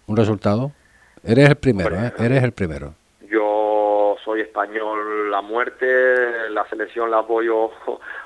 un 0.07 0.15
resultado. 0.15 0.71
Eres 1.23 1.49
el 1.49 1.55
primero, 1.55 1.95
¿eh? 1.95 2.13
Eres 2.19 2.43
el 2.43 2.51
primero 2.51 2.93
soy 4.23 4.41
español 4.41 5.31
la 5.31 5.41
muerte, 5.41 6.49
la 6.49 6.67
selección 6.69 7.09
la 7.11 7.19
apoyo 7.19 7.71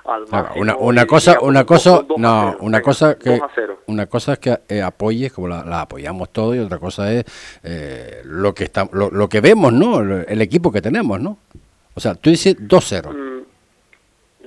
al. 0.06 0.26
Una, 0.56 0.76
una 0.78 1.06
cosa, 1.06 1.40
una 1.42 1.66
cosa, 1.66 2.06
no, 2.18 2.56
una 2.60 2.82
cosa 2.82 3.18
que 3.18 3.40
una 3.88 4.08
cosa 4.08 4.34
es 4.34 4.40
que 4.40 4.58
eh, 4.70 4.82
apoyes 4.82 5.32
como 5.34 5.48
la, 5.48 5.82
apoyamos 5.82 6.30
todos 6.32 6.56
y 6.56 6.60
otra 6.60 6.80
cosa 6.80 7.12
es 7.12 7.26
eh, 7.64 8.22
lo 8.26 8.54
que 8.54 8.66
está, 8.66 8.88
lo, 8.92 9.30
que 9.30 9.42
vemos, 9.42 9.72
¿no? 9.74 10.02
El, 10.02 10.42
equipo 10.42 10.72
que 10.72 10.82
tenemos, 10.82 11.20
¿no? 11.20 11.38
O 11.94 12.00
sea, 12.00 12.16
tú 12.16 12.30
dices 12.30 12.58
2-0. 12.58 13.38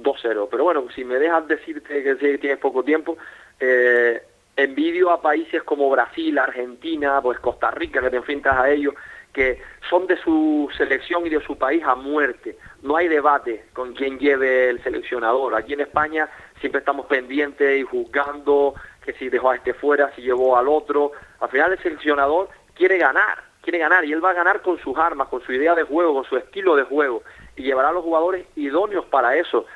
2-0, 0.02 0.44
mm, 0.44 0.48
pero 0.50 0.64
bueno, 0.64 0.84
si 0.94 1.04
me 1.04 1.16
dejas 1.16 1.46
decirte 1.46 2.02
que 2.02 2.38
tienes 2.38 2.58
poco 2.58 2.82
tiempo, 2.82 3.16
eh, 3.60 4.22
envidio 4.56 5.10
a 5.10 5.22
países 5.22 5.62
como 5.62 5.88
Brasil, 5.88 6.36
Argentina, 6.38 7.20
pues 7.22 7.38
Costa 7.38 7.70
Rica, 7.70 8.00
que 8.00 8.10
te 8.10 8.16
enfrentas 8.16 8.56
a 8.56 8.70
ellos, 8.70 8.94
que 9.32 9.60
son 9.88 10.06
de 10.06 10.16
su 10.16 10.68
selección 10.76 11.26
y 11.26 11.30
de 11.30 11.40
su 11.40 11.56
país 11.56 11.82
a 11.84 11.94
muerte. 11.94 12.58
No 12.82 12.96
hay 12.96 13.08
debate 13.08 13.66
con 13.72 13.94
quién 13.94 14.18
lleve 14.18 14.70
el 14.70 14.82
seleccionador. 14.82 15.54
Aquí 15.54 15.74
en 15.74 15.80
España 15.80 16.28
siempre 16.60 16.80
estamos 16.80 17.06
pendientes 17.06 17.80
y 17.80 17.82
juzgando 17.84 18.74
que 19.04 19.12
si 19.14 19.28
dejó 19.28 19.50
a 19.50 19.56
este 19.56 19.74
fuera, 19.74 20.12
si 20.14 20.22
llevó 20.22 20.56
al 20.56 20.68
otro. 20.68 21.12
Al 21.40 21.48
final 21.48 21.72
el 21.72 21.78
seleccionador 21.78 22.48
quiere 22.74 22.98
ganar, 22.98 23.42
quiere 23.62 23.78
ganar 23.78 24.04
y 24.04 24.12
él 24.12 24.24
va 24.24 24.30
a 24.30 24.34
ganar 24.34 24.62
con 24.62 24.78
sus 24.78 24.96
armas, 24.96 25.28
con 25.28 25.42
su 25.42 25.52
idea 25.52 25.74
de 25.74 25.84
juego, 25.84 26.14
con 26.14 26.24
su 26.24 26.36
estilo 26.36 26.76
de 26.76 26.84
juego. 26.84 27.22
y 27.56 27.62
llevará 27.62 27.88
a 27.88 27.92
los 27.92 28.04
jugadores 28.04 28.46
idóneos 28.54 29.04
para 29.06 29.36
eso. 29.36 29.66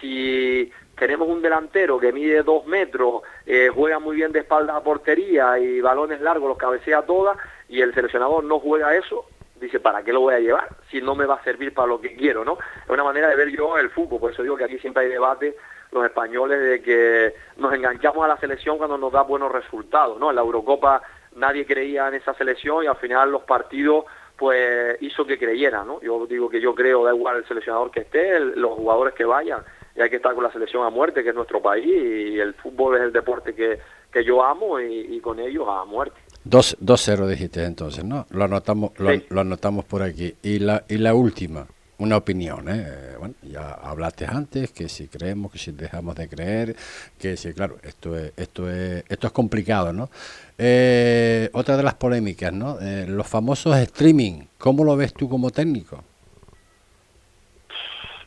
Si 0.00 0.70
tenemos 0.96 1.28
un 1.28 1.42
delantero 1.42 1.98
que 1.98 2.12
mide 2.12 2.42
dos 2.42 2.64
metros, 2.66 3.22
eh, 3.46 3.68
juega 3.74 3.98
muy 3.98 4.14
bien 4.14 4.30
de 4.30 4.40
espaldas 4.40 4.76
a 4.76 4.84
portería 4.84 5.58
y 5.58 5.80
balones 5.80 6.20
largos, 6.20 6.48
los 6.48 6.58
cabecea 6.58 7.02
todas, 7.02 7.36
y 7.72 7.80
el 7.80 7.94
seleccionador 7.94 8.44
no 8.44 8.60
juega 8.60 8.94
eso, 8.94 9.24
dice, 9.58 9.80
¿para 9.80 10.02
qué 10.02 10.12
lo 10.12 10.20
voy 10.20 10.34
a 10.34 10.40
llevar? 10.40 10.68
Si 10.90 11.00
no 11.00 11.14
me 11.14 11.24
va 11.24 11.36
a 11.36 11.42
servir 11.42 11.72
para 11.72 11.88
lo 11.88 11.98
que 11.98 12.14
quiero, 12.14 12.44
¿no? 12.44 12.58
Es 12.84 12.90
una 12.90 13.02
manera 13.02 13.28
de 13.28 13.36
ver 13.36 13.48
yo 13.48 13.78
el 13.78 13.88
fútbol, 13.88 14.20
por 14.20 14.30
eso 14.30 14.42
digo 14.42 14.58
que 14.58 14.64
aquí 14.64 14.78
siempre 14.78 15.04
hay 15.04 15.08
debate 15.08 15.56
los 15.90 16.04
españoles 16.04 16.60
de 16.60 16.82
que 16.82 17.34
nos 17.56 17.72
enganchamos 17.72 18.22
a 18.24 18.28
la 18.28 18.36
selección 18.36 18.76
cuando 18.76 18.98
nos 18.98 19.10
da 19.10 19.22
buenos 19.22 19.50
resultados, 19.50 20.20
¿no? 20.20 20.28
En 20.28 20.36
la 20.36 20.42
Eurocopa 20.42 21.00
nadie 21.34 21.64
creía 21.64 22.08
en 22.08 22.14
esa 22.14 22.34
selección 22.34 22.84
y 22.84 22.88
al 22.88 22.96
final 22.96 23.32
los 23.32 23.44
partidos 23.44 24.04
pues 24.36 24.98
hizo 25.00 25.24
que 25.24 25.38
creyera, 25.38 25.82
¿no? 25.82 25.98
Yo 26.02 26.26
digo 26.26 26.50
que 26.50 26.60
yo 26.60 26.74
creo, 26.74 27.04
da 27.04 27.14
igual 27.14 27.38
el 27.38 27.48
seleccionador 27.48 27.90
que 27.90 28.00
esté, 28.00 28.38
los 28.38 28.72
jugadores 28.72 29.14
que 29.14 29.24
vayan, 29.24 29.62
y 29.96 30.02
hay 30.02 30.10
que 30.10 30.16
estar 30.16 30.34
con 30.34 30.44
la 30.44 30.52
selección 30.52 30.84
a 30.84 30.90
muerte, 30.90 31.22
que 31.22 31.30
es 31.30 31.34
nuestro 31.34 31.62
país, 31.62 31.86
y 31.86 32.38
el 32.38 32.52
fútbol 32.54 32.96
es 32.96 33.02
el 33.02 33.12
deporte 33.12 33.54
que, 33.54 33.78
que 34.12 34.24
yo 34.24 34.42
amo 34.44 34.78
y, 34.80 35.18
con 35.20 35.40
ellos 35.40 35.66
a 35.68 35.84
muerte. 35.84 36.16
2-0 36.48 37.26
dijiste 37.28 37.64
entonces, 37.64 38.04
¿no? 38.04 38.26
Lo 38.30 38.44
anotamos, 38.44 38.92
lo, 38.98 39.10
lo, 39.28 39.40
anotamos 39.40 39.84
por 39.84 40.02
aquí. 40.02 40.34
Y 40.42 40.58
la, 40.58 40.84
y 40.88 40.98
la 40.98 41.14
última, 41.14 41.66
una 41.98 42.16
opinión, 42.16 42.68
¿eh? 42.68 43.14
Bueno, 43.18 43.34
ya 43.42 43.74
hablaste 43.74 44.26
antes 44.26 44.72
que 44.72 44.88
si 44.88 45.06
creemos, 45.06 45.52
que 45.52 45.58
si 45.58 45.70
dejamos 45.70 46.16
de 46.16 46.28
creer, 46.28 46.76
que 47.18 47.36
si, 47.36 47.52
claro, 47.52 47.76
esto 47.82 48.18
es, 48.18 48.32
esto 48.36 48.68
es, 48.68 49.04
esto 49.08 49.26
es 49.28 49.32
complicado, 49.32 49.92
¿no? 49.92 50.10
Eh, 50.58 51.48
otra 51.52 51.76
de 51.76 51.82
las 51.84 51.94
polémicas, 51.94 52.52
¿no? 52.52 52.78
Eh, 52.80 53.06
los 53.08 53.26
famosos 53.26 53.76
streaming, 53.76 54.46
¿cómo 54.58 54.84
lo 54.84 54.96
ves 54.96 55.14
tú 55.14 55.28
como 55.28 55.50
técnico? 55.50 56.02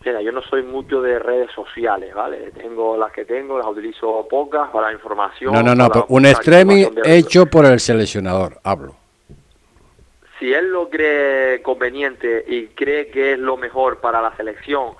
Mira, 0.05 0.21
yo 0.21 0.31
no 0.31 0.41
soy 0.43 0.61
mucho 0.61 1.01
de 1.01 1.17
redes 1.17 1.51
sociales, 1.51 2.13
¿vale? 2.13 2.51
Tengo 2.51 2.95
las 2.95 3.11
que 3.11 3.25
tengo, 3.25 3.57
las 3.57 3.67
utilizo 3.67 4.27
pocas 4.29 4.69
para 4.69 4.93
información. 4.93 5.51
No, 5.51 5.63
no, 5.63 5.73
no, 5.73 5.89
un 6.09 6.25
streaming 6.27 6.85
hecho 7.03 7.47
por 7.47 7.65
el 7.65 7.79
seleccionador, 7.79 8.59
hablo 8.63 8.95
si 10.39 10.53
él 10.53 10.69
lo 10.69 10.89
cree 10.89 11.61
conveniente 11.61 12.43
y 12.47 12.67
cree 12.67 13.07
que 13.07 13.33
es 13.33 13.39
lo 13.39 13.57
mejor 13.57 13.99
para 13.99 14.21
la 14.21 14.35
selección, 14.35 14.93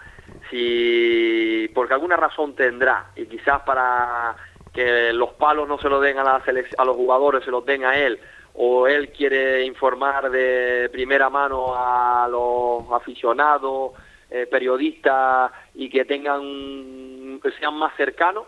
si 0.50 1.70
porque 1.74 1.94
alguna 1.94 2.16
razón 2.16 2.56
tendrá 2.56 3.12
y 3.16 3.26
quizás 3.26 3.62
para 3.62 4.36
que 4.74 5.14
los 5.14 5.34
palos 5.34 5.68
no 5.68 5.78
se 5.78 5.90
lo 5.90 6.00
den 6.00 6.20
a, 6.20 6.24
la 6.24 6.42
a 6.78 6.86
los 6.86 6.96
jugadores, 6.96 7.44
se 7.44 7.52
los 7.52 7.66
den 7.66 7.86
a 7.86 7.98
él, 7.98 8.20
o 8.54 8.88
él 8.88 9.10
quiere 9.10 9.64
informar 9.66 10.30
de 10.30 10.90
primera 10.92 11.30
mano 11.30 11.76
a 11.76 12.28
los 12.30 12.92
aficionados, 12.92 13.92
eh, 14.36 14.48
periodistas 14.48 15.50
y 15.76 15.90
que 15.90 16.04
tengan 16.04 17.40
que 17.40 17.52
sean 17.58 17.74
más 17.76 17.96
cercanos, 17.96 18.44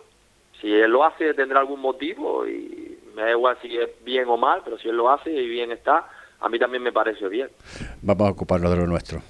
si 0.59 0.69
él 0.69 0.91
lo 0.91 1.05
hace 1.05 1.33
tendrá 1.33 1.61
algún 1.61 1.79
motivo 1.79 2.45
y 2.45 2.99
me 3.15 3.21
da 3.21 3.31
igual 3.31 3.57
si 3.61 3.77
es 3.77 3.89
bien 4.03 4.27
o 4.27 4.35
mal, 4.35 4.63
pero 4.65 4.77
si 4.77 4.89
él 4.89 4.97
lo 4.97 5.09
hace 5.09 5.31
y 5.31 5.47
bien 5.47 5.71
está, 5.71 6.05
a 6.41 6.49
mí 6.49 6.59
también 6.59 6.83
me 6.83 6.91
parece 6.91 7.29
bien. 7.29 7.47
Vamos 8.01 8.27
a 8.27 8.31
ocuparnos 8.31 8.69
de 8.69 8.77
lo 8.77 8.85
nuestro, 8.85 9.21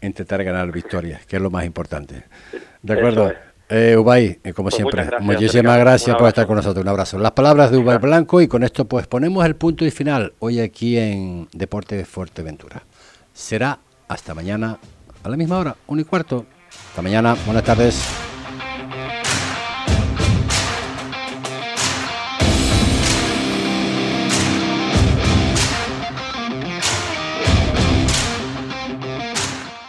intentar 0.00 0.44
ganar 0.44 0.70
victorias, 0.70 1.26
que 1.26 1.36
es 1.36 1.42
lo 1.42 1.50
más 1.50 1.64
importante. 1.64 2.22
De 2.82 2.92
acuerdo. 2.92 3.32
Eh, 3.68 3.96
Ubay, 3.96 4.38
eh, 4.44 4.52
como 4.52 4.66
pues 4.66 4.76
siempre, 4.76 5.08
muchísimas 5.18 5.76
gracias 5.80 6.14
por 6.16 6.28
estar 6.28 6.46
con 6.46 6.54
nosotros. 6.54 6.84
Un 6.84 6.88
abrazo. 6.88 7.18
Las 7.18 7.32
palabras 7.32 7.72
de 7.72 7.78
Ubay 7.78 7.98
Blanco 7.98 8.40
y 8.40 8.46
con 8.46 8.62
esto 8.62 8.84
pues 8.84 9.08
ponemos 9.08 9.44
el 9.44 9.56
punto 9.56 9.84
y 9.84 9.90
final 9.90 10.34
hoy 10.38 10.60
aquí 10.60 10.96
en 10.96 11.48
Deporte 11.52 11.96
de 11.96 12.04
Fuerteventura. 12.04 12.84
Será 13.32 13.80
hasta 14.06 14.34
mañana 14.34 14.78
a 15.26 15.28
la 15.28 15.36
misma 15.36 15.58
hora, 15.58 15.76
un 15.88 15.98
y 15.98 16.04
cuarto. 16.04 16.46
Hasta 16.90 17.02
mañana, 17.02 17.36
buenas 17.44 17.64
tardes. 17.64 18.00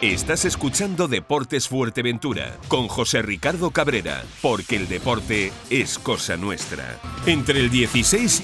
Estás 0.00 0.44
escuchando 0.44 1.06
Deportes 1.06 1.68
Fuerteventura 1.68 2.56
con 2.66 2.88
José 2.88 3.22
Ricardo 3.22 3.70
Cabrera, 3.70 4.22
porque 4.42 4.76
el 4.76 4.88
deporte 4.88 5.52
es 5.70 5.98
cosa 5.98 6.36
nuestra. 6.36 6.98
Entre 7.26 7.60
el 7.60 7.70
16 7.70 8.42